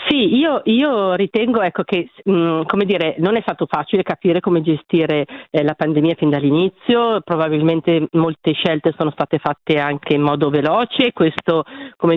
Sì, 0.09 0.37
io, 0.37 0.61
io 0.65 1.13
ritengo 1.13 1.61
ecco, 1.61 1.83
che 1.83 2.09
mh, 2.23 2.31
mm, 2.31 2.81
dire, 2.83 3.13
non 3.19 3.35
è 3.35 3.41
stato 3.41 3.67
facile 3.69 4.01
capire 4.01 4.39
come 4.39 4.63
gestire 4.63 5.23
eh, 5.51 5.61
la 5.61 5.75
pandemia 5.75 6.15
fin 6.15 6.31
dall'inizio, 6.31 7.21
probabilmente 7.21 8.07
molte 8.13 8.53
scelte 8.53 8.95
sono 8.97 9.11
state 9.11 9.37
fatte 9.37 9.77
anche 9.77 10.15
in 10.15 10.21
modo 10.21 10.49
veloce, 10.49 11.13
questo 11.13 11.63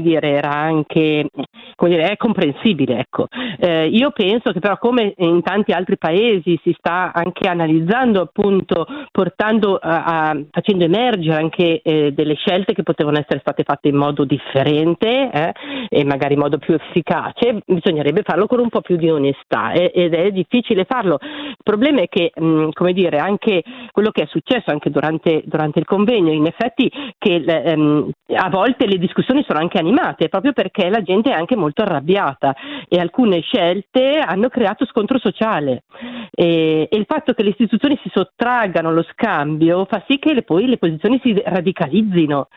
dire, 0.00 0.40
anche 0.40 1.28
dire, 1.76 2.08
è 2.08 2.16
comprensibile. 2.16 3.00
Ecco. 3.00 3.26
Eh, 3.58 3.88
io 3.88 4.10
penso 4.12 4.52
che 4.52 4.60
però 4.60 4.78
come 4.78 5.12
in 5.18 5.42
tanti 5.42 5.72
altri 5.72 5.98
paesi 5.98 6.58
si 6.62 6.74
sta 6.78 7.12
anche 7.12 7.46
analizzando, 7.46 8.22
appunto, 8.22 8.86
portando 9.10 9.76
a, 9.76 10.04
a, 10.04 10.40
facendo 10.50 10.84
emergere 10.84 11.36
anche 11.36 11.82
eh, 11.82 12.12
delle 12.12 12.36
scelte 12.36 12.72
che 12.72 12.84
potevano 12.84 13.18
essere 13.18 13.40
state 13.40 13.64
fatte 13.64 13.88
in 13.88 13.96
modo 13.96 14.24
differente 14.24 15.30
eh, 15.30 15.52
e 15.90 16.04
magari 16.04 16.34
in 16.34 16.40
modo 16.40 16.56
più 16.56 16.72
efficace 16.72 17.60
bisognerebbe 17.82 18.22
farlo 18.22 18.46
con 18.46 18.60
un 18.60 18.68
po' 18.68 18.80
più 18.80 18.96
di 18.96 19.10
onestà 19.10 19.72
ed 19.72 20.14
è 20.14 20.30
difficile 20.30 20.84
farlo. 20.84 21.18
Il 21.20 21.56
problema 21.62 22.00
è 22.00 22.08
che, 22.08 22.32
mh, 22.34 22.70
come 22.72 22.92
dire, 22.92 23.18
anche 23.18 23.62
quello 23.90 24.10
che 24.10 24.22
è 24.22 24.26
successo 24.26 24.70
anche 24.70 24.90
durante, 24.90 25.42
durante 25.44 25.80
il 25.80 25.84
convegno, 25.84 26.32
in 26.32 26.46
effetti 26.46 26.90
che 27.18 27.34
ehm, 27.34 28.10
a 28.34 28.48
volte 28.48 28.86
le 28.86 28.98
discussioni 28.98 29.44
sono 29.46 29.58
anche 29.58 29.78
animate 29.78 30.28
proprio 30.28 30.52
perché 30.52 30.88
la 30.88 31.02
gente 31.02 31.30
è 31.30 31.34
anche 31.34 31.56
molto 31.56 31.82
arrabbiata 31.82 32.54
e 32.88 32.98
alcune 32.98 33.40
scelte 33.40 34.18
hanno 34.24 34.48
creato 34.48 34.86
scontro 34.86 35.18
sociale 35.18 35.84
e, 36.30 36.88
e 36.90 36.96
il 36.96 37.04
fatto 37.06 37.32
che 37.32 37.42
le 37.42 37.50
istituzioni 37.50 37.98
si 38.02 38.10
sottraggano 38.12 38.88
allo 38.88 39.04
scambio 39.10 39.84
fa 39.86 40.02
sì 40.08 40.18
che 40.18 40.32
le, 40.32 40.42
poi 40.42 40.66
le 40.66 40.78
posizioni 40.78 41.20
si 41.22 41.40
radicalizzino 41.44 42.48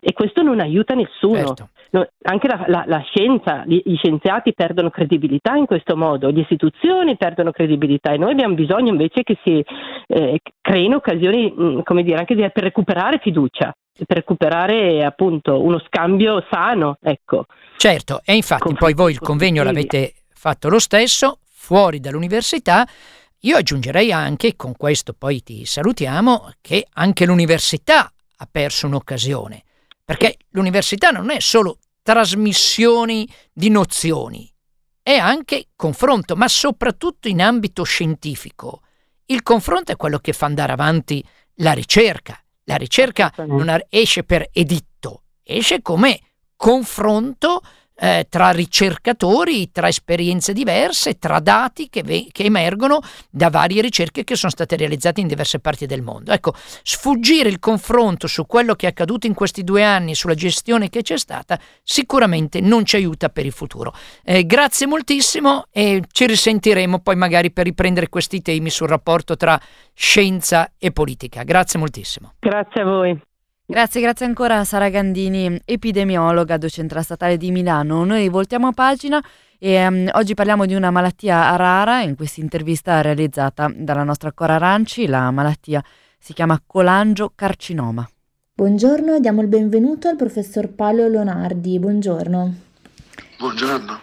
e 0.00 0.12
questo 0.12 0.42
non 0.42 0.60
aiuta 0.60 0.94
nessuno. 0.94 1.36
Certo. 1.36 1.68
Anche 2.22 2.48
la, 2.48 2.64
la, 2.66 2.84
la 2.86 3.00
scienza, 3.00 3.62
gli, 3.66 3.80
gli, 3.84 3.96
scienziati 3.96 4.52
perdono 4.52 4.90
credibilità 4.90 5.54
in 5.54 5.66
questo 5.66 5.96
modo, 5.96 6.28
le 6.30 6.40
istituzioni 6.40 7.16
perdono 7.16 7.52
credibilità 7.52 8.12
e 8.12 8.18
noi 8.18 8.32
abbiamo 8.32 8.54
bisogno 8.54 8.90
invece 8.90 9.22
che 9.22 9.38
si 9.44 9.64
eh, 10.08 10.40
creino 10.60 10.96
occasioni, 10.96 11.52
mh, 11.56 11.64
mm, 11.64 11.80
come 11.82 12.02
dire, 12.02 12.18
anche 12.18 12.34
di, 12.34 12.42
per 12.52 12.64
recuperare 12.64 13.18
fiducia 13.22 13.72
per 14.06 14.16
recuperare 14.16 15.04
appunto 15.04 15.62
uno 15.62 15.80
scambio 15.86 16.44
sano, 16.50 16.96
ecco. 17.00 17.46
Certo, 17.76 18.22
e 18.24 18.34
infatti 18.34 18.74
poi 18.74 18.92
voi 18.92 19.12
il 19.12 19.20
convegno 19.20 19.62
l'avete 19.62 20.14
fatto 20.32 20.68
lo 20.68 20.80
stesso, 20.80 21.38
fuori 21.48 22.00
dall'università. 22.00 22.86
Io 23.40 23.56
aggiungerei 23.56 24.10
anche, 24.10 24.56
con 24.56 24.74
questo 24.76 25.14
poi 25.16 25.42
ti 25.42 25.64
salutiamo, 25.64 26.54
che 26.60 26.86
anche 26.94 27.24
l'università 27.24 28.10
ha 28.36 28.48
perso 28.50 28.86
un'occasione. 28.86 29.62
Perché 30.04 30.36
l'università 30.50 31.10
non 31.10 31.30
è 31.30 31.40
solo 31.40 31.78
trasmissioni 32.02 33.26
di 33.52 33.70
nozioni, 33.70 34.52
è 35.02 35.16
anche 35.16 35.68
confronto, 35.76 36.36
ma 36.36 36.48
soprattutto 36.48 37.28
in 37.28 37.40
ambito 37.40 37.82
scientifico. 37.82 38.82
Il 39.26 39.42
confronto 39.42 39.92
è 39.92 39.96
quello 39.96 40.18
che 40.18 40.32
fa 40.32 40.46
andare 40.46 40.72
avanti 40.72 41.24
la 41.56 41.72
ricerca. 41.72 42.38
La 42.64 42.76
ricerca 42.76 43.32
non 43.46 43.74
esce 43.88 44.24
per 44.24 44.48
editto, 44.52 45.24
esce 45.42 45.82
come 45.82 46.18
confronto 46.56 47.60
eh, 47.96 48.26
tra 48.28 48.50
ricercatori, 48.50 49.70
tra 49.70 49.88
esperienze 49.88 50.52
diverse, 50.52 51.18
tra 51.18 51.38
dati 51.40 51.88
che, 51.88 52.02
ve- 52.02 52.26
che, 52.32 52.44
emergono 52.44 53.00
da 53.30 53.50
varie 53.50 53.80
ricerche 53.80 54.24
che 54.24 54.36
sono 54.36 54.50
state 54.50 54.76
realizzate 54.76 55.20
in 55.20 55.26
diverse 55.26 55.60
parti 55.60 55.86
del 55.86 56.02
mondo. 56.02 56.32
Ecco, 56.32 56.54
sfuggire 56.82 57.48
il 57.48 57.58
confronto 57.58 58.26
su 58.26 58.46
quello 58.46 58.74
che 58.74 58.86
è 58.86 58.90
accaduto 58.90 59.26
in 59.26 59.34
questi 59.34 59.62
due 59.62 59.84
anni, 59.84 60.14
sulla 60.14 60.34
gestione 60.34 60.90
che 60.90 61.02
c'è 61.02 61.18
stata, 61.18 61.58
sicuramente 61.82 62.60
non 62.60 62.84
ci 62.84 62.96
aiuta 62.96 63.28
per 63.28 63.46
il 63.46 63.52
futuro. 63.52 63.94
Eh, 64.24 64.44
grazie 64.44 64.86
moltissimo 64.86 65.66
e 65.70 66.02
ci 66.10 66.26
risentiremo 66.26 67.00
poi 67.00 67.16
magari 67.16 67.52
per 67.52 67.64
riprendere 67.64 68.08
questi 68.08 68.42
temi 68.42 68.70
sul 68.70 68.88
rapporto 68.88 69.36
tra 69.36 69.60
scienza 69.92 70.72
e 70.78 70.90
politica. 70.90 71.42
Grazie 71.44 71.78
moltissimo. 71.78 72.34
Grazie 72.40 72.80
a 72.80 72.84
voi. 72.84 73.20
Grazie, 73.66 74.02
grazie 74.02 74.26
ancora 74.26 74.58
a 74.58 74.64
Sara 74.64 74.90
Gandini, 74.90 75.58
epidemiologa, 75.64 76.58
docente 76.58 77.00
statale 77.02 77.38
di 77.38 77.50
Milano. 77.50 78.04
Noi 78.04 78.28
voltiamo 78.28 78.66
a 78.66 78.72
pagina 78.72 79.24
e 79.58 79.86
um, 79.86 80.06
oggi 80.12 80.34
parliamo 80.34 80.66
di 80.66 80.74
una 80.74 80.90
malattia 80.90 81.56
rara 81.56 82.02
in 82.02 82.14
questa 82.14 82.42
intervista 82.42 83.00
realizzata 83.00 83.72
dalla 83.74 84.02
nostra 84.02 84.32
Cora 84.32 84.56
Aranci. 84.56 85.06
La 85.06 85.30
malattia 85.30 85.82
si 86.18 86.34
chiama 86.34 86.60
colangiocarcinoma. 86.64 88.06
Buongiorno 88.52 89.14
e 89.14 89.20
diamo 89.20 89.40
il 89.40 89.48
benvenuto 89.48 90.08
al 90.08 90.16
professor 90.16 90.68
Paolo 90.68 91.08
Leonardi. 91.08 91.78
Buongiorno. 91.78 92.54
Buongiorno. 93.38 94.00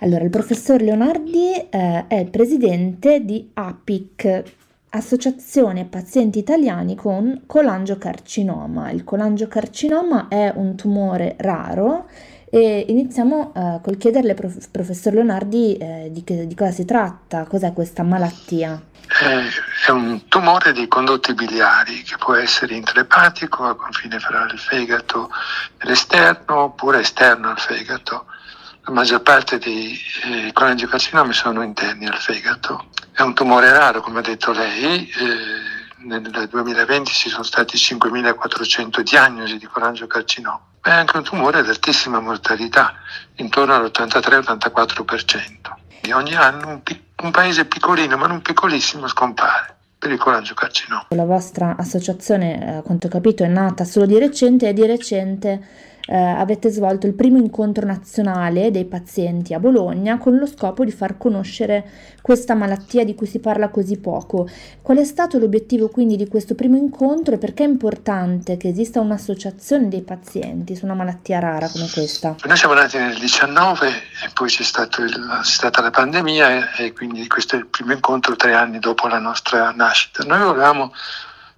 Allora, 0.00 0.24
il 0.24 0.30
professor 0.30 0.82
Leonardi 0.82 1.54
eh, 1.54 2.06
è 2.06 2.16
il 2.16 2.28
presidente 2.28 3.24
di 3.24 3.48
APIC, 3.54 4.42
Associazione 4.92 5.84
Pazienti 5.84 6.40
Italiani 6.40 6.96
con 6.96 7.42
colangiocarcinoma. 7.46 8.90
Il 8.90 9.04
colangiocarcinoma 9.04 10.26
è 10.26 10.52
un 10.56 10.74
tumore 10.74 11.36
raro 11.38 12.08
e 12.50 12.86
iniziamo 12.88 13.52
uh, 13.54 13.80
col 13.82 13.96
chiederle, 13.96 14.34
prof- 14.34 14.68
professor 14.68 15.12
Leonardi, 15.12 15.76
eh, 15.76 16.08
di, 16.10 16.24
che, 16.24 16.48
di, 16.48 16.56
cosa 16.56 16.72
si 16.72 16.84
tratta, 16.84 17.44
cos'è 17.44 17.72
questa 17.72 18.02
malattia? 18.02 18.82
Eh, 19.22 19.86
è 19.86 19.90
un 19.92 20.26
tumore 20.26 20.72
dei 20.72 20.88
condotti 20.88 21.34
biliari 21.34 22.02
che 22.02 22.16
può 22.18 22.34
essere 22.34 22.74
intraepatico 22.74 23.62
a 23.62 23.76
confine 23.76 24.18
fra 24.18 24.48
il 24.50 24.58
fegato 24.58 25.30
e 25.78 25.86
l'esterno 25.86 26.62
oppure 26.62 26.98
esterno 26.98 27.50
al 27.50 27.60
fegato. 27.60 28.26
La 28.82 28.92
maggior 28.92 29.22
parte 29.22 29.58
dei 29.58 29.96
eh, 30.24 30.50
colangiocarcinomi 30.52 31.32
sono 31.32 31.62
interni 31.62 32.08
al 32.08 32.18
fegato 32.18 32.86
è 33.20 33.22
un 33.22 33.34
tumore 33.34 33.70
raro, 33.70 34.00
come 34.00 34.20
ha 34.20 34.22
detto 34.22 34.52
lei. 34.52 35.06
Eh, 35.06 35.78
nel 36.06 36.22
2020 36.22 37.10
ci 37.12 37.28
sono 37.28 37.42
stati 37.42 37.76
5.400 37.76 39.00
diagnosi 39.00 39.58
di 39.58 39.66
colangiocarcinoma. 39.66 40.60
È 40.80 40.90
anche 40.90 41.18
un 41.18 41.22
tumore 41.22 41.58
ad 41.58 41.68
altissima 41.68 42.20
mortalità, 42.20 42.94
intorno 43.36 43.74
all'83-84%. 43.74 45.48
E 46.00 46.14
ogni 46.14 46.34
anno 46.34 46.68
un, 46.68 46.82
pic- 46.82 47.22
un 47.22 47.30
paese 47.30 47.66
piccolino, 47.66 48.16
ma 48.16 48.26
non 48.26 48.40
piccolissimo, 48.40 49.06
scompare 49.06 49.76
per 49.98 50.10
il 50.10 50.18
colangiocarcinoma. 50.18 51.08
La 51.10 51.26
vostra 51.26 51.76
associazione, 51.76 52.78
a 52.78 52.80
quanto 52.80 53.08
ho 53.08 53.10
capito, 53.10 53.44
è 53.44 53.48
nata 53.48 53.84
solo 53.84 54.06
di 54.06 54.18
recente 54.18 54.68
e 54.68 54.72
di 54.72 54.86
recente 54.86 55.60
eh, 56.10 56.16
avete 56.16 56.70
svolto 56.70 57.06
il 57.06 57.14
primo 57.14 57.38
incontro 57.38 57.86
nazionale 57.86 58.72
dei 58.72 58.84
pazienti 58.84 59.54
a 59.54 59.60
Bologna 59.60 60.18
con 60.18 60.36
lo 60.36 60.44
scopo 60.44 60.84
di 60.84 60.90
far 60.90 61.16
conoscere 61.16 61.88
questa 62.20 62.54
malattia 62.54 63.04
di 63.04 63.14
cui 63.14 63.28
si 63.28 63.38
parla 63.38 63.68
così 63.68 63.96
poco. 63.96 64.48
Qual 64.82 64.98
è 64.98 65.04
stato 65.04 65.38
l'obiettivo 65.38 65.88
quindi 65.88 66.16
di 66.16 66.26
questo 66.26 66.56
primo 66.56 66.76
incontro 66.76 67.34
e 67.34 67.38
perché 67.38 67.62
è 67.62 67.68
importante 67.68 68.56
che 68.56 68.68
esista 68.68 68.98
un'associazione 68.98 69.86
dei 69.86 70.02
pazienti 70.02 70.74
su 70.74 70.84
una 70.84 70.94
malattia 70.94 71.38
rara 71.38 71.68
come 71.68 71.88
questa? 71.92 72.34
Noi 72.44 72.56
siamo 72.56 72.74
nati 72.74 72.98
nel 72.98 73.16
19 73.16 73.88
e 73.88 73.92
poi 74.34 74.48
c'è, 74.48 74.62
il, 74.62 74.68
c'è 74.68 75.44
stata 75.44 75.80
la 75.80 75.90
pandemia 75.90 76.74
e, 76.76 76.86
e 76.86 76.92
quindi 76.92 77.24
questo 77.28 77.54
è 77.54 77.58
il 77.60 77.66
primo 77.66 77.92
incontro 77.92 78.34
tre 78.34 78.52
anni 78.52 78.80
dopo 78.80 79.06
la 79.06 79.20
nostra 79.20 79.70
nascita. 79.70 80.24
Noi 80.24 80.40
volevamo 80.40 80.92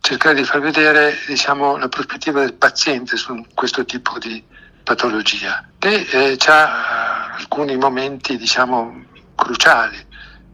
cercare 0.02 0.34
di 0.34 0.44
far 0.44 0.60
vedere 0.60 1.16
diciamo, 1.26 1.76
la 1.76 1.88
prospettiva 1.88 2.40
del 2.40 2.54
paziente 2.54 3.16
su 3.16 3.46
questo 3.54 3.84
tipo 3.84 4.18
di 4.18 4.42
patologia 4.82 5.64
e 5.78 6.06
eh, 6.10 6.34
c'ha 6.36 6.66
eh, 6.66 7.38
alcuni 7.38 7.76
momenti 7.76 8.36
diciamo, 8.36 9.04
cruciali, 9.36 10.04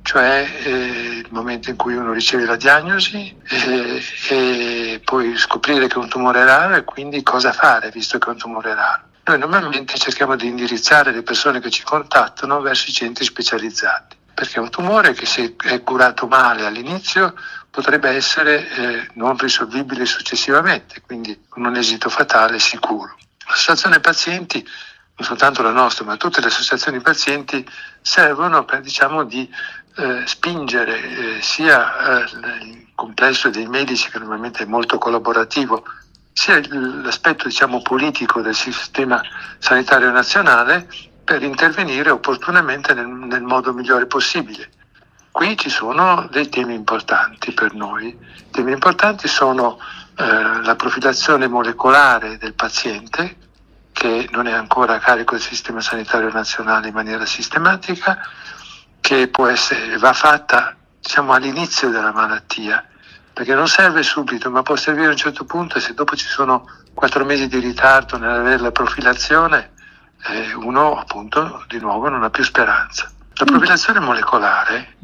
cioè 0.02 0.46
eh, 0.64 1.22
il 1.24 1.28
momento 1.30 1.70
in 1.70 1.76
cui 1.76 1.96
uno 1.96 2.12
riceve 2.12 2.44
la 2.44 2.56
diagnosi 2.56 3.34
eh, 3.48 4.02
e 4.28 5.00
poi 5.02 5.34
scoprire 5.38 5.88
che 5.88 5.94
è 5.94 5.98
un 5.98 6.08
tumore 6.08 6.44
raro 6.44 6.74
e 6.74 6.84
quindi 6.84 7.22
cosa 7.22 7.52
fare 7.52 7.90
visto 7.90 8.18
che 8.18 8.28
è 8.28 8.32
un 8.32 8.38
tumore 8.38 8.74
raro. 8.74 9.02
Noi 9.24 9.38
normalmente 9.38 9.96
cerchiamo 9.96 10.37
di 10.37 10.46
indirizzare 10.46 11.11
le 11.11 11.22
persone 11.22 11.61
che 11.61 11.70
ci 11.70 11.82
contattano 11.82 12.61
verso 12.61 12.90
i 12.90 12.92
centri 12.92 13.24
specializzati, 13.24 14.16
perché 14.34 14.56
è 14.56 14.61
un 14.61 14.70
tumore 14.70 15.12
che 15.12 15.24
se 15.24 15.56
è 15.56 15.82
curato 15.82 16.26
male 16.26 16.66
all'inizio 16.66 17.34
potrebbe 17.70 18.11
essere 18.11 18.68
eh, 18.68 19.09
non 19.14 19.37
risolvibile 19.37 20.07
successivamente, 20.07 21.00
quindi 21.00 21.44
con 21.48 21.64
un 21.64 21.76
esito 21.76 22.09
fatale 22.09 22.59
sicuro. 22.59 23.16
L'associazione 23.46 24.00
pazienti 24.00 24.66
non 25.18 25.26
soltanto 25.26 25.62
la 25.62 25.72
nostra, 25.72 26.04
ma 26.04 26.16
tutte 26.16 26.40
le 26.40 26.46
associazioni 26.46 27.00
pazienti, 27.00 27.68
servono 28.00 28.64
per 28.64 28.81
diciamo, 28.81 29.24
di 29.24 29.52
eh, 29.96 30.22
spingere 30.26 31.00
eh, 31.02 31.42
sia 31.42 32.22
eh, 32.22 32.64
il 32.64 32.87
complesso 32.94 33.50
dei 33.50 33.66
medici, 33.66 34.11
che 34.11 34.18
normalmente 34.18 34.62
è 34.62 34.66
molto 34.66 34.96
collaborativo, 34.96 35.85
sia 36.33 36.61
l'aspetto 36.70 37.48
diciamo, 37.48 37.83
politico 37.83 38.40
del 38.40 38.54
sistema 38.54 39.20
sanitario 39.59 40.12
nazionale 40.12 40.88
per 41.24 41.42
intervenire 41.42 42.11
opportunamente 42.11 42.94
nel, 42.94 43.09
nel 43.09 43.42
modo 43.42 43.72
migliore 43.72 44.07
possibile. 44.07 44.70
Qui 45.38 45.57
ci 45.57 45.70
sono 45.70 46.27
dei 46.33 46.48
temi 46.48 46.74
importanti 46.74 47.53
per 47.53 47.72
noi. 47.72 48.09
I 48.09 48.51
temi 48.51 48.72
importanti 48.72 49.29
sono 49.29 49.79
eh, 50.16 50.24
la 50.64 50.74
profilazione 50.74 51.46
molecolare 51.46 52.38
del 52.38 52.55
paziente, 52.55 53.37
che 53.92 54.29
non 54.33 54.48
è 54.48 54.53
ancora 54.53 54.94
a 54.94 54.98
carico 54.98 55.37
del 55.37 55.40
sistema 55.40 55.81
sanitario 55.81 56.33
nazionale 56.33 56.88
in 56.88 56.94
maniera 56.94 57.24
sistematica, 57.24 58.18
che 59.01 59.31
essere, 59.48 59.96
va 59.98 60.12
fatta 60.12 60.74
diciamo, 61.01 61.33
all'inizio 61.33 61.88
della 61.90 62.12
malattia, 62.12 62.85
perché 63.33 63.55
non 63.55 63.68
serve 63.68 64.03
subito, 64.03 64.51
ma 64.51 64.62
può 64.62 64.74
servire 64.74 65.07
a 65.07 65.11
un 65.11 65.16
certo 65.16 65.44
punto 65.44 65.79
e 65.79 65.81
se 65.81 65.94
dopo 65.94 66.16
ci 66.16 66.27
sono 66.27 66.68
quattro 66.94 67.24
mesi 67.24 67.46
di 67.46 67.61
ritardo 67.61 68.18
nell'avere 68.18 68.61
la 68.61 68.72
profilazione, 68.72 69.70
eh, 70.31 70.53
uno 70.55 70.98
appunto 70.98 71.64
di 71.68 71.79
nuovo 71.79 72.09
non 72.09 72.24
ha 72.24 72.31
più 72.31 72.42
speranza. 72.42 73.09
La 73.35 73.44
profilazione 73.44 74.01
molecolare 74.01 74.96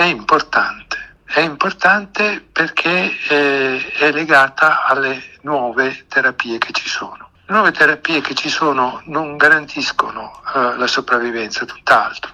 è 0.00 0.06
importante, 0.06 1.16
è 1.24 1.40
importante 1.40 2.40
perché 2.40 3.12
eh, 3.28 3.92
è 3.98 4.10
legata 4.12 4.84
alle 4.84 5.22
nuove 5.42 6.06
terapie 6.08 6.56
che 6.56 6.72
ci 6.72 6.88
sono. 6.88 7.28
Le 7.44 7.54
nuove 7.54 7.70
terapie 7.72 8.22
che 8.22 8.32
ci 8.32 8.48
sono 8.48 9.02
non 9.04 9.36
garantiscono 9.36 10.40
uh, 10.54 10.78
la 10.78 10.86
sopravvivenza, 10.86 11.66
tutt'altro, 11.66 12.32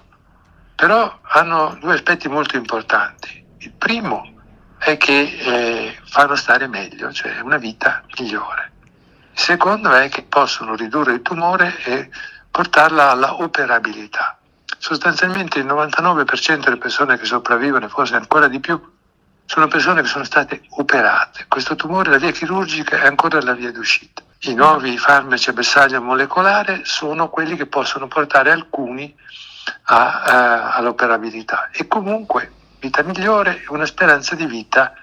però 0.75 1.19
hanno 1.23 1.75
due 1.81 1.95
aspetti 1.95 2.29
molto 2.29 2.55
importanti. 2.55 3.45
Il 3.57 3.73
primo 3.73 4.33
è 4.77 4.95
che 4.95 5.37
eh, 5.37 5.99
fanno 6.05 6.35
stare 6.35 6.67
meglio, 6.67 7.11
cioè 7.11 7.41
una 7.41 7.57
vita 7.57 8.01
migliore. 8.17 8.71
Il 9.33 9.39
secondo 9.39 9.91
è 9.91 10.07
che 10.07 10.23
possono 10.23 10.73
ridurre 10.73 11.15
il 11.15 11.21
tumore 11.21 11.75
e 11.83 12.09
portarla 12.49 13.11
alla 13.11 13.41
operabilità. 13.41 14.36
Sostanzialmente 14.77 15.59
il 15.59 15.65
99% 15.65 16.63
delle 16.63 16.77
persone 16.77 17.17
che 17.17 17.25
sopravvivono, 17.25 17.87
forse 17.89 18.15
ancora 18.15 18.47
di 18.47 18.59
più, 18.59 18.79
sono 19.45 19.67
persone 19.67 20.01
che 20.01 20.07
sono 20.07 20.23
state 20.23 20.61
operate. 20.71 21.45
Questo 21.47 21.75
tumore, 21.75 22.09
la 22.09 22.17
via 22.17 22.31
chirurgica 22.31 23.01
è 23.01 23.07
ancora 23.07 23.41
la 23.41 23.53
via 23.53 23.71
d'uscita. 23.71 24.21
I 24.41 24.53
nuovi 24.53 24.97
farmaci 24.97 25.49
a 25.49 25.53
bersaglio 25.53 26.01
molecolare 26.01 26.81
sono 26.83 27.29
quelli 27.29 27.55
che 27.55 27.65
possono 27.65 28.07
portare 28.07 28.51
alcuni 28.51 29.15
a, 29.85 30.21
a, 30.21 30.73
all'operabilità 30.75 31.69
e 31.71 31.87
comunque 31.87 32.51
vita 32.79 33.01
migliore 33.03 33.63
e 33.63 33.65
una 33.69 33.85
speranza 33.85 34.35
di 34.35 34.45
vita 34.45 34.93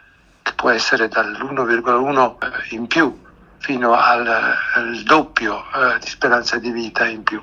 che 0.43 0.53
può 0.55 0.71
essere 0.71 1.09
dall'1,1 1.09 2.37
eh, 2.39 2.75
in 2.75 2.87
più 2.87 3.19
fino 3.59 3.95
al, 3.95 4.27
al 4.27 5.03
doppio 5.03 5.65
eh, 5.73 5.99
di 5.99 6.07
speranza 6.07 6.59
di 6.59 6.71
vita 6.71 7.07
in 7.07 7.23
più. 7.23 7.43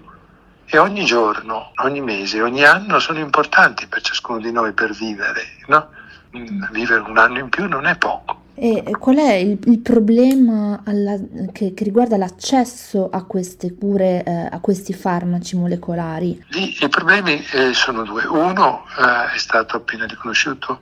E 0.74 0.78
ogni 0.78 1.04
giorno, 1.04 1.74
ogni 1.84 2.00
mese, 2.00 2.42
ogni 2.42 2.64
anno 2.64 2.98
sono 3.00 3.20
importanti 3.20 3.88
per 3.88 4.00
ciascuno 4.00 4.40
di 4.40 4.54
noi 4.54 4.72
per 4.72 4.94
vivere. 4.94 5.42
No? 5.68 5.90
Mm, 6.38 6.64
vivere 6.72 7.02
un 7.02 7.18
anno 7.18 7.40
in 7.40 7.50
più 7.50 7.68
non 7.68 7.86
è 7.86 7.98
poco. 7.98 8.40
E 8.54 8.84
qual 8.98 9.18
è 9.18 9.34
il, 9.34 9.60
il 9.66 9.80
problema 9.80 10.82
alla, 10.86 11.18
che, 11.52 11.74
che, 11.74 11.84
riguarda 11.84 12.16
l'accesso 12.16 13.10
a 13.10 13.24
queste 13.24 13.74
cure, 13.74 14.24
eh, 14.24 14.48
a 14.50 14.60
questi 14.62 14.94
farmaci 14.94 15.58
molecolari? 15.58 16.42
Lì, 16.50 16.78
I 16.80 16.88
problemi 16.88 17.44
eh, 17.52 17.74
sono 17.74 18.04
due. 18.04 18.24
Uno 18.26 18.86
eh, 18.98 19.34
è 19.36 19.38
stato 19.38 19.76
appena 19.76 20.06
riconosciuto 20.06 20.80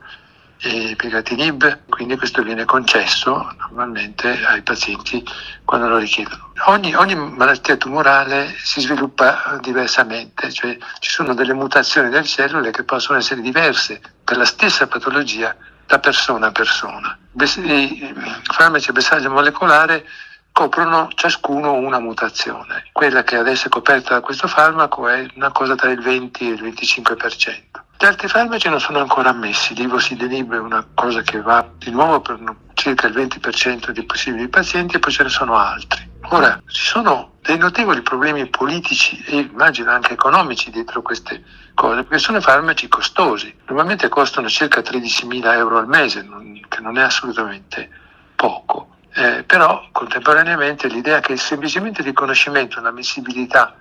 il 0.62 0.96
Pegatinib, 0.96 1.88
quindi 1.88 2.16
questo 2.16 2.42
viene 2.42 2.64
concesso 2.64 3.54
normalmente 3.58 4.44
ai 4.44 4.62
pazienti 4.62 5.24
quando 5.64 5.88
lo 5.88 5.96
richiedono. 5.96 6.52
Ogni, 6.66 6.94
ogni 6.94 7.14
malattia 7.14 7.76
tumorale 7.76 8.54
si 8.62 8.80
sviluppa 8.80 9.58
diversamente, 9.62 10.52
cioè 10.52 10.76
ci 10.98 11.10
sono 11.10 11.32
delle 11.34 11.54
mutazioni 11.54 12.10
delle 12.10 12.24
cellule 12.24 12.70
che 12.70 12.84
possono 12.84 13.18
essere 13.18 13.40
diverse 13.40 14.00
per 14.22 14.36
la 14.36 14.44
stessa 14.44 14.86
patologia 14.86 15.56
da 15.86 15.98
persona 15.98 16.48
a 16.48 16.52
persona. 16.52 17.18
I 17.32 18.14
farmaci 18.42 18.90
a 18.90 18.92
bersaglio 18.92 19.30
molecolare 19.30 20.06
coprono 20.52 21.08
ciascuno 21.14 21.72
una 21.72 21.98
mutazione. 21.98 22.88
Quella 22.92 23.22
che 23.22 23.36
adesso 23.36 23.66
è 23.66 23.70
coperta 23.70 24.14
da 24.14 24.20
questo 24.20 24.48
farmaco 24.48 25.08
è 25.08 25.26
una 25.34 25.50
cosa 25.50 25.74
tra 25.74 25.90
il 25.90 26.00
20 26.00 26.48
e 26.48 26.52
il 26.52 26.62
25%. 26.62 27.80
Gli 27.98 28.06
altri 28.06 28.28
farmaci 28.28 28.68
non 28.70 28.80
sono 28.80 29.00
ancora 29.00 29.28
ammessi, 29.28 29.74
l'ivosidenib 29.74 30.54
è 30.54 30.58
una 30.58 30.86
cosa 30.94 31.20
che 31.20 31.42
va 31.42 31.68
di 31.76 31.90
nuovo 31.90 32.20
per 32.20 32.38
circa 32.72 33.06
il 33.08 33.14
20% 33.14 33.90
dei 33.90 34.04
possibili 34.04 34.48
pazienti 34.48 34.96
e 34.96 34.98
poi 34.98 35.12
ce 35.12 35.22
ne 35.24 35.28
sono 35.28 35.56
altri. 35.56 36.08
Ora, 36.30 36.62
ci 36.66 36.82
sono 36.82 37.32
dei 37.42 37.58
notevoli 37.58 38.00
problemi 38.00 38.46
politici 38.46 39.22
e 39.24 39.38
immagino 39.38 39.90
anche 39.90 40.14
economici 40.14 40.70
dietro 40.70 41.02
queste 41.02 41.42
cose, 41.74 42.02
perché 42.02 42.18
sono 42.18 42.40
farmaci 42.40 42.88
costosi. 42.88 43.54
Normalmente 43.66 44.08
costano 44.08 44.48
circa 44.48 44.80
13.000 44.80 45.54
euro 45.54 45.78
al 45.78 45.88
mese, 45.88 46.26
che 46.68 46.80
non 46.80 46.96
è 46.96 47.02
assolutamente 47.02 47.90
poco. 48.34 48.96
Eh, 49.12 49.42
però 49.44 49.88
contemporaneamente 49.90 50.86
l'idea 50.88 51.20
che 51.20 51.36
semplicemente 51.36 52.00
il 52.00 52.06
riconoscimento 52.06 52.78
e 52.78 52.82
l'ammissibilità, 52.82 53.74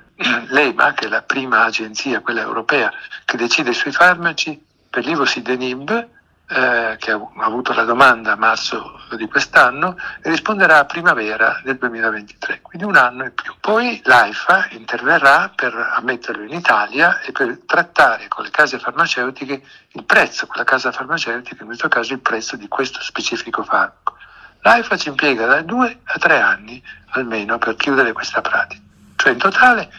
l'EMA, 0.48 0.94
che 0.94 1.06
è 1.06 1.10
la 1.10 1.22
prima 1.22 1.64
agenzia, 1.64 2.22
quella 2.22 2.42
europea, 2.42 2.92
che 3.26 3.38
decide 3.38 3.74
sui 3.74 3.92
farmaci, 3.92 4.66
per 4.90 5.06
l'Ivosidenib, 5.06 6.08
eh, 6.52 6.96
che 6.98 7.12
ha 7.12 7.22
avuto 7.38 7.74
la 7.74 7.84
domanda 7.84 8.32
a 8.32 8.36
marzo 8.36 9.00
di 9.16 9.28
quest'anno, 9.28 9.96
risponderà 10.22 10.80
a 10.80 10.86
primavera 10.86 11.62
del 11.64 11.78
2023, 11.78 12.62
quindi 12.62 12.88
un 12.88 12.96
anno 12.96 13.26
in 13.26 13.34
più. 13.36 13.54
Poi 13.60 14.02
l'AIFA 14.04 14.70
interverrà 14.72 15.52
per 15.56 15.76
ammetterlo 15.76 16.44
in 16.44 16.54
Italia 16.54 17.20
e 17.22 17.32
per 17.32 17.60
trattare 17.68 18.28
con 18.28 18.44
le 18.44 18.50
case 18.50 18.80
farmaceutiche 18.80 19.62
il 19.92 20.04
prezzo, 20.04 20.48
con 20.48 20.56
la 20.58 20.64
casa 20.64 20.92
farmaceutica 20.92 21.62
in 21.62 21.68
questo 21.68 21.88
caso 21.88 22.14
il 22.14 22.20
prezzo 22.20 22.56
di 22.56 22.68
questo 22.68 23.00
specifico 23.02 23.64
farmaco. 23.64 24.18
L'AIFA 24.62 24.98
ci 24.98 25.10
impiega 25.10 25.46
da 25.46 25.62
due 25.62 26.00
a 26.04 26.18
tre 26.18 26.40
anni 26.40 26.82
almeno 27.12 27.58
per 27.58 27.76
chiudere 27.76 28.12
questa 28.12 28.42
pratica, 28.42 28.82
cioè 29.16 29.32
in 29.32 29.38
totale 29.38 29.90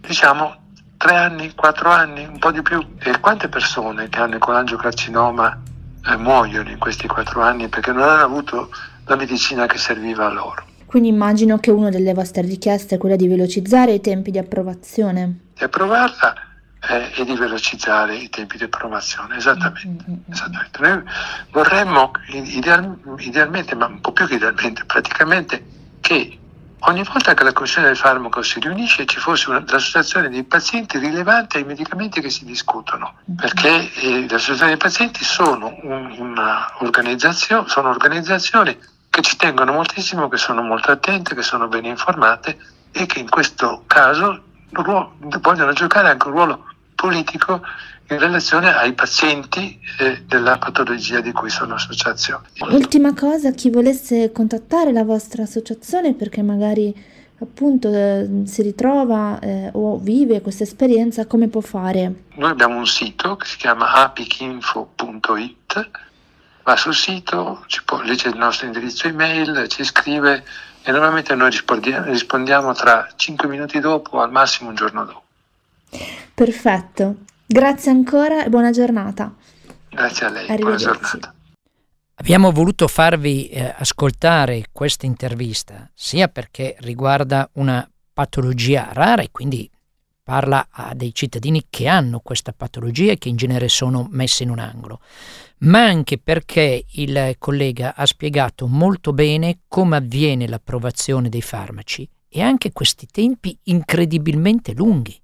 diciamo 0.00 0.56
tre 0.96 1.16
anni, 1.16 1.54
quattro 1.54 1.90
anni, 1.90 2.26
un 2.26 2.38
po' 2.38 2.50
di 2.50 2.60
più. 2.60 2.84
E 2.98 3.18
quante 3.20 3.48
persone 3.48 4.08
che 4.10 4.18
hanno 4.18 4.34
il 4.34 4.40
colangiocarcinoma 4.40 5.62
eh, 6.06 6.16
muoiono 6.16 6.68
in 6.68 6.78
questi 6.78 7.06
quattro 7.06 7.40
anni 7.40 7.68
perché 7.68 7.92
non 7.92 8.02
hanno 8.02 8.24
avuto 8.24 8.70
la 9.06 9.16
medicina 9.16 9.66
che 9.66 9.78
serviva 9.78 10.26
a 10.26 10.30
loro. 10.30 10.64
Quindi 10.84 11.08
immagino 11.08 11.58
che 11.58 11.70
una 11.70 11.88
delle 11.88 12.12
vostre 12.12 12.42
richieste 12.42 12.96
è 12.96 12.98
quella 12.98 13.16
di 13.16 13.28
velocizzare 13.28 13.92
i 13.92 14.00
tempi 14.00 14.30
di 14.30 14.38
approvazione. 14.38 15.38
Di 15.54 15.64
approvarla 15.64 16.34
eh, 16.88 17.12
e 17.14 17.24
di 17.24 17.34
velocizzare 17.34 18.14
i 18.16 18.28
tempi 18.28 18.56
di 18.56 18.64
approvazione, 18.64 19.36
esattamente. 19.36 20.04
Mm-hmm. 20.08 20.20
esattamente. 20.30 20.78
Noi 20.80 21.02
vorremmo 21.50 22.10
ideal, 22.28 22.98
idealmente, 23.18 23.74
ma 23.74 23.86
un 23.86 24.00
po' 24.00 24.12
più 24.12 24.26
che 24.26 24.34
idealmente, 24.34 24.84
praticamente 24.84 25.66
che 26.00 26.40
Ogni 26.84 27.02
volta 27.02 27.34
che 27.34 27.44
la 27.44 27.52
Commissione 27.52 27.88
del 27.88 27.96
farmaco 27.96 28.40
si 28.40 28.58
riunisce 28.58 29.04
ci 29.04 29.18
fosse 29.18 29.50
un'associazione 29.50 30.30
dei 30.30 30.44
pazienti 30.44 30.96
rilevante 30.96 31.58
ai 31.58 31.64
medicamenti 31.64 32.22
che 32.22 32.30
si 32.30 32.46
discutono, 32.46 33.16
perché 33.36 33.92
eh, 33.96 34.20
le 34.20 34.34
associazioni 34.34 34.70
dei 34.70 34.76
pazienti 34.78 35.22
sono, 35.22 35.76
un, 35.82 36.14
una 36.16 36.72
organizzazione, 36.78 37.68
sono 37.68 37.90
organizzazioni 37.90 38.78
che 39.10 39.20
ci 39.20 39.36
tengono 39.36 39.72
moltissimo, 39.72 40.28
che 40.28 40.38
sono 40.38 40.62
molto 40.62 40.90
attente, 40.90 41.34
che 41.34 41.42
sono 41.42 41.68
ben 41.68 41.84
informate 41.84 42.56
e 42.92 43.04
che 43.04 43.18
in 43.18 43.28
questo 43.28 43.84
caso 43.86 44.44
vogliono 44.70 45.72
giocare 45.74 46.08
anche 46.08 46.28
un 46.28 46.32
ruolo 46.32 46.64
politico 47.00 47.62
in 48.08 48.18
relazione 48.18 48.74
ai 48.74 48.92
pazienti 48.92 49.80
eh, 49.98 50.22
della 50.26 50.58
patologia 50.58 51.20
di 51.20 51.32
cui 51.32 51.48
sono 51.48 51.74
associazione. 51.74 52.48
Ultima 52.70 53.14
cosa, 53.14 53.52
chi 53.52 53.70
volesse 53.70 54.32
contattare 54.32 54.92
la 54.92 55.04
vostra 55.04 55.44
associazione 55.44 56.12
perché 56.12 56.42
magari 56.42 56.94
appunto 57.38 57.88
eh, 57.88 58.42
si 58.44 58.60
ritrova 58.60 59.38
eh, 59.38 59.70
o 59.72 59.96
vive 59.98 60.42
questa 60.42 60.64
esperienza, 60.64 61.26
come 61.26 61.48
può 61.48 61.62
fare? 61.62 62.24
Noi 62.34 62.50
abbiamo 62.50 62.76
un 62.76 62.86
sito 62.86 63.36
che 63.36 63.46
si 63.46 63.56
chiama 63.56 63.94
apicinfo.it, 63.94 65.90
va 66.64 66.76
sul 66.76 66.94
sito, 66.94 67.64
può, 67.86 68.02
leggere 68.02 68.30
il 68.30 68.38
nostro 68.38 68.66
indirizzo 68.66 69.08
email, 69.08 69.68
ci 69.68 69.84
scrive 69.84 70.44
e 70.82 70.90
normalmente 70.90 71.34
noi 71.34 71.50
rispondiamo 71.50 72.74
tra 72.74 73.08
5 73.16 73.48
minuti 73.48 73.80
dopo 73.80 74.20
al 74.20 74.30
massimo 74.30 74.68
un 74.68 74.74
giorno 74.74 75.04
dopo. 75.04 75.22
Perfetto, 76.34 77.16
Grazie 77.52 77.90
ancora 77.90 78.44
e 78.44 78.48
buona 78.48 78.70
giornata. 78.70 79.34
Grazie 79.88 80.26
a 80.26 80.30
lei, 80.30 80.56
buona 80.56 80.76
giornata. 80.76 81.34
Abbiamo 82.14 82.52
voluto 82.52 82.86
farvi 82.86 83.48
eh, 83.48 83.74
ascoltare 83.76 84.66
questa 84.70 85.04
intervista 85.04 85.90
sia 85.92 86.28
perché 86.28 86.76
riguarda 86.78 87.50
una 87.54 87.90
patologia 88.12 88.90
rara 88.92 89.20
e 89.20 89.30
quindi 89.32 89.68
parla 90.22 90.68
a 90.70 90.94
dei 90.94 91.12
cittadini 91.12 91.66
che 91.68 91.88
hanno 91.88 92.20
questa 92.20 92.52
patologia 92.52 93.10
e 93.10 93.18
che 93.18 93.28
in 93.28 93.36
genere 93.36 93.68
sono 93.68 94.06
messi 94.08 94.44
in 94.44 94.50
un 94.50 94.60
angolo, 94.60 95.00
ma 95.62 95.82
anche 95.82 96.18
perché 96.18 96.84
il 96.88 97.34
collega 97.36 97.96
ha 97.96 98.06
spiegato 98.06 98.68
molto 98.68 99.12
bene 99.12 99.62
come 99.66 99.96
avviene 99.96 100.46
l'approvazione 100.46 101.28
dei 101.28 101.42
farmaci 101.42 102.08
e 102.28 102.42
anche 102.42 102.70
questi 102.70 103.08
tempi 103.10 103.58
incredibilmente 103.64 104.72
lunghi, 104.72 105.20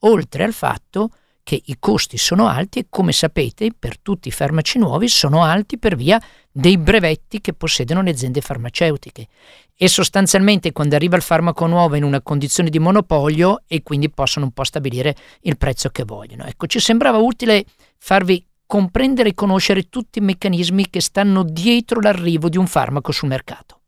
oltre 0.00 0.44
al 0.44 0.52
fatto 0.52 1.10
che 1.42 1.60
i 1.64 1.76
costi 1.78 2.16
sono 2.16 2.48
alti 2.48 2.78
e 2.78 2.86
come 2.88 3.12
sapete 3.12 3.70
per 3.76 3.98
tutti 3.98 4.28
i 4.28 4.30
farmaci 4.30 4.78
nuovi 4.78 5.08
sono 5.08 5.42
alti 5.42 5.78
per 5.78 5.96
via 5.96 6.20
dei 6.50 6.78
brevetti 6.78 7.40
che 7.40 7.54
possiedono 7.54 8.02
le 8.02 8.10
aziende 8.10 8.40
farmaceutiche 8.40 9.26
e 9.74 9.88
sostanzialmente 9.88 10.72
quando 10.72 10.94
arriva 10.94 11.16
il 11.16 11.22
farmaco 11.22 11.66
nuovo 11.66 11.96
in 11.96 12.04
una 12.04 12.20
condizione 12.20 12.68
di 12.68 12.78
monopolio 12.78 13.62
e 13.66 13.82
quindi 13.82 14.10
possono 14.10 14.44
un 14.44 14.52
po' 14.52 14.64
stabilire 14.64 15.16
il 15.42 15.56
prezzo 15.56 15.88
che 15.88 16.04
vogliono. 16.04 16.44
Ecco, 16.44 16.66
ci 16.66 16.78
sembrava 16.78 17.16
utile 17.16 17.64
farvi 17.96 18.44
comprendere 18.66 19.30
e 19.30 19.34
conoscere 19.34 19.88
tutti 19.88 20.18
i 20.18 20.22
meccanismi 20.22 20.90
che 20.90 21.00
stanno 21.00 21.42
dietro 21.42 22.00
l'arrivo 22.00 22.48
di 22.48 22.58
un 22.58 22.66
farmaco 22.66 23.10
sul 23.10 23.28
mercato. 23.28 23.79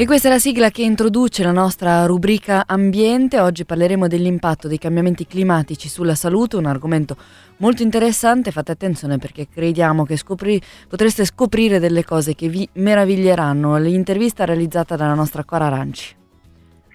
E 0.00 0.06
questa 0.06 0.28
è 0.28 0.30
la 0.30 0.38
sigla 0.38 0.70
che 0.70 0.80
introduce 0.80 1.42
la 1.42 1.52
nostra 1.52 2.06
rubrica 2.06 2.64
ambiente. 2.66 3.38
Oggi 3.38 3.66
parleremo 3.66 4.08
dell'impatto 4.08 4.66
dei 4.66 4.78
cambiamenti 4.78 5.26
climatici 5.26 5.90
sulla 5.90 6.14
salute, 6.14 6.56
un 6.56 6.64
argomento 6.64 7.18
molto 7.58 7.82
interessante. 7.82 8.50
Fate 8.50 8.72
attenzione 8.72 9.18
perché 9.18 9.46
crediamo 9.46 10.06
che 10.06 10.16
scopri, 10.16 10.58
potreste 10.88 11.26
scoprire 11.26 11.78
delle 11.78 12.02
cose 12.02 12.34
che 12.34 12.48
vi 12.48 12.66
meraviglieranno. 12.76 13.76
L'intervista 13.76 14.46
realizzata 14.46 14.96
dalla 14.96 15.12
nostra 15.12 15.44
Cora 15.44 15.66
Aranci. 15.66 16.19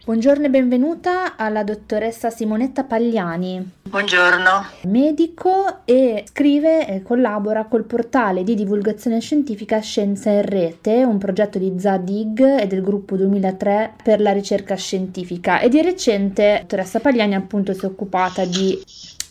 Buongiorno 0.06 0.46
e 0.46 0.50
benvenuta 0.52 1.36
alla 1.36 1.64
dottoressa 1.64 2.30
Simonetta 2.30 2.84
Pagliani. 2.84 3.72
Buongiorno. 3.90 4.68
Medico 4.84 5.80
e 5.84 6.26
scrive 6.28 6.88
e 6.88 7.02
collabora 7.02 7.66
col 7.66 7.86
portale 7.86 8.44
di 8.44 8.54
divulgazione 8.54 9.20
scientifica 9.20 9.80
Scienza 9.80 10.30
in 10.30 10.44
Rete, 10.44 11.04
un 11.04 11.18
progetto 11.18 11.58
di 11.58 11.74
Zadig 11.80 12.40
e 12.40 12.68
del 12.68 12.84
gruppo 12.84 13.16
2003 13.16 13.96
per 14.04 14.22
la 14.22 14.32
ricerca 14.32 14.76
scientifica 14.76 15.60
e 15.60 15.70
di 15.70 15.82
recente 15.82 16.52
la 16.52 16.60
dottoressa 16.60 17.00
Pagliani 17.00 17.34
appunto 17.34 17.74
si 17.74 17.86
è 17.86 17.88
occupata 17.88 18.46
di 18.46 18.80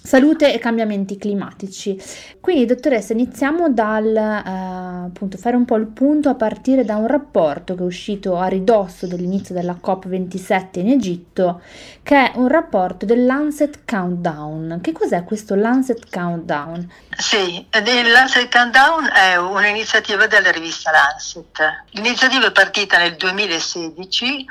Salute 0.06 0.52
e 0.52 0.58
cambiamenti 0.58 1.16
climatici. 1.16 1.98
Quindi, 2.38 2.66
dottoressa, 2.66 3.14
iniziamo 3.14 3.70
dal 3.70 4.14
eh, 4.14 5.06
appunto 5.06 5.38
fare 5.38 5.56
un 5.56 5.64
po' 5.64 5.76
il 5.76 5.86
punto 5.86 6.28
a 6.28 6.34
partire 6.34 6.84
da 6.84 6.96
un 6.96 7.06
rapporto 7.06 7.74
che 7.74 7.80
è 7.80 7.86
uscito 7.86 8.36
a 8.36 8.46
ridosso 8.46 9.06
dell'inizio 9.06 9.54
della 9.54 9.78
COP27 9.82 10.80
in 10.80 10.90
Egitto, 10.90 11.62
che 12.02 12.16
è 12.16 12.32
un 12.34 12.48
rapporto 12.48 13.06
del 13.06 13.24
Lancet 13.24 13.80
Countdown. 13.86 14.80
Che 14.82 14.92
cos'è 14.92 15.24
questo 15.24 15.54
Lancet 15.54 16.10
Countdown? 16.10 16.86
Sì, 17.16 17.66
il 17.70 18.10
Lancet 18.12 18.54
Countdown 18.54 19.08
è 19.10 19.36
un'iniziativa 19.36 20.26
della 20.26 20.50
rivista 20.50 20.90
Lancet. 20.90 21.84
L'iniziativa 21.92 22.48
è 22.48 22.52
partita 22.52 22.98
nel 22.98 23.16
2016 23.16 24.44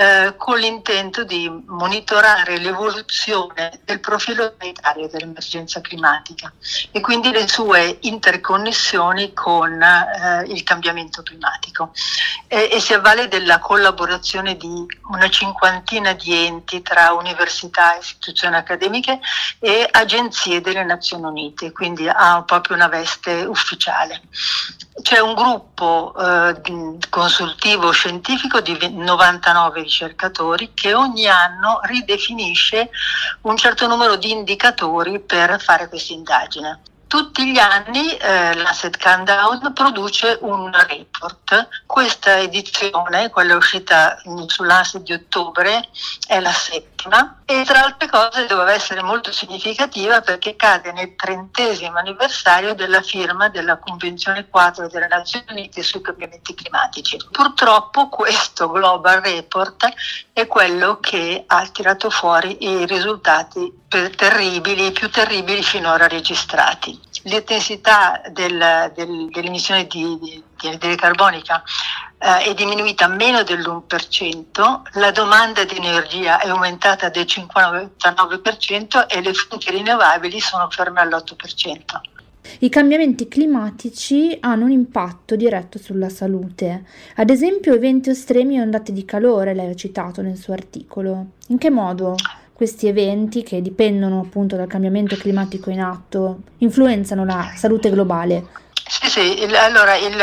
eh, 0.00 0.32
con 0.38 0.58
l'intento 0.58 1.24
di 1.24 1.46
monitorare 1.66 2.56
l'evoluzione 2.56 3.80
del 3.84 4.00
profilo 4.00 4.54
sanitario 4.58 5.08
dell'emergenza 5.08 5.82
climatica 5.82 6.50
e 6.90 7.00
quindi 7.00 7.30
le 7.30 7.46
sue 7.46 7.98
interconnessioni 8.00 9.34
con 9.34 9.78
eh, 9.82 10.44
il 10.46 10.62
cambiamento 10.62 11.22
climatico 11.22 11.92
e, 12.48 12.70
e 12.72 12.80
si 12.80 12.94
avvale 12.94 13.28
della 13.28 13.58
collaborazione 13.58 14.56
di 14.56 14.86
una 15.10 15.28
cinquantina 15.28 16.14
di 16.14 16.46
enti 16.46 16.80
tra 16.80 17.12
università, 17.12 17.98
istituzioni 18.00 18.56
accademiche 18.56 19.20
e 19.58 19.86
agenzie 19.90 20.62
delle 20.62 20.82
Nazioni 20.82 21.24
Unite, 21.24 21.72
quindi 21.72 22.08
ha 22.08 22.42
proprio 22.46 22.76
una 22.76 22.88
veste 22.88 23.42
ufficiale. 23.42 24.22
C'è 25.02 25.18
un 25.18 25.34
gruppo 25.34 26.14
eh, 26.18 26.98
consultivo 27.08 27.90
scientifico 27.90 28.60
di 28.60 28.76
99 28.90 29.88
ricercatori 29.90 30.70
che 30.72 30.94
ogni 30.94 31.26
anno 31.26 31.80
ridefinisce 31.82 32.90
un 33.42 33.56
certo 33.56 33.88
numero 33.88 34.14
di 34.14 34.30
indicatori 34.30 35.18
per 35.18 35.60
fare 35.60 35.88
questa 35.88 36.12
indagine. 36.12 36.80
Tutti 37.08 37.50
gli 37.50 37.58
anni 37.58 38.16
eh, 38.16 38.54
l'Asset 38.54 38.96
Countdown 38.96 39.72
produce 39.74 40.38
un 40.42 40.70
report. 40.86 41.68
Questa 41.84 42.38
edizione, 42.38 43.30
quella 43.30 43.56
uscita 43.56 44.16
sull'Asset 44.46 45.02
di 45.02 45.14
ottobre, 45.14 45.88
è 46.28 46.38
la 46.38 46.52
settima 46.52 46.89
e 47.44 47.64
tra 47.64 47.84
altre 47.84 48.08
cose 48.08 48.46
doveva 48.46 48.72
essere 48.72 49.02
molto 49.02 49.32
significativa 49.32 50.20
perché 50.20 50.56
cade 50.56 50.92
nel 50.92 51.16
trentesimo 51.16 51.98
anniversario 51.98 52.74
della 52.74 53.00
firma 53.00 53.48
della 53.48 53.78
Convenzione 53.78 54.48
4 54.48 54.88
delle 54.88 55.08
Nazioni 55.08 55.46
Unite 55.50 55.82
sui 55.82 56.00
cambiamenti 56.00 56.54
climatici. 56.54 57.16
Purtroppo 57.30 58.08
questo 58.08 58.70
Global 58.70 59.20
Report 59.20 59.88
è 60.32 60.46
quello 60.46 60.98
che 61.00 61.44
ha 61.46 61.66
tirato 61.68 62.10
fuori 62.10 62.64
i 62.64 62.86
risultati 62.86 63.78
terribili, 63.88 64.92
più 64.92 65.10
terribili 65.10 65.62
finora 65.62 66.06
registrati. 66.06 67.08
L'intensità 67.22 68.22
del, 68.30 68.92
del, 68.94 69.28
dell'emissione 69.30 69.86
di, 69.86 70.18
di, 70.20 70.42
di 70.58 70.66
anidride 70.68 70.96
carbonica 70.96 71.62
eh, 72.18 72.50
è 72.50 72.54
diminuita 72.54 73.08
meno 73.08 73.42
dell'1%, 73.42 74.80
la 74.92 75.10
domanda 75.10 75.64
di 75.64 75.76
energia 75.76 76.38
è 76.40 76.48
aumentata 76.48 77.08
del 77.08 77.24
59% 77.24 79.06
e 79.06 79.20
le 79.20 79.34
fonti 79.34 79.70
rinnovabili 79.70 80.40
sono 80.40 80.68
ferme 80.70 81.00
all'8%. 81.00 82.00
I 82.60 82.68
cambiamenti 82.68 83.28
climatici 83.28 84.36
hanno 84.40 84.64
un 84.64 84.70
impatto 84.70 85.36
diretto 85.36 85.78
sulla 85.78 86.08
salute. 86.08 86.84
Ad 87.16 87.30
esempio, 87.30 87.74
eventi 87.74 88.10
estremi 88.10 88.56
e 88.56 88.62
ondate 88.62 88.92
di 88.92 89.04
calore, 89.04 89.54
lei 89.54 89.70
ha 89.70 89.74
citato 89.74 90.20
nel 90.20 90.36
suo 90.36 90.52
articolo. 90.52 91.26
In 91.48 91.58
che 91.58 91.70
modo 91.70 92.16
questi 92.60 92.88
eventi, 92.88 93.42
che 93.42 93.62
dipendono 93.62 94.20
appunto 94.20 94.54
dal 94.54 94.66
cambiamento 94.66 95.16
climatico 95.16 95.70
in 95.70 95.80
atto, 95.80 96.40
influenzano 96.58 97.24
la 97.24 97.54
salute 97.56 97.88
globale? 97.88 98.48
Sì, 98.86 99.08
sì, 99.08 99.42
il, 99.42 99.54
allora 99.54 99.96
il, 99.96 100.14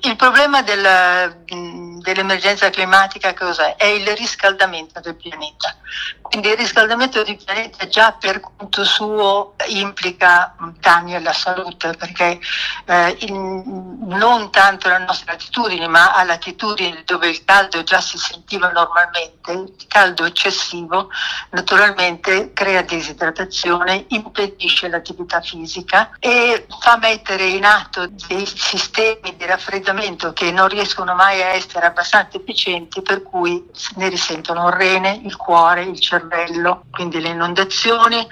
il 0.00 0.16
problema 0.16 0.62
del, 0.62 1.44
dell'emergenza 1.46 2.70
climatica 2.70 3.34
cos'è? 3.34 3.76
È 3.76 3.86
il 3.86 4.06
riscaldamento 4.16 5.00
del 5.00 5.14
pianeta. 5.14 5.76
Quindi 6.20 6.48
il 6.48 6.56
riscaldamento 6.56 7.22
del 7.22 7.36
pianeta 7.42 7.86
già 7.86 8.12
per 8.12 8.40
conto 8.40 8.84
suo 8.84 9.54
implica 9.68 10.54
danni 10.80 11.14
alla 11.14 11.32
salute 11.32 11.92
perché 11.92 12.40
eh, 12.84 13.16
in, 13.20 13.98
non 14.06 14.50
tanto 14.50 14.88
alle 14.88 15.04
nostre 15.04 15.32
latitudini 15.32 15.86
ma 15.88 16.14
a 16.14 16.24
latitudini 16.24 17.02
dove 17.04 17.28
il 17.28 17.44
caldo 17.44 17.82
già 17.84 18.00
si 18.00 18.18
sentiva 18.18 18.70
normalmente, 18.70 19.52
il 19.52 19.86
caldo 19.86 20.24
eccessivo 20.24 21.08
naturalmente 21.50 22.52
crea 22.52 22.82
disidratazione, 22.82 24.06
impedisce 24.08 24.88
l'attività 24.88 25.40
fisica 25.40 26.10
e 26.18 26.66
fa 26.80 26.98
mettere 26.98 27.46
in 27.46 27.64
atto 27.64 28.08
dei 28.26 28.46
sistemi 28.46 29.36
di 29.36 29.46
raffreddamento 29.46 30.32
che 30.32 30.50
non 30.50 30.68
riescono 30.68 31.14
mai 31.14 31.35
a 31.42 31.54
essere 31.54 31.86
abbastanza 31.86 32.36
efficienti 32.38 33.02
per 33.02 33.22
cui 33.22 33.64
ne 33.96 34.08
risentono 34.08 34.68
il 34.68 34.74
rene, 34.74 35.20
il 35.24 35.36
cuore, 35.36 35.82
il 35.82 36.00
cervello 36.00 36.84
quindi 36.90 37.20
le 37.20 37.28
inondazioni, 37.28 38.26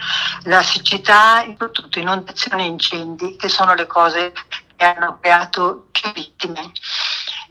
la 0.45 0.63
siccità, 0.63 1.45
soprattutto 1.47 1.99
inondazioni 1.99 2.65
e 2.65 2.67
incendi, 2.67 3.37
che 3.37 3.49
sono 3.49 3.75
le 3.75 3.87
cose 3.87 4.33
che 4.77 4.85
hanno 4.85 5.19
creato 5.21 5.87
più 5.93 6.13
vittime 6.13 6.73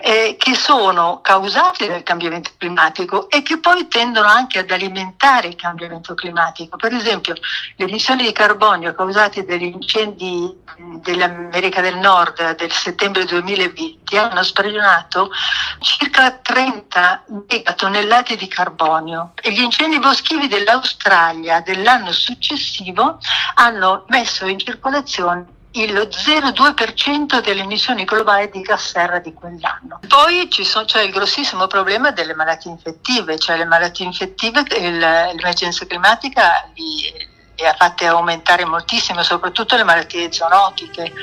eh, 0.05 0.35
che 0.37 0.53
sono 0.53 1.21
causati 1.21 1.87
dal 1.87 2.03
cambiamento 2.03 2.51
climatico 2.57 3.29
e 3.29 3.41
che 3.41 3.59
poi 3.59 3.87
tendono 3.87 4.27
anche 4.27 4.59
ad 4.59 4.69
alimentare 4.69 5.47
il 5.47 5.55
cambiamento 5.55 6.13
climatico. 6.13 6.75
Per 6.75 6.93
esempio, 6.93 7.33
le 7.77 7.85
emissioni 7.85 8.23
di 8.23 8.33
carbonio 8.33 8.93
causate 8.93 9.45
dagli 9.45 9.63
incendi 9.63 10.61
dell'America 10.75 11.79
del 11.79 11.95
Nord 11.97 12.57
del 12.57 12.71
settembre 12.73 13.23
2020 13.23 14.17
hanno 14.17 14.43
sprigionato 14.43 15.31
circa 15.79 16.31
30 16.31 17.23
megatonnellate 17.47 18.35
di 18.35 18.47
carbonio 18.49 19.31
e 19.41 19.53
gli 19.53 19.61
incendi 19.61 19.99
boschivi 19.99 20.49
dell'Australia 20.49 21.61
dell'anno 21.61 22.11
successivo 22.11 23.19
hanno 23.55 24.03
messo 24.09 24.47
in 24.47 24.59
circolazione 24.59 25.61
il 25.73 25.93
0,2% 25.93 27.41
delle 27.41 27.61
emissioni 27.61 28.03
globali 28.03 28.49
di 28.51 28.61
gas 28.61 28.89
serra 28.91 29.19
di 29.19 29.33
quell'anno. 29.33 29.99
Poi 30.07 30.47
sono, 30.63 30.85
c'è 30.85 31.01
il 31.01 31.11
grossissimo 31.11 31.67
problema 31.67 32.11
delle 32.11 32.35
malattie 32.35 32.71
infettive, 32.71 33.39
cioè 33.39 33.57
le 33.57 33.65
malattie 33.65 34.05
infettive, 34.05 34.63
il, 34.79 34.97
l'emergenza 34.97 35.85
climatica 35.85 36.69
li, 36.75 37.31
e 37.55 37.65
ha 37.65 37.73
fatte 37.73 38.05
aumentare 38.05 38.65
moltissimo, 38.65 39.23
soprattutto 39.23 39.75
le 39.75 39.83
malattie 39.83 40.31
zoonotiche. 40.31 41.13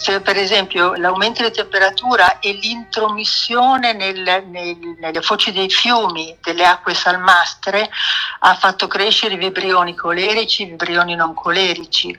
Cioè, 0.00 0.20
per 0.20 0.36
esempio 0.36 0.94
l'aumento 0.94 1.42
di 1.42 1.50
temperatura 1.50 2.38
e 2.38 2.52
l'intromissione 2.52 3.92
nel, 3.92 4.44
nel, 4.48 4.96
nelle 4.98 5.22
foci 5.22 5.52
dei 5.52 5.70
fiumi 5.70 6.36
delle 6.40 6.64
acque 6.64 6.94
salmastre 6.94 7.90
ha 8.40 8.54
fatto 8.54 8.86
crescere 8.86 9.34
i 9.34 9.38
vibrioni 9.38 9.94
colerici, 9.94 10.62
i 10.62 10.66
vibrioni 10.66 11.14
non 11.14 11.34
colerici. 11.34 12.18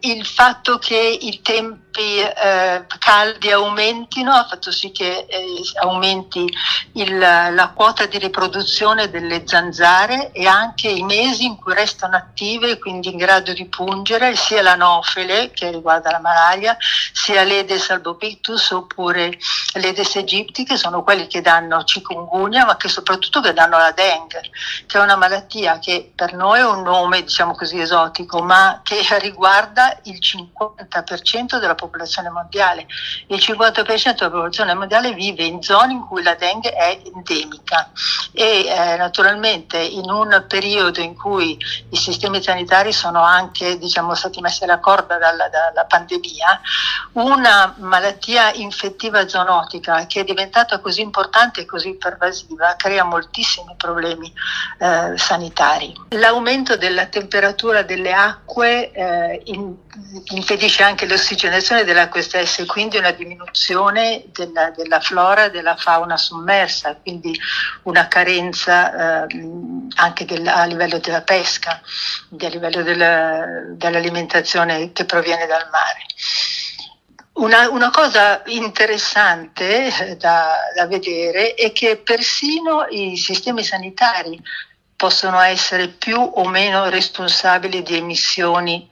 Il 0.00 0.26
fatto 0.26 0.78
che 0.78 0.96
i 0.96 1.40
tempi 1.42 1.87
eh, 2.00 2.86
caldi 2.98 3.50
aumentino 3.50 4.32
ha 4.32 4.46
fatto 4.46 4.70
sì 4.70 4.92
che 4.92 5.26
eh, 5.28 5.46
aumenti 5.80 6.46
il, 6.94 7.18
la 7.18 7.72
quota 7.74 8.06
di 8.06 8.18
riproduzione 8.18 9.10
delle 9.10 9.42
zanzare 9.44 10.30
e 10.32 10.46
anche 10.46 10.88
i 10.88 11.02
mesi 11.02 11.44
in 11.44 11.56
cui 11.56 11.74
restano 11.74 12.16
attive 12.16 12.78
quindi 12.78 13.10
in 13.10 13.16
grado 13.16 13.52
di 13.52 13.66
pungere 13.66 14.36
sia 14.36 14.62
l'anofele, 14.62 15.50
che 15.50 15.70
riguarda 15.70 16.10
la 16.10 16.20
malaria, 16.20 16.76
sia 17.12 17.42
l'Edes 17.42 17.90
albopictus 17.90 18.70
oppure 18.70 19.36
l'Edes 19.74 20.16
aegypti, 20.16 20.64
che 20.64 20.76
sono 20.76 21.02
quelli 21.02 21.26
che 21.26 21.40
danno 21.40 21.82
chikungunya, 21.82 22.64
ma 22.64 22.76
che 22.76 22.88
soprattutto 22.88 23.40
che 23.40 23.52
danno 23.52 23.78
la 23.78 23.92
dengue, 23.92 24.42
che 24.86 24.98
è 24.98 25.00
una 25.00 25.16
malattia 25.16 25.78
che 25.78 26.12
per 26.14 26.34
noi 26.34 26.60
è 26.60 26.64
un 26.64 26.82
nome, 26.82 27.22
diciamo 27.22 27.54
così, 27.54 27.80
esotico, 27.80 28.42
ma 28.42 28.80
che 28.82 29.02
riguarda 29.18 29.98
il 30.04 30.18
50% 30.20 31.58
della 31.58 31.74
popolazione 31.74 31.86
mondiale. 32.30 32.86
Il 33.28 33.38
50% 33.38 34.16
della 34.16 34.30
popolazione 34.30 34.74
mondiale 34.74 35.12
vive 35.12 35.44
in 35.44 35.62
zone 35.62 35.92
in 35.92 36.06
cui 36.06 36.22
la 36.22 36.34
dengue 36.34 36.70
è 36.70 37.00
endemica 37.04 37.90
e 38.32 38.66
eh, 38.66 38.96
naturalmente 38.96 39.78
in 39.78 40.10
un 40.10 40.44
periodo 40.46 41.00
in 41.00 41.16
cui 41.16 41.58
i 41.90 41.96
sistemi 41.96 42.42
sanitari 42.42 42.92
sono 42.92 43.22
anche 43.22 43.78
diciamo, 43.78 44.14
stati 44.14 44.40
messi 44.40 44.64
alla 44.64 44.78
corda 44.78 45.18
dalla, 45.18 45.48
dalla, 45.48 45.84
pandemia, 45.84 46.60
una 47.12 47.74
malattia 47.78 48.52
infettiva 48.52 49.26
zoonotica 49.26 50.06
che 50.06 50.20
è 50.20 50.24
diventata 50.24 50.80
così 50.80 51.00
importante 51.00 51.62
e 51.62 51.66
così 51.66 51.96
pervasiva 51.96 52.74
crea 52.76 53.04
moltissimi 53.04 53.74
problemi 53.76 54.32
eh, 54.78 55.16
sanitari. 55.16 55.94
L'aumento 56.10 56.76
della 56.76 57.06
temperatura 57.06 57.82
delle 57.82 58.12
acque 58.12 58.90
eh, 58.92 59.42
in, 59.46 59.74
impedisce 60.30 60.82
anche 60.82 61.06
l'ossigenazione 61.06 61.77
delle 61.84 62.00
acque 62.00 62.22
stesse, 62.22 62.66
quindi 62.66 62.96
una 62.96 63.10
diminuzione 63.10 64.24
della, 64.32 64.70
della 64.70 65.00
flora 65.00 65.44
e 65.44 65.50
della 65.50 65.76
fauna 65.76 66.16
sommersa, 66.16 66.94
quindi 66.94 67.38
una 67.84 68.08
carenza 68.08 69.26
eh, 69.26 69.48
anche 69.96 70.24
del, 70.24 70.46
a 70.46 70.64
livello 70.64 70.98
della 70.98 71.22
pesca, 71.22 71.80
a 71.80 72.48
livello 72.48 72.82
della, 72.82 73.44
dell'alimentazione 73.72 74.92
che 74.92 75.04
proviene 75.04 75.46
dal 75.46 75.68
mare. 75.70 76.06
Una, 77.34 77.68
una 77.70 77.90
cosa 77.90 78.42
interessante 78.46 79.86
eh, 79.86 80.16
da, 80.16 80.56
da 80.74 80.86
vedere 80.86 81.54
è 81.54 81.70
che 81.72 81.96
persino 81.98 82.86
i 82.88 83.16
sistemi 83.16 83.62
sanitari 83.62 84.40
possono 84.96 85.40
essere 85.40 85.86
più 85.86 86.18
o 86.18 86.48
meno 86.48 86.88
responsabili 86.88 87.82
di 87.82 87.96
emissioni 87.96 88.88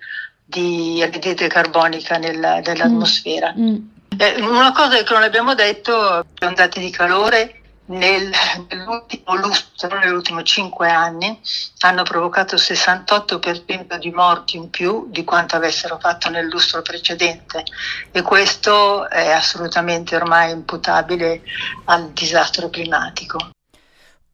di 0.47 1.03
anidride 1.03 1.49
carbonica 1.49 2.17
nella, 2.19 2.61
nell'atmosfera. 2.61 3.53
Mm. 3.59 3.69
Mm. 3.69 3.77
Eh, 4.17 4.41
una 4.41 4.73
cosa 4.73 5.03
che 5.03 5.13
non 5.13 5.25
abbiamo 5.25 5.55
detto, 5.55 6.25
le 6.39 6.47
ondate 6.47 6.81
di 6.81 6.91
calore 6.91 7.61
nel, 7.87 8.31
nell'ultimo 8.69 9.35
lustro, 9.37 9.99
negli 9.99 10.13
ultimi 10.13 10.45
cinque 10.45 10.89
anni, 10.89 11.39
hanno 11.81 12.03
provocato 12.03 12.57
68% 12.57 13.99
di 13.99 14.11
morti 14.11 14.57
in 14.57 14.71
più 14.71 15.07
di 15.11 15.25
quanto 15.25 15.57
avessero 15.57 15.99
fatto 15.99 16.31
nel 16.31 16.47
lustro 16.47 16.83
precedente 16.83 17.65
e 18.11 18.23
questo 18.23 19.09
è 19.09 19.31
assolutamente 19.31 20.17
ormai 20.17 20.53
imputabile 20.53 21.43
al 21.85 22.11
disastro 22.13 22.71
climatico. 22.71 23.51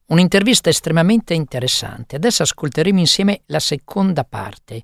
Un'intervista 0.06 0.68
estremamente 0.68 1.32
interessante. 1.32 2.16
Adesso 2.16 2.42
ascolteremo 2.42 2.98
insieme 2.98 3.42
la 3.46 3.60
seconda 3.60 4.24
parte. 4.24 4.82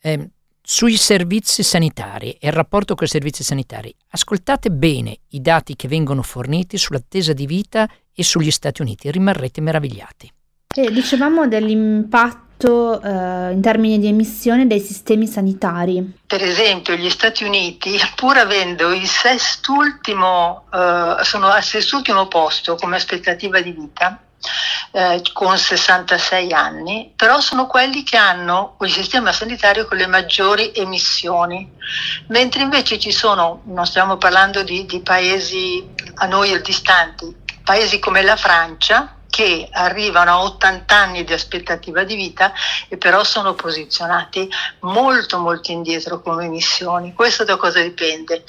Eh, 0.00 0.30
sui 0.70 0.96
servizi 0.96 1.64
sanitari 1.64 2.30
e 2.38 2.46
il 2.46 2.52
rapporto 2.52 2.94
con 2.94 3.04
i 3.04 3.10
servizi 3.10 3.42
sanitari. 3.42 3.92
Ascoltate 4.10 4.70
bene 4.70 5.18
i 5.30 5.40
dati 5.40 5.74
che 5.74 5.88
vengono 5.88 6.22
forniti 6.22 6.78
sull'attesa 6.78 7.32
di 7.32 7.44
vita 7.44 7.88
e 8.14 8.22
sugli 8.22 8.52
Stati 8.52 8.80
Uniti, 8.80 9.10
rimarrete 9.10 9.60
meravigliati. 9.60 10.32
E 10.72 10.92
dicevamo 10.92 11.48
dell'impatto 11.48 13.02
eh, 13.02 13.50
in 13.50 13.60
termini 13.60 13.98
di 13.98 14.06
emissione 14.06 14.68
dei 14.68 14.78
sistemi 14.78 15.26
sanitari. 15.26 16.18
Per 16.24 16.40
esempio, 16.40 16.94
gli 16.94 17.10
Stati 17.10 17.42
Uniti, 17.42 17.98
pur 18.14 18.36
avendo 18.36 18.92
il 18.92 19.08
sestultimo, 19.08 20.66
eh, 20.72 21.16
sono 21.24 21.48
al 21.48 21.64
sestultimo 21.64 22.28
posto 22.28 22.76
come 22.76 22.94
aspettativa 22.94 23.60
di 23.60 23.72
vita, 23.72 24.22
eh, 24.92 25.22
con 25.32 25.56
66 25.56 26.52
anni, 26.52 27.12
però 27.14 27.40
sono 27.40 27.66
quelli 27.66 28.02
che 28.02 28.16
hanno 28.16 28.76
il 28.80 28.90
sistema 28.90 29.32
sanitario 29.32 29.86
con 29.86 29.96
le 29.96 30.06
maggiori 30.06 30.72
emissioni, 30.74 31.70
mentre 32.28 32.62
invece 32.62 32.98
ci 32.98 33.12
sono, 33.12 33.62
non 33.66 33.86
stiamo 33.86 34.16
parlando 34.16 34.62
di, 34.62 34.86
di 34.86 35.00
paesi 35.00 35.86
a 36.14 36.26
noi 36.26 36.60
distanti, 36.62 37.34
paesi 37.62 37.98
come 37.98 38.22
la 38.22 38.36
Francia, 38.36 39.14
che 39.30 39.68
arrivano 39.70 40.30
a 40.32 40.42
80 40.42 40.94
anni 40.94 41.24
di 41.24 41.32
aspettativa 41.32 42.02
di 42.02 42.16
vita 42.16 42.52
e 42.88 42.96
però 42.96 43.22
sono 43.22 43.54
posizionati 43.54 44.50
molto 44.80 45.38
molto 45.38 45.70
indietro 45.70 46.20
come 46.20 46.46
emissioni. 46.46 47.14
Questo 47.14 47.44
da 47.44 47.56
cosa 47.56 47.80
dipende? 47.80 48.42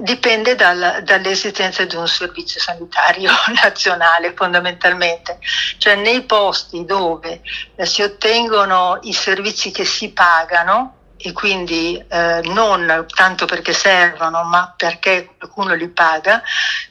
Dipende 0.00 0.54
dal, 0.54 1.02
dall'esistenza 1.02 1.84
di 1.84 1.96
un 1.96 2.06
servizio 2.06 2.60
sanitario 2.60 3.30
nazionale 3.62 4.32
fondamentalmente, 4.34 5.38
cioè 5.78 5.96
nei 5.96 6.22
posti 6.22 6.84
dove 6.84 7.40
eh, 7.74 7.86
si 7.86 8.02
ottengono 8.02 8.98
i 9.02 9.12
servizi 9.12 9.70
che 9.70 9.84
si 9.84 10.10
pagano, 10.10 10.97
e 11.20 11.32
quindi 11.32 12.02
eh, 12.08 12.40
non 12.44 13.06
tanto 13.14 13.44
perché 13.44 13.72
servono, 13.72 14.44
ma 14.44 14.72
perché 14.76 15.30
qualcuno 15.36 15.74
li 15.74 15.88
paga, 15.88 16.42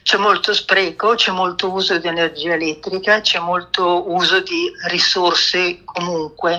c'è 0.02 0.18
molto 0.18 0.52
spreco, 0.52 1.14
c'è 1.14 1.32
molto 1.32 1.70
uso 1.70 1.98
di 1.98 2.08
energia 2.08 2.52
elettrica, 2.52 3.20
c'è 3.20 3.38
molto 3.38 4.10
uso 4.10 4.40
di 4.40 4.70
risorse 4.88 5.82
comunque 5.84 6.58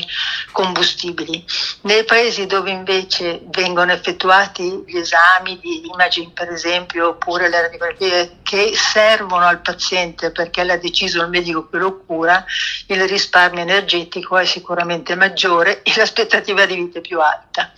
combustibili. 0.52 1.46
Nei 1.82 2.04
paesi 2.06 2.48
dove 2.48 2.72
invece 2.72 3.42
vengono 3.50 3.92
effettuati 3.92 4.84
gli 4.88 4.98
esami 4.98 5.60
di 5.60 5.88
imaging, 5.94 6.32
per 6.32 6.52
esempio, 6.52 7.10
oppure 7.10 7.50
le 7.50 7.62
radiografie 7.62 8.38
che 8.42 8.72
servono 8.76 9.46
al 9.46 9.62
paziente 9.62 10.32
perché 10.32 10.64
l'ha 10.64 10.78
deciso 10.78 11.22
il 11.22 11.30
medico 11.30 11.70
che 11.70 11.78
lo 11.78 12.04
cura, 12.04 12.44
il 12.88 13.08
risparmio 13.08 13.62
energetico 13.62 14.38
è 14.38 14.46
sicuramente 14.46 15.16
maggiore 15.16 15.84
e 15.84 15.94
l'aspettativa 15.98 16.66
di 16.66 16.76
vita 16.76 16.98
è 16.98 17.02
più 17.02 17.20
alta 17.20 17.59
vita. 17.60 17.72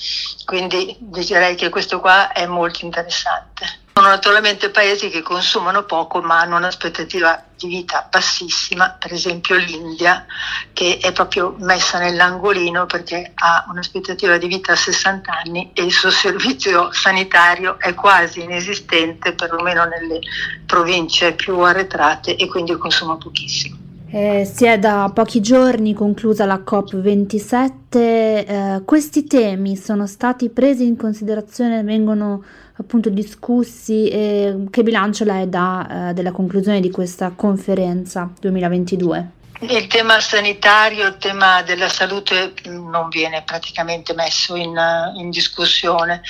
Quindi 0.45 0.95
direi 0.99 1.55
che 1.55 1.69
questo 1.69 1.99
qua 1.99 2.31
è 2.31 2.45
molto 2.45 2.85
interessante. 2.85 3.79
Sono 3.93 4.07
naturalmente 4.07 4.69
paesi 4.69 5.09
che 5.09 5.21
consumano 5.21 5.83
poco 5.83 6.21
ma 6.21 6.39
hanno 6.39 6.55
un'aspettativa 6.55 7.43
di 7.57 7.67
vita 7.67 8.07
bassissima, 8.09 8.95
per 8.97 9.11
esempio 9.11 9.57
l'India 9.57 10.25
che 10.71 10.97
è 10.99 11.11
proprio 11.11 11.55
messa 11.59 11.99
nell'angolino 11.99 12.85
perché 12.85 13.33
ha 13.35 13.65
un'aspettativa 13.67 14.37
di 14.37 14.47
vita 14.47 14.71
a 14.71 14.77
60 14.77 15.31
anni 15.43 15.71
e 15.73 15.83
il 15.83 15.91
suo 15.91 16.09
servizio 16.09 16.91
sanitario 16.93 17.77
è 17.79 17.93
quasi 17.93 18.41
inesistente, 18.41 19.33
perlomeno 19.33 19.83
nelle 19.83 20.19
province 20.65 21.33
più 21.33 21.59
arretrate 21.59 22.37
e 22.37 22.47
quindi 22.47 22.75
consuma 22.77 23.17
pochissimo. 23.17 23.80
Eh, 24.13 24.43
si 24.43 24.65
è 24.65 24.77
da 24.77 25.09
pochi 25.13 25.39
giorni 25.39 25.93
conclusa 25.93 26.45
la 26.45 26.61
COP27, 26.67 27.69
eh, 27.93 28.81
questi 28.83 29.23
temi 29.23 29.77
sono 29.77 30.05
stati 30.05 30.49
presi 30.49 30.85
in 30.85 30.97
considerazione, 30.97 31.81
vengono 31.81 32.43
appunto 32.75 33.09
discussi 33.09 34.09
e 34.09 34.65
che 34.69 34.83
bilancio 34.83 35.23
lei 35.23 35.47
dà 35.47 36.09
eh, 36.09 36.13
della 36.13 36.33
conclusione 36.33 36.81
di 36.81 36.91
questa 36.91 37.31
conferenza 37.33 38.29
2022? 38.37 39.29
Il 39.61 39.87
tema 39.87 40.19
sanitario, 40.19 41.07
il 41.07 41.17
tema 41.17 41.61
della 41.61 41.87
salute 41.87 42.53
non 42.65 43.07
viene 43.07 43.43
praticamente 43.43 44.13
messo 44.13 44.55
in, 44.55 44.75
in 45.15 45.29
discussione. 45.29 46.21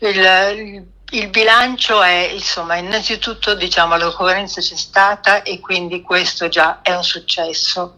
Il, 0.00 0.18
il 0.18 0.86
il 1.10 1.28
bilancio 1.28 2.02
è, 2.02 2.30
insomma, 2.32 2.76
innanzitutto 2.76 3.54
diciamo 3.54 3.96
la 3.96 4.10
coerenza 4.12 4.60
c'è 4.60 4.76
stata 4.76 5.42
e 5.42 5.60
quindi 5.60 6.02
questo 6.02 6.48
già 6.48 6.80
è 6.82 6.94
un 6.94 7.02
successo 7.02 7.96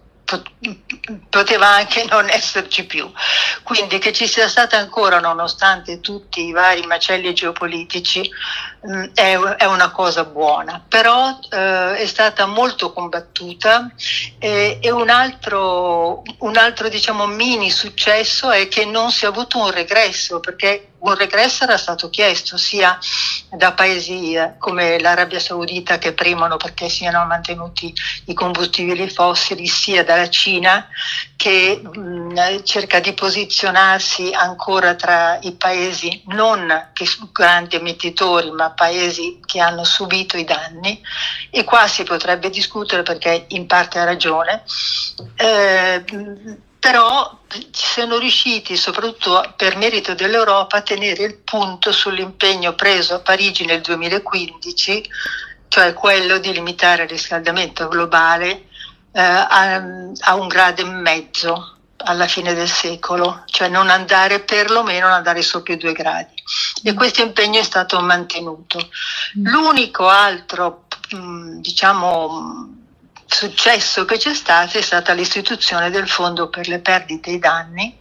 poteva 1.29 1.69
anche 1.69 2.05
non 2.09 2.29
esserci 2.29 2.85
più. 2.85 3.11
Quindi 3.63 3.99
che 3.99 4.13
ci 4.13 4.27
sia 4.27 4.49
stata 4.49 4.79
ancora, 4.79 5.21
nonostante 5.21 6.01
tutti 6.01 6.47
i 6.47 6.53
vari 6.53 6.87
macelli 6.87 7.35
geopolitici, 7.35 8.31
è, 9.15 9.39
è 9.39 9.65
una 9.65 9.91
cosa 9.93 10.25
buona, 10.25 10.85
però 10.87 11.39
eh, 11.51 11.97
è 11.97 12.07
stata 12.07 12.47
molto 12.47 12.93
combattuta 12.93 13.91
eh, 14.39 14.79
e 14.81 14.91
un 14.91 15.09
altro, 15.09 16.23
un 16.39 16.57
altro 16.57 16.89
diciamo, 16.89 17.27
mini 17.27 17.71
successo 17.71 18.51
è 18.51 18.67
che 18.67 18.85
non 18.85 19.13
si 19.13 19.25
è 19.25 19.29
avuto 19.29 19.59
un 19.59 19.71
regresso, 19.71 20.41
perché 20.41 20.93
un 21.03 21.15
regresso 21.15 21.65
era 21.65 21.77
stato 21.77 22.11
chiesto 22.11 22.57
sia 22.57 22.99
da 23.51 23.73
paesi 23.73 24.35
eh, 24.35 24.55
come 24.59 25.01
l'Arabia 25.01 25.41
Saudita 25.41 25.99
che 25.99 26.13
premono 26.13 26.57
perché 26.57 26.89
siano 26.89 27.25
mantenuti 27.25 27.93
i 28.27 28.35
combustibili 28.35 29.09
fossili, 29.09 29.67
sia 29.67 30.05
dalla 30.05 30.29
Cina 30.29 30.87
che 31.37 31.81
mh, 31.83 31.99
mm, 31.99 32.37
cerca 32.63 33.01
di 33.01 33.13
posizionarsi 33.15 34.31
ancora 34.33 34.95
tra 34.95 35.39
i 35.43 35.53
paesi 35.53 36.23
non 36.27 36.91
che 36.93 37.07
grandi 37.33 37.77
emettitori, 37.77 38.51
ma 38.53 38.72
paesi 38.73 39.41
che 39.45 39.61
hanno 39.61 39.85
subito 39.85 40.37
i 40.37 40.45
danni. 40.45 41.01
E 41.51 41.65
qua 41.65 41.87
si 41.87 42.03
potrebbe 42.03 42.51
discutere 42.51 43.03
perché 43.03 43.47
in 43.49 43.67
parte 43.67 43.99
ha 43.99 44.05
ragione. 44.05 44.63
Eh, 45.37 46.05
però 46.83 47.39
sono 47.71 48.19
riusciti, 48.19 48.77
soprattutto 48.77 49.53
per 49.57 49.77
merito 49.77 50.15
dell'Europa, 50.15 50.79
a 50.79 50.83
tenere 50.83 51.23
il 51.23 51.37
punto 51.37 51.93
sull'impegno 51.93 52.75
preso 52.75 53.15
a 53.15 53.21
Parigi 53.21 53.65
nel 53.65 53.81
2015, 53.81 55.09
cioè 55.69 55.93
quello 55.93 56.39
di 56.39 56.53
limitare 56.53 57.05
il 57.05 57.09
riscaldamento 57.09 57.87
globale 57.87 58.67
eh, 59.13 59.21
a, 59.21 59.75
a, 60.19 60.35
un 60.35 60.49
grado 60.49 60.83
e 60.83 60.87
mezzo 60.87 61.77
alla 62.05 62.27
fine 62.27 62.55
del 62.55 62.69
secolo, 62.69 63.43
cioè 63.47 63.69
non 63.69 63.89
andare 63.91 64.41
perlomeno 64.41 65.07
non 65.07 65.17
andare 65.17 65.43
sopra 65.43 65.75
i 65.75 65.77
due 65.77 65.93
gradi. 65.93 66.35
E 66.83 66.95
questo 66.95 67.23
impegno 67.23 67.61
è 67.61 67.65
stato 67.65 68.01
mantenuto. 68.01 68.79
Mm. 69.39 69.47
L'unico 69.47 70.09
altro, 70.09 70.87
mm, 71.15 71.61
diciamo, 71.61 72.69
successo 73.27 74.05
che 74.05 74.19
c'è 74.19 74.35
stato 74.35 74.79
è 74.79 74.83
stata 74.83 75.13
l'istituzione 75.13 75.91
del 75.91 76.09
Fondo 76.09 76.49
per 76.49 76.69
le 76.69 76.81
perdite 76.81 77.31
e 77.31 77.35
i 77.35 77.39
danni, 77.39 77.99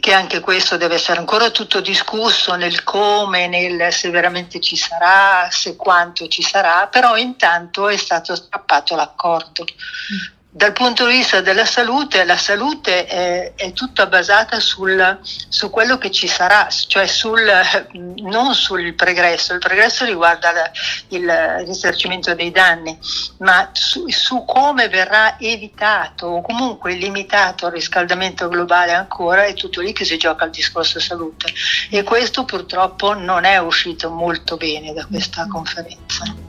che 0.00 0.12
anche 0.12 0.40
questo 0.40 0.76
deve 0.76 0.94
essere 0.94 1.18
ancora 1.18 1.50
tutto 1.50 1.80
discusso 1.80 2.54
nel 2.54 2.84
come, 2.84 3.48
nel 3.48 3.92
se 3.92 4.10
veramente 4.10 4.60
ci 4.60 4.76
sarà, 4.76 5.48
se 5.50 5.76
quanto 5.76 6.28
ci 6.28 6.42
sarà, 6.42 6.86
però 6.88 7.16
intanto 7.16 7.88
è 7.88 7.96
stato 7.96 8.36
strappato 8.36 8.94
l'accordo. 8.94 9.64
Mm 9.64 10.36
dal 10.50 10.72
punto 10.72 11.06
di 11.06 11.18
vista 11.18 11.42
della 11.42 11.66
salute, 11.66 12.24
la 12.24 12.38
salute 12.38 13.04
è, 13.04 13.52
è 13.54 13.72
tutta 13.74 14.06
basata 14.06 14.58
sul, 14.60 15.20
su 15.22 15.68
quello 15.68 15.98
che 15.98 16.10
ci 16.10 16.26
sarà, 16.26 16.68
cioè 16.70 17.06
sul, 17.06 17.46
non 18.22 18.54
sul 18.54 18.94
pregresso, 18.94 19.52
il 19.52 19.58
pregresso 19.58 20.06
riguarda 20.06 20.52
la, 20.52 20.70
il 21.08 21.30
risarcimento 21.66 22.34
dei 22.34 22.50
danni, 22.50 22.98
ma 23.38 23.68
su, 23.72 24.08
su, 24.08 24.46
come 24.46 24.88
verrà 24.88 25.38
evitato 25.38 26.26
o 26.26 26.40
comunque 26.40 26.94
limitato 26.94 27.66
il 27.66 27.72
riscaldamento 27.72 28.48
globale 28.48 28.92
ancora, 28.92 29.44
è 29.44 29.52
tutto 29.52 29.82
lì 29.82 29.92
che 29.92 30.06
si 30.06 30.16
gioca 30.16 30.46
il 30.46 30.50
discorso 30.50 30.98
salute 30.98 31.52
e 31.90 32.02
questo 32.02 32.46
purtroppo 32.46 33.12
non 33.12 33.44
è 33.44 33.58
uscito 33.58 34.08
molto 34.08 34.56
bene 34.56 34.94
da 34.94 35.04
questa 35.04 35.46
conferenza. 35.46 36.47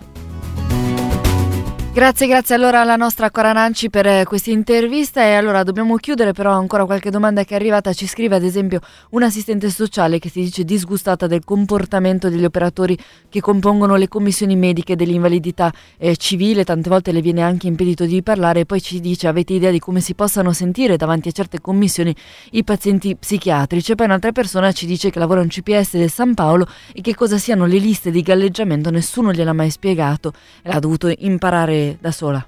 Grazie, 1.91 2.27
grazie 2.27 2.53
allora 2.53 2.81
alla 2.81 2.95
nostra 2.95 3.31
Cora 3.31 3.51
Nanci 3.51 3.89
per 3.89 4.05
eh, 4.05 4.23
questa 4.23 4.51
intervista. 4.51 5.21
E 5.21 5.33
allora 5.33 5.63
dobbiamo 5.63 5.95
chiudere 5.95 6.33
però 6.33 6.51
ancora 6.51 6.85
qualche 6.85 7.09
domanda 7.09 7.43
che 7.43 7.55
è 7.55 7.57
arrivata, 7.57 7.91
ci 7.93 8.05
scrive 8.05 8.35
ad 8.35 8.43
esempio 8.43 8.79
un 9.09 9.23
assistente 9.23 9.71
sociale 9.71 10.19
che 10.19 10.29
si 10.29 10.41
dice 10.41 10.63
disgustata 10.63 11.25
del 11.25 11.43
comportamento 11.43 12.29
degli 12.29 12.45
operatori 12.45 12.95
che 13.27 13.41
compongono 13.41 13.95
le 13.95 14.07
commissioni 14.07 14.55
mediche 14.55 14.95
dell'invalidità 14.95 15.73
eh, 15.97 16.15
civile, 16.15 16.63
tante 16.63 16.89
volte 16.89 17.11
le 17.11 17.21
viene 17.21 17.41
anche 17.41 17.65
impedito 17.67 18.05
di 18.05 18.21
parlare. 18.21 18.61
E 18.61 18.65
poi 18.65 18.81
ci 18.81 18.99
dice 18.99 19.27
avete 19.27 19.53
idea 19.53 19.71
di 19.71 19.79
come 19.79 19.99
si 19.99 20.13
possano 20.13 20.53
sentire 20.53 20.95
davanti 20.95 21.29
a 21.29 21.31
certe 21.31 21.59
commissioni 21.59 22.15
i 22.51 22.63
pazienti 22.63 23.15
psichiatrici? 23.15 23.93
E 23.93 23.95
poi 23.95 24.05
un'altra 24.05 24.31
persona 24.31 24.71
ci 24.71 24.85
dice 24.85 25.09
che 25.09 25.17
lavora 25.17 25.41
in 25.41 25.49
CPS 25.49 25.97
del 25.97 26.11
San 26.11 26.35
Paolo 26.35 26.67
e 26.93 27.01
che 27.01 27.15
cosa 27.15 27.39
siano 27.39 27.65
le 27.65 27.79
liste 27.79 28.11
di 28.11 28.21
galleggiamento. 28.21 28.91
Nessuno 28.91 29.33
gliel'ha 29.33 29.53
mai 29.53 29.71
spiegato. 29.71 30.33
L'ha 30.63 30.79
dovuto 30.79 31.11
imparare 31.17 31.78
da 31.99 32.11
sola. 32.11 32.45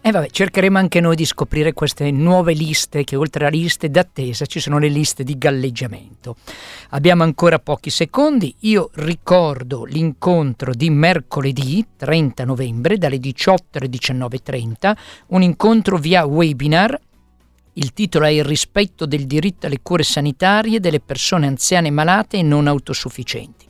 E 0.00 0.10
vabbè, 0.10 0.30
cercheremo 0.30 0.78
anche 0.78 1.00
noi 1.00 1.16
di 1.16 1.24
scoprire 1.24 1.72
queste 1.72 2.10
nuove 2.10 2.52
liste, 2.52 3.04
che 3.04 3.16
oltre 3.16 3.46
a 3.46 3.48
liste 3.48 3.90
d'attesa 3.90 4.46
ci 4.46 4.60
sono 4.60 4.78
le 4.78 4.88
liste 4.88 5.24
di 5.24 5.36
galleggiamento. 5.36 6.36
Abbiamo 6.90 7.24
ancora 7.24 7.58
pochi 7.58 7.90
secondi, 7.90 8.54
io 8.60 8.90
ricordo 8.94 9.84
l'incontro 9.84 10.72
di 10.72 10.88
mercoledì 10.88 11.84
30 11.96 12.44
novembre 12.44 12.96
dalle 12.96 13.18
18 13.18 13.78
alle 13.78 13.88
19.30, 13.88 14.96
un 15.28 15.42
incontro 15.42 15.98
via 15.98 16.24
webinar 16.24 16.98
il 17.78 17.92
titolo 17.92 18.24
è 18.26 18.30
Il 18.30 18.44
rispetto 18.44 19.06
del 19.06 19.24
diritto 19.26 19.66
alle 19.66 19.78
cure 19.82 20.02
sanitarie 20.02 20.80
delle 20.80 20.98
persone 20.98 21.46
anziane 21.46 21.90
malate 21.90 22.38
e 22.38 22.42
non 22.42 22.66
autosufficienti. 22.66 23.67